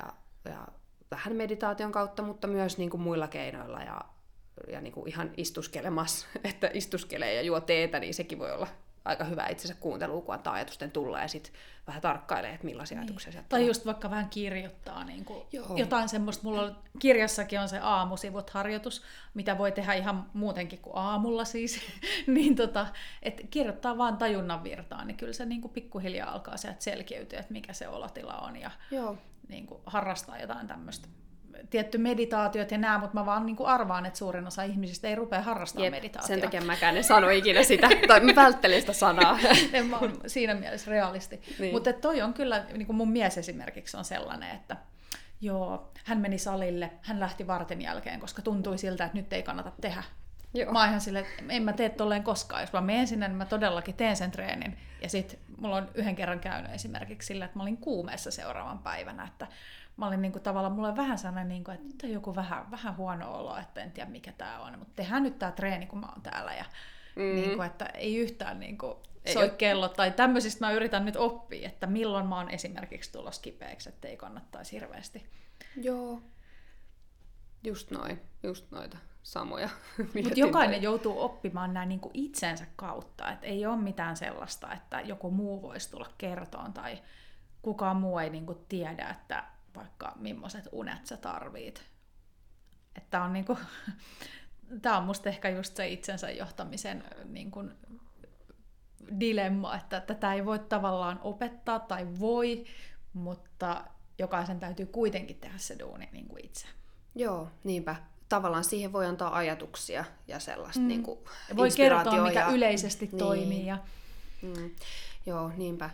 ja, 0.00 0.12
ja 0.44 0.66
vähän 1.10 1.36
meditaation 1.36 1.92
kautta, 1.92 2.22
mutta 2.22 2.48
myös 2.48 2.78
niin 2.78 2.90
kuin 2.90 3.00
muilla 3.00 3.28
keinoilla 3.28 3.80
ja, 3.80 4.00
ja 4.68 4.80
niin 4.80 4.92
kuin 4.92 5.08
ihan 5.08 5.30
istuskelemassa, 5.36 6.26
että 6.44 6.70
istuskelee 6.74 7.34
ja 7.34 7.42
juo 7.42 7.60
teetä, 7.60 8.00
niin 8.00 8.14
sekin 8.14 8.38
voi 8.38 8.52
olla 8.52 8.68
aika 9.08 9.24
hyvä 9.24 9.46
itsensä 9.46 9.74
kuuntelua, 9.80 10.22
kun 10.22 10.34
antaa 10.34 10.54
ajatusten 10.54 10.90
tulla 10.90 11.20
ja 11.20 11.28
sitten 11.28 11.52
vähän 11.86 12.02
tarkkailee, 12.02 12.54
että 12.54 12.64
millaisia 12.64 12.96
niin. 12.96 13.02
ajatuksia 13.02 13.32
sieltä 13.32 13.48
Tai 13.48 13.66
just 13.66 13.86
vaikka 13.86 14.10
vähän 14.10 14.28
kirjoittaa 14.28 15.04
niin 15.04 15.24
kuin 15.24 15.42
jotain 15.76 16.08
semmoista. 16.08 16.44
Mulla 16.44 16.62
on, 16.62 16.76
kirjassakin 16.98 17.60
on 17.60 17.68
se 17.68 17.78
aamusivut 17.78 18.50
harjoitus, 18.50 19.02
mitä 19.34 19.58
voi 19.58 19.72
tehdä 19.72 19.94
ihan 19.94 20.26
muutenkin 20.32 20.78
kuin 20.78 20.96
aamulla 20.96 21.44
siis. 21.44 21.80
niin 22.26 22.56
tota, 22.56 22.86
että 23.22 23.42
kirjoittaa 23.50 23.98
vaan 23.98 24.16
tajunnan 24.16 24.64
virtaan, 24.64 25.06
niin 25.06 25.16
kyllä 25.16 25.32
se 25.32 25.46
niin 25.46 25.60
kuin 25.60 25.72
pikkuhiljaa 25.72 26.32
alkaa 26.32 26.56
sieltä 26.56 26.82
selkeytyä, 26.82 27.38
että 27.38 27.52
mikä 27.52 27.72
se 27.72 27.88
olotila 27.88 28.34
on 28.34 28.56
ja 28.56 28.70
Joo. 28.90 29.16
Niin 29.48 29.66
kuin 29.66 29.80
harrastaa 29.86 30.38
jotain 30.38 30.66
tämmöistä 30.66 31.08
tietty 31.70 31.98
meditaatiot 31.98 32.70
ja 32.70 32.78
nämä, 32.78 32.98
mutta 32.98 33.14
mä 33.14 33.26
vaan 33.26 33.46
niin 33.46 33.56
kuin 33.56 33.68
arvaan, 33.68 34.06
että 34.06 34.18
suurin 34.18 34.46
osa 34.46 34.62
ihmisistä 34.62 35.08
ei 35.08 35.14
rupea 35.14 35.42
harrastamaan 35.42 35.84
Jep, 35.84 35.94
meditaatiota. 35.94 36.26
Sen 36.26 36.40
takia 36.40 36.60
mäkään 36.60 36.96
en 36.96 37.04
sano 37.04 37.28
ikinä 37.28 37.62
sitä, 37.62 37.88
tai 38.08 38.20
mä 38.20 38.34
välttelin 38.36 38.80
sitä 38.80 38.92
sanaa. 38.92 39.38
en 39.72 39.86
mä 39.86 39.98
siinä 40.26 40.54
mielessä 40.54 40.90
realisti. 40.90 41.40
Niin. 41.58 41.74
Mutta 41.74 41.92
toi 41.92 42.22
on 42.22 42.34
kyllä, 42.34 42.64
niin 42.72 42.86
kuin 42.86 42.96
mun 42.96 43.10
mies 43.10 43.38
esimerkiksi 43.38 43.96
on 43.96 44.04
sellainen, 44.04 44.50
että 44.50 44.76
joo, 45.40 45.92
hän 46.04 46.18
meni 46.18 46.38
salille, 46.38 46.90
hän 47.02 47.20
lähti 47.20 47.46
varten 47.46 47.82
jälkeen, 47.82 48.20
koska 48.20 48.42
tuntui 48.42 48.78
siltä, 48.78 49.04
että 49.04 49.18
nyt 49.18 49.32
ei 49.32 49.42
kannata 49.42 49.72
tehdä. 49.80 50.02
Joo. 50.54 50.72
Mä 50.72 50.78
oon 50.78 50.88
ihan 50.88 51.00
silleen, 51.00 51.24
että 51.24 51.42
en 51.48 51.62
mä 51.62 51.72
tee 51.72 51.88
tolleen 51.88 52.22
koskaan. 52.22 52.60
Jos 52.60 52.72
mä 52.72 52.80
menen 52.80 53.06
sinne, 53.06 53.28
niin 53.28 53.36
mä 53.36 53.44
todellakin 53.44 53.94
teen 53.94 54.16
sen 54.16 54.30
treenin. 54.30 54.78
Ja 55.02 55.08
sitten 55.08 55.38
mulla 55.56 55.76
on 55.76 55.88
yhden 55.94 56.16
kerran 56.16 56.40
käynyt 56.40 56.72
esimerkiksi 56.72 57.26
sillä, 57.26 57.44
että 57.44 57.58
mä 57.58 57.62
olin 57.62 57.76
kuumeessa 57.76 58.30
seuraavan 58.30 58.78
päivänä, 58.78 59.24
että 59.24 59.46
mä 59.98 60.06
olin 60.06 60.22
niin 60.22 60.32
kuin, 60.32 60.42
tavallaan, 60.42 60.72
mulla 60.72 60.96
vähän 60.96 61.18
sellainen, 61.18 61.48
niin 61.48 61.64
kuin, 61.64 61.74
että 61.74 61.86
nyt 61.86 62.02
on 62.04 62.10
joku 62.10 62.34
vähän, 62.34 62.70
vähän 62.70 62.96
huono 62.96 63.34
olo, 63.34 63.56
että 63.56 63.80
en 63.80 63.92
tiedä 63.92 64.10
mikä 64.10 64.32
tämä 64.32 64.58
on, 64.58 64.78
mutta 64.78 64.94
tehdään 64.96 65.22
nyt 65.22 65.38
tämä 65.38 65.52
treeni, 65.52 65.86
kun 65.86 65.98
mä 65.98 66.06
oon 66.06 66.22
täällä. 66.22 66.54
Ja, 66.54 66.64
mm-hmm. 67.16 67.34
niin 67.34 67.56
kuin, 67.56 67.66
että 67.66 67.84
ei 67.84 68.16
yhtään 68.16 68.60
niin 68.60 68.78
kuin, 68.78 68.96
soi 69.32 69.50
kello. 69.50 69.88
Tai 69.88 70.10
tämmöisistä 70.10 70.66
mä 70.66 70.72
yritän 70.72 71.04
nyt 71.04 71.16
oppia, 71.16 71.68
että 71.68 71.86
milloin 71.86 72.26
mä 72.26 72.36
oon 72.36 72.50
esimerkiksi 72.50 73.12
tulos 73.12 73.38
kipeäksi, 73.38 73.88
että 73.88 74.08
ei 74.08 74.16
kannattaisi 74.16 74.72
hirveästi. 74.72 75.26
Joo. 75.76 76.22
Just 77.64 77.90
noin, 77.90 78.20
just 78.42 78.70
noita 78.70 78.98
samoja. 79.22 79.68
Mutta 80.24 80.40
jokainen 80.40 80.80
toi. 80.80 80.84
joutuu 80.84 81.20
oppimaan 81.20 81.74
nämä 81.74 81.86
niin 81.86 82.00
itsensä 82.14 82.66
kautta. 82.76 83.32
että 83.32 83.46
ei 83.46 83.66
ole 83.66 83.76
mitään 83.76 84.16
sellaista, 84.16 84.72
että 84.72 85.00
joku 85.00 85.30
muu 85.30 85.62
voisi 85.62 85.90
tulla 85.90 86.08
kertoon 86.18 86.72
tai 86.72 86.98
kukaan 87.62 87.96
muu 87.96 88.18
ei 88.18 88.30
niin 88.30 88.46
kuin 88.46 88.58
tiedä, 88.68 89.08
että 89.08 89.44
vaikka 89.78 90.12
millaiset 90.16 90.68
unet 90.72 91.06
sä 91.06 91.16
tarvit. 91.16 91.84
Että 92.96 93.22
on 93.22 93.32
niinku, 93.32 93.58
tämä 94.82 94.98
on 94.98 95.04
musta 95.04 95.28
ehkä 95.28 95.48
just 95.48 95.76
se 95.76 95.88
itsensä 95.88 96.30
johtamisen 96.30 97.04
niin 97.24 97.50
kuin, 97.50 97.74
dilemma, 99.20 99.76
että 99.76 100.00
tätä 100.00 100.34
ei 100.34 100.44
voi 100.44 100.58
tavallaan 100.58 101.20
opettaa 101.22 101.80
tai 101.80 102.06
voi, 102.20 102.64
mutta 103.12 103.84
jokaisen 104.18 104.60
täytyy 104.60 104.86
kuitenkin 104.86 105.36
tehdä 105.36 105.58
se 105.58 105.78
duuni 105.78 106.08
niin 106.12 106.28
kuin 106.28 106.44
itse. 106.44 106.66
Joo, 107.14 107.48
niinpä. 107.64 107.96
Tavallaan 108.28 108.64
siihen 108.64 108.92
voi 108.92 109.06
antaa 109.06 109.36
ajatuksia 109.36 110.04
ja 110.28 110.40
sellaista 110.40 110.80
mm. 110.80 110.88
niin 110.88 111.02
kuin 111.02 111.18
Voi 111.56 111.70
kertoa, 111.70 112.24
mikä 112.24 112.40
ja... 112.40 112.48
yleisesti 112.48 113.06
niin. 113.06 113.18
toimii. 113.18 113.66
Ja... 113.66 113.78
Mm. 114.42 114.70
Joo, 115.26 115.52
niinpä. 115.56 115.90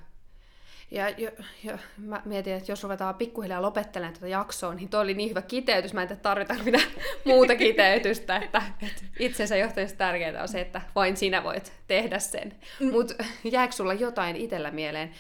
Ja 0.91 1.09
jo, 1.09 1.31
jo, 1.65 1.79
mä 1.97 2.23
mietin, 2.25 2.53
että 2.55 2.73
jos 2.73 2.83
ruvetaan 2.83 3.15
pikkuhiljaa 3.15 3.63
lopettelemaan 3.63 4.15
tätä 4.15 4.29
jaksoa, 4.29 4.75
niin 4.75 4.89
toi 4.89 5.01
oli 5.01 5.15
niin 5.15 5.31
hyvä 5.31 5.43
kiteytys, 5.43 5.95
mä 5.95 6.03
en 6.03 6.09
tiedä 6.09 6.21
tarvitaanko 6.21 6.65
mitään 6.65 6.85
muuta 7.25 7.57
kiteytystä, 7.57 8.37
että, 8.37 8.63
että 8.83 9.03
itsensä 9.19 9.57
johtamisessa 9.57 9.99
tärkeintä 9.99 10.43
on 10.43 10.49
se, 10.49 10.61
että 10.61 10.81
vain 10.95 11.17
sinä 11.17 11.45
voit 11.45 11.73
tehdä 11.87 12.19
sen. 12.19 12.55
Mm. 12.81 12.91
Mutta 12.91 13.25
jääkö 13.45 13.73
sulla 13.73 13.95
jotain 13.95 14.37
itsellä 14.37 14.71
mieleen 14.71 15.11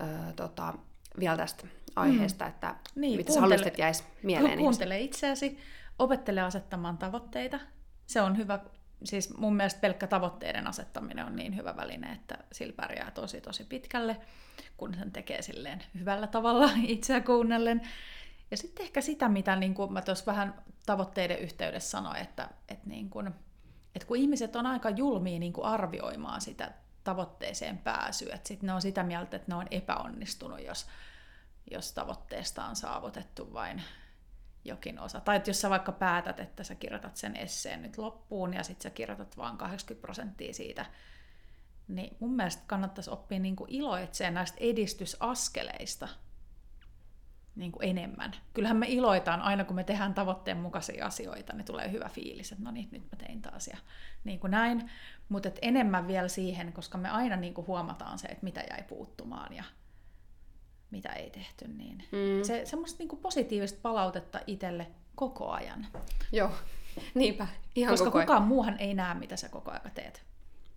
ö, 0.00 0.32
tota, 0.36 0.74
vielä 1.20 1.36
tästä 1.36 1.66
aiheesta, 1.96 2.44
mm. 2.44 2.48
että 2.48 2.74
niin, 2.94 3.16
mitä 3.16 3.32
sä 3.32 3.40
haluaisit, 3.40 3.66
että 3.66 3.82
jäisi 3.82 4.04
mieleen? 4.22 4.58
Kuuntele 4.58 5.00
itseäsi, 5.00 5.58
opettele 5.98 6.40
asettamaan 6.40 6.98
tavoitteita. 6.98 7.60
Se 8.06 8.20
on 8.20 8.36
hyvä 8.36 8.58
siis 9.04 9.36
mun 9.36 9.56
mielestä 9.56 9.80
pelkkä 9.80 10.06
tavoitteiden 10.06 10.66
asettaminen 10.66 11.26
on 11.26 11.36
niin 11.36 11.56
hyvä 11.56 11.76
väline, 11.76 12.12
että 12.12 12.38
sillä 12.52 12.72
pärjää 12.76 13.10
tosi 13.10 13.40
tosi 13.40 13.64
pitkälle, 13.64 14.16
kun 14.76 14.94
sen 14.94 15.12
tekee 15.12 15.42
silleen 15.42 15.82
hyvällä 15.98 16.26
tavalla 16.26 16.70
itseä 16.86 17.20
kuunnellen. 17.20 17.82
Ja 18.50 18.56
sitten 18.56 18.84
ehkä 18.84 19.00
sitä, 19.00 19.28
mitä 19.28 19.56
niin 19.56 19.74
kuin 19.74 19.92
mä 19.92 20.02
tuossa 20.02 20.26
vähän 20.26 20.62
tavoitteiden 20.86 21.38
yhteydessä 21.38 21.90
sanoin, 21.90 22.16
että, 22.16 22.48
että, 22.68 22.88
niin 22.88 23.10
kuin, 23.10 23.26
että 23.94 24.08
kun 24.08 24.16
ihmiset 24.16 24.56
on 24.56 24.66
aika 24.66 24.90
julmia 24.90 25.38
niin 25.38 25.52
kuin 25.52 25.66
arvioimaan 25.66 26.40
sitä 26.40 26.72
tavoitteeseen 27.04 27.78
pääsyä, 27.78 28.34
että 28.34 28.48
sitten 28.48 28.66
ne 28.66 28.72
on 28.72 28.82
sitä 28.82 29.02
mieltä, 29.02 29.36
että 29.36 29.52
ne 29.52 29.54
on 29.54 29.66
epäonnistunut, 29.70 30.64
jos, 30.64 30.86
jos 31.70 31.92
tavoitteesta 31.92 32.64
on 32.64 32.76
saavutettu 32.76 33.52
vain 33.52 33.82
jokin 34.66 34.98
osa. 35.00 35.20
Tai 35.20 35.36
että 35.36 35.50
jos 35.50 35.60
sä 35.60 35.70
vaikka 35.70 35.92
päätät, 35.92 36.40
että 36.40 36.64
sä 36.64 36.74
kirjoitat 36.74 37.16
sen 37.16 37.36
esseen 37.36 37.82
nyt 37.82 37.98
loppuun 37.98 38.54
ja 38.54 38.62
sitten 38.62 38.82
sä 38.82 38.90
kirjoitat 38.90 39.36
vain 39.36 39.56
80 39.56 40.02
prosenttia 40.06 40.54
siitä, 40.54 40.86
niin 41.88 42.16
mun 42.20 42.36
mielestä 42.36 42.62
kannattaisi 42.66 43.10
oppia 43.10 43.38
niin 43.38 43.56
kuin 43.56 43.70
iloitseen 43.70 44.34
näistä 44.34 44.58
edistysaskeleista. 44.60 46.08
niin 47.56 47.72
kuin 47.72 47.88
enemmän. 47.88 48.32
Kyllähän 48.54 48.76
me 48.76 48.86
iloitaan 48.88 49.42
aina, 49.42 49.64
kun 49.64 49.76
me 49.76 49.84
tehdään 49.84 50.14
tavoitteen 50.14 50.56
mukaisia 50.56 51.06
asioita, 51.06 51.52
niin 51.52 51.64
tulee 51.64 51.92
hyvä 51.92 52.08
fiilis, 52.08 52.52
että 52.52 52.64
no 52.64 52.70
niin, 52.70 52.88
nyt 52.90 53.02
mä 53.02 53.16
tein 53.18 53.42
taas 53.42 53.66
ja 53.68 53.76
niin 54.24 54.40
kuin 54.40 54.50
näin. 54.50 54.90
Mutta 55.28 55.50
enemmän 55.62 56.08
vielä 56.08 56.28
siihen, 56.28 56.72
koska 56.72 56.98
me 56.98 57.10
aina 57.10 57.36
niin 57.36 57.54
kuin 57.54 57.66
huomataan 57.66 58.18
se, 58.18 58.28
että 58.28 58.44
mitä 58.44 58.60
jäi 58.70 58.82
puuttumaan 58.82 59.54
ja 59.54 59.64
mitä 60.90 61.12
ei 61.12 61.30
tehty. 61.30 61.68
Niin 61.68 62.04
mm. 62.12 62.42
se, 62.42 62.64
semmoista 62.64 62.98
niin 62.98 63.08
kuin 63.08 63.20
positiivista 63.20 63.78
palautetta 63.82 64.40
itselle 64.46 64.86
koko 65.14 65.50
ajan. 65.50 65.86
Joo, 66.32 66.50
niinpä. 67.14 67.48
Ihan 67.74 67.92
koska 67.92 68.10
koko 68.10 68.20
kukaan 68.20 68.42
muuhan 68.42 68.78
ei 68.78 68.94
näe, 68.94 69.14
mitä 69.14 69.36
sä 69.36 69.48
koko 69.48 69.70
ajan 69.70 69.90
teet. 69.94 70.22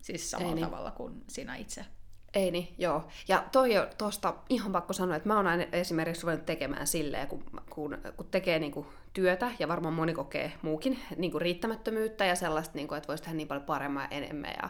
Siis 0.02 0.32
samalla 0.32 0.56
niin. 0.56 0.66
tavalla 0.66 0.92
kuin 0.92 1.24
sinä 1.28 1.56
itse. 1.56 1.86
Ei 2.34 2.52
niin, 2.52 2.76
joo. 2.78 3.08
Ja 3.28 3.44
toi 3.52 3.74
jo 3.74 3.88
tuosta 3.98 4.36
ihan 4.50 4.72
pakko 4.72 4.94
sanoa, 4.94 5.16
että 5.16 5.30
mä 5.30 5.36
oon 5.36 5.48
aina 5.48 5.64
esimerkiksi 5.72 6.24
ruvennut 6.24 6.46
tekemään 6.46 6.88
silleen, 6.88 7.28
kun, 7.28 7.44
kun, 7.70 7.98
kun 8.18 8.28
tekee 8.32 8.60
niin 8.60 8.72
kuin 8.72 8.88
työtä, 9.14 9.52
ja 9.60 9.68
varmaan 9.68 9.94
moni 9.94 10.14
kokee 10.14 10.54
muukin 10.62 11.00
niin 11.18 11.32
kuin 11.32 11.42
riittämättömyyttä 11.42 12.26
ja 12.26 12.36
sellaista, 12.36 12.76
niin 12.76 12.88
kuin, 12.88 12.98
että 12.98 13.08
voisi 13.08 13.24
tehdä 13.24 13.38
niin 13.38 13.48
paljon 13.48 13.66
paremmin 13.66 14.02
ja 14.02 14.08
enemmän 14.12 14.54
ja 14.64 14.70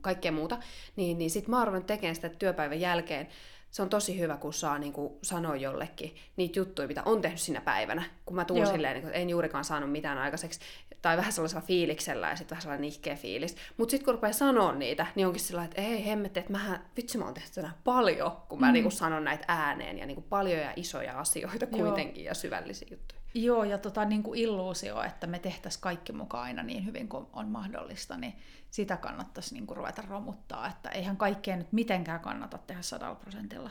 kaikkea 0.00 0.32
muuta, 0.32 0.58
niin, 0.96 1.18
niin 1.18 1.30
sit 1.30 1.48
mä 1.48 1.58
oon 1.58 1.66
ruvennut 1.66 1.86
tekemään 1.86 2.14
sitä 2.14 2.28
työpäivän 2.28 2.80
jälkeen 2.80 3.28
se 3.70 3.82
on 3.82 3.90
tosi 3.90 4.18
hyvä, 4.18 4.36
kun 4.36 4.52
saa 4.54 4.78
niin 4.78 4.92
kuin, 4.92 5.12
sanoa 5.22 5.56
jollekin 5.56 6.16
niitä 6.36 6.58
juttuja, 6.58 6.88
mitä 6.88 7.02
on 7.04 7.20
tehnyt 7.20 7.40
sinä 7.40 7.60
päivänä. 7.60 8.02
Kun 8.26 8.36
mä 8.36 8.44
tuun 8.44 8.60
Joo. 8.60 8.72
silleen, 8.72 8.94
niin 8.94 9.02
kuin, 9.02 9.14
en 9.14 9.30
juurikaan 9.30 9.64
saanut 9.64 9.92
mitään 9.92 10.18
aikaiseksi, 10.18 10.60
tai 11.02 11.16
vähän 11.16 11.32
sellaisella 11.32 11.66
fiiliksellä 11.66 12.30
ja 12.30 12.36
sitten 12.36 12.50
vähän 12.50 12.62
sellainen 12.62 12.82
nihkeä 12.82 13.16
fiilis. 13.16 13.56
Mutta 13.76 13.90
sitten 13.90 14.04
kun 14.04 14.14
rupeaa 14.14 14.32
sanoa 14.32 14.72
niitä, 14.72 15.06
niin 15.14 15.26
onkin 15.26 15.42
sillä 15.42 15.64
että 15.64 15.82
ei 15.82 16.06
hemmetti, 16.06 16.40
että 16.40 16.52
mähän, 16.52 16.84
vitsi 16.96 17.18
mä 17.18 17.24
oon 17.24 17.34
tehty 17.34 17.50
tänään 17.54 17.74
paljon, 17.84 18.32
kun 18.48 18.60
mä 18.60 18.66
mm. 18.66 18.72
niin 18.72 18.84
kuin, 18.84 18.92
sanon 18.92 19.24
näitä 19.24 19.44
ääneen, 19.48 19.98
ja 19.98 20.06
niin 20.06 20.14
kuin, 20.14 20.26
paljon 20.28 20.60
ja 20.60 20.72
isoja 20.76 21.18
asioita 21.18 21.66
kuitenkin, 21.66 22.24
Joo. 22.24 22.30
ja 22.30 22.34
syvällisiä 22.34 22.88
juttuja. 22.90 23.20
Joo, 23.34 23.64
ja 23.64 23.78
tota, 23.78 24.04
niin 24.04 24.22
kuin 24.22 24.40
illuusio, 24.40 25.02
että 25.02 25.26
me 25.26 25.38
tehtäisiin 25.38 25.82
kaikki 25.82 26.12
mukaan 26.12 26.44
aina 26.44 26.62
niin 26.62 26.86
hyvin 26.86 27.08
kuin 27.08 27.26
on 27.32 27.48
mahdollista, 27.48 28.16
niin 28.16 28.34
sitä 28.70 28.96
kannattaisi 28.96 29.54
niin 29.54 29.66
kuin 29.66 29.76
ruveta 29.76 30.02
romuttaa, 30.08 30.68
että 30.68 30.88
eihän 30.88 31.16
kaikkea 31.16 31.56
nyt 31.56 31.72
mitenkään 31.72 32.20
kannata 32.20 32.58
tehdä 32.58 32.82
sadalla 32.82 33.14
prosentilla. 33.14 33.70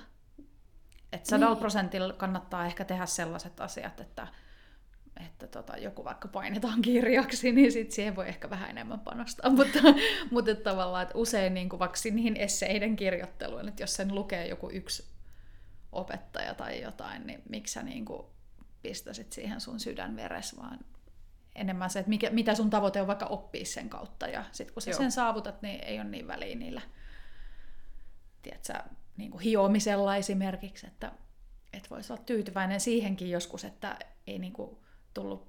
Että 1.11 1.29
sadalla 1.29 1.53
niin. 1.53 1.59
prosentilla 1.59 2.13
kannattaa 2.13 2.65
ehkä 2.65 2.85
tehdä 2.85 3.05
sellaiset 3.05 3.59
asiat, 3.59 3.99
että, 3.99 4.27
että 5.25 5.47
tota, 5.47 5.77
joku 5.77 6.03
vaikka 6.03 6.27
painetaan 6.27 6.81
kirjaksi, 6.81 7.51
niin 7.51 7.71
sit 7.71 7.91
siihen 7.91 8.15
voi 8.15 8.27
ehkä 8.27 8.49
vähän 8.49 8.69
enemmän 8.69 8.99
panostaa. 8.99 9.49
mutta, 9.57 9.79
mutta 10.31 10.51
että 10.51 10.63
tavallaan, 10.63 11.03
että 11.03 11.17
usein 11.17 11.53
niin 11.53 11.69
kuin 11.69 11.79
vaikka 11.79 11.97
niihin 12.13 12.37
esseiden 12.37 12.95
kirjoitteluun, 12.95 13.67
että 13.67 13.83
jos 13.83 13.93
sen 13.93 14.15
lukee 14.15 14.47
joku 14.47 14.69
yksi 14.69 15.05
opettaja 15.91 16.53
tai 16.53 16.81
jotain, 16.81 17.27
niin 17.27 17.41
miksi 17.49 17.73
sä 17.73 17.83
niin 17.83 18.05
kuin 18.05 18.27
pistäisit 18.81 19.33
siihen 19.33 19.61
sun 19.61 19.79
sydänveres, 19.79 20.57
vaan 20.57 20.79
enemmän 21.55 21.89
se, 21.89 21.99
että 21.99 22.09
mikä, 22.09 22.29
mitä 22.29 22.55
sun 22.55 22.69
tavoite 22.69 23.01
on 23.01 23.07
vaikka 23.07 23.25
oppia 23.25 23.65
sen 23.65 23.89
kautta. 23.89 24.27
Ja 24.27 24.45
sitten 24.51 24.73
kun 24.73 24.81
sä 24.81 24.89
Joo. 24.89 24.97
sen 24.97 25.11
saavutat, 25.11 25.61
niin 25.61 25.83
ei 25.83 25.99
ole 25.99 26.09
niin 26.09 26.27
väliä 26.27 26.55
niillä 26.55 26.81
tiedätkö, 28.41 28.95
niin 29.17 29.31
kuin 29.31 29.41
hiomisella 29.41 30.15
esimerkiksi, 30.15 30.87
että, 30.87 31.11
että 31.73 31.89
voisi 31.89 32.13
olla 32.13 32.23
tyytyväinen 32.23 32.79
siihenkin 32.79 33.31
joskus, 33.31 33.63
että 33.65 33.99
ei 34.27 34.39
niin 34.39 34.53
kuin 34.53 34.77
tullut 35.21 35.47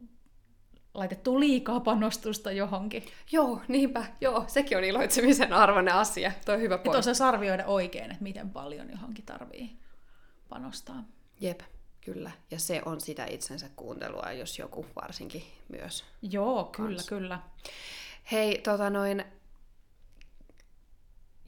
laitettu 0.94 1.40
liikaa 1.40 1.80
panostusta 1.80 2.52
johonkin. 2.52 3.04
Joo, 3.32 3.60
niinpä. 3.68 4.04
Joo, 4.20 4.44
sekin 4.46 4.78
on 4.78 4.84
iloitsemisen 4.84 5.52
arvoinen 5.52 5.94
asia. 5.94 6.32
Tuo 6.44 6.54
on 6.54 6.60
hyvä 6.60 6.78
pointti. 6.78 7.10
Että 7.10 7.28
arvioida 7.28 7.66
oikein, 7.66 8.10
että 8.10 8.22
miten 8.22 8.50
paljon 8.50 8.90
johonkin 8.90 9.24
tarvii 9.24 9.78
panostaa. 10.48 11.04
Jep. 11.40 11.60
Kyllä, 12.00 12.30
ja 12.50 12.58
se 12.58 12.82
on 12.84 13.00
sitä 13.00 13.26
itsensä 13.26 13.68
kuuntelua, 13.76 14.32
jos 14.32 14.58
joku 14.58 14.86
varsinkin 15.02 15.42
myös. 15.68 16.04
Joo, 16.22 16.64
kyllä, 16.64 16.96
kans. 16.96 17.08
kyllä. 17.08 17.38
Hei, 18.32 18.58
tota 18.58 18.90
noin, 18.90 19.24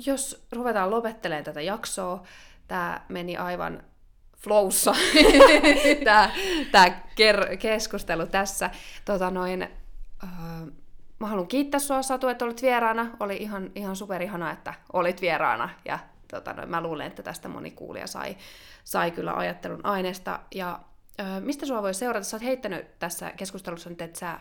jos 0.07 0.47
ruvetaan 0.53 0.91
lopettelemaan 0.91 1.45
tätä 1.45 1.61
jaksoa, 1.61 2.23
tämä 2.69 3.05
meni 3.09 3.37
aivan 3.37 3.85
flowssa, 4.41 4.95
tämä, 6.05 6.31
tämä 6.73 6.91
keskustelu 7.59 8.27
tässä. 8.27 8.71
Tota 9.05 9.31
noin, 9.31 9.69
uh, 10.23 10.73
mä 11.19 11.27
haluan 11.27 11.47
kiittää 11.47 11.81
sua 11.81 12.03
Satu, 12.03 12.29
että 12.29 12.45
olit 12.45 12.63
vieraana. 12.63 13.17
Oli 13.21 13.37
ihan, 13.37 13.71
ihan 13.75 13.97
superihana, 13.97 14.51
että 14.51 14.75
olit 14.93 15.21
vieraana 15.21 15.69
ja 15.85 15.99
tota, 16.31 16.53
no, 16.53 16.67
mä 16.67 16.81
luulen, 16.81 17.07
että 17.07 17.23
tästä 17.23 17.49
moni 17.49 17.71
kuulija 17.71 18.07
sai, 18.07 18.37
sai 18.85 19.11
kyllä 19.11 19.33
ajattelun 19.33 19.87
aineesta. 19.87 20.41
Ja 20.55 20.81
ö, 21.21 21.41
mistä 21.41 21.67
sua 21.67 21.83
voi 21.83 21.95
seurata? 21.95 22.25
Sä 22.25 22.37
oot 22.37 22.45
heittänyt 22.45 22.99
tässä 22.99 23.31
keskustelussa 23.31 23.91
nyt, 23.91 24.03
että 24.03 24.19
sä 24.19 24.41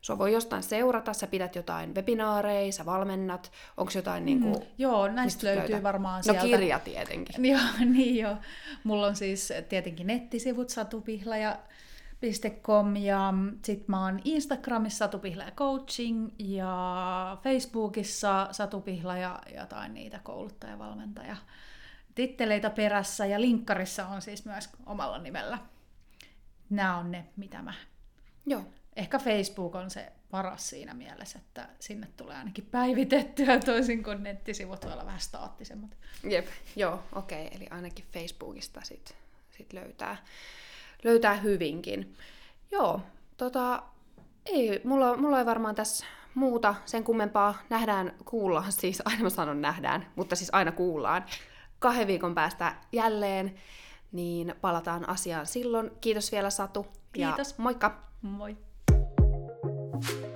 Sua 0.00 0.18
voi 0.18 0.32
jostain 0.32 0.62
seurata, 0.62 1.12
sä 1.12 1.26
pidät 1.26 1.56
jotain 1.56 1.94
webinaareja, 1.94 2.72
sä 2.72 2.86
valmennat, 2.86 3.52
onko 3.76 3.92
jotain 3.94 4.22
mm, 4.22 4.26
niin 4.26 4.40
kuin, 4.40 4.56
Joo, 4.78 5.08
näistä 5.08 5.46
löytyy 5.46 5.62
löytää? 5.62 5.82
varmaan 5.82 6.18
no, 6.18 6.22
sieltä. 6.22 6.40
No 6.40 6.46
kirja 6.46 6.78
tietenkin. 6.78 7.44
joo, 7.52 7.60
niin 7.84 8.16
joo. 8.16 8.36
Mulla 8.84 9.06
on 9.06 9.16
siis 9.16 9.52
tietenkin 9.68 10.06
nettisivut 10.06 10.70
Satupihla 10.70 11.36
ja 11.36 11.58
sit 13.64 13.88
mä 13.88 14.04
oon 14.04 14.20
Instagramissa 14.24 14.98
Satu 14.98 15.18
Pihla 15.18 15.44
ja 15.44 15.50
Coaching 15.50 16.30
ja 16.38 17.38
Facebookissa 17.42 18.48
Satu 18.50 18.80
Pihla 18.80 19.16
ja 19.16 19.38
jotain 19.56 19.94
niitä 19.94 20.20
kouluttaja-valmentaja 20.22 21.36
titteleitä 22.14 22.70
perässä 22.70 23.26
ja 23.26 23.40
linkkarissa 23.40 24.06
on 24.06 24.22
siis 24.22 24.44
myös 24.44 24.70
omalla 24.86 25.18
nimellä. 25.18 25.58
Nämä 26.70 26.96
on 26.96 27.10
ne, 27.10 27.26
mitä 27.36 27.62
mä... 27.62 27.74
Joo. 28.46 28.64
Ehkä 28.96 29.18
Facebook 29.18 29.74
on 29.74 29.90
se 29.90 30.12
paras 30.30 30.70
siinä 30.70 30.94
mielessä, 30.94 31.38
että 31.38 31.68
sinne 31.80 32.08
tulee 32.16 32.36
ainakin 32.36 32.66
päivitettyä 32.70 33.58
toisin 33.58 34.02
kuin 34.02 34.22
nettisivut 34.22 34.84
voi 34.84 34.92
olla 34.92 35.06
vähän 35.06 35.20
staattisemmat. 35.20 35.90
Jep, 36.24 36.46
joo, 36.76 37.02
okei, 37.14 37.46
okay. 37.46 37.56
eli 37.56 37.66
ainakin 37.70 38.04
Facebookista 38.12 38.80
sit, 38.84 39.14
sit 39.50 39.72
löytää 39.72 40.16
löytää 41.04 41.34
hyvinkin. 41.34 42.14
Joo, 42.70 43.00
tota, 43.36 43.82
ei, 44.46 44.80
mulla, 44.84 45.16
mulla 45.16 45.38
ei 45.38 45.46
varmaan 45.46 45.74
tässä 45.74 46.06
muuta 46.34 46.74
sen 46.86 47.04
kummempaa. 47.04 47.54
Nähdään, 47.70 48.14
kuullaan, 48.24 48.72
siis 48.72 49.02
aina 49.04 49.22
mä 49.22 49.30
sanon 49.30 49.60
nähdään, 49.60 50.06
mutta 50.16 50.36
siis 50.36 50.50
aina 50.52 50.72
kuullaan. 50.72 51.24
Kahden 51.78 52.06
viikon 52.06 52.34
päästä 52.34 52.74
jälleen, 52.92 53.54
niin 54.12 54.54
palataan 54.60 55.08
asiaan 55.08 55.46
silloin. 55.46 55.90
Kiitos 56.00 56.32
vielä 56.32 56.50
Satu. 56.50 56.86
Kiitos. 57.12 57.50
Ja 57.50 57.54
moikka! 57.58 58.10
Moi! 58.22 58.56
Thank 60.02 60.24
you. 60.24 60.29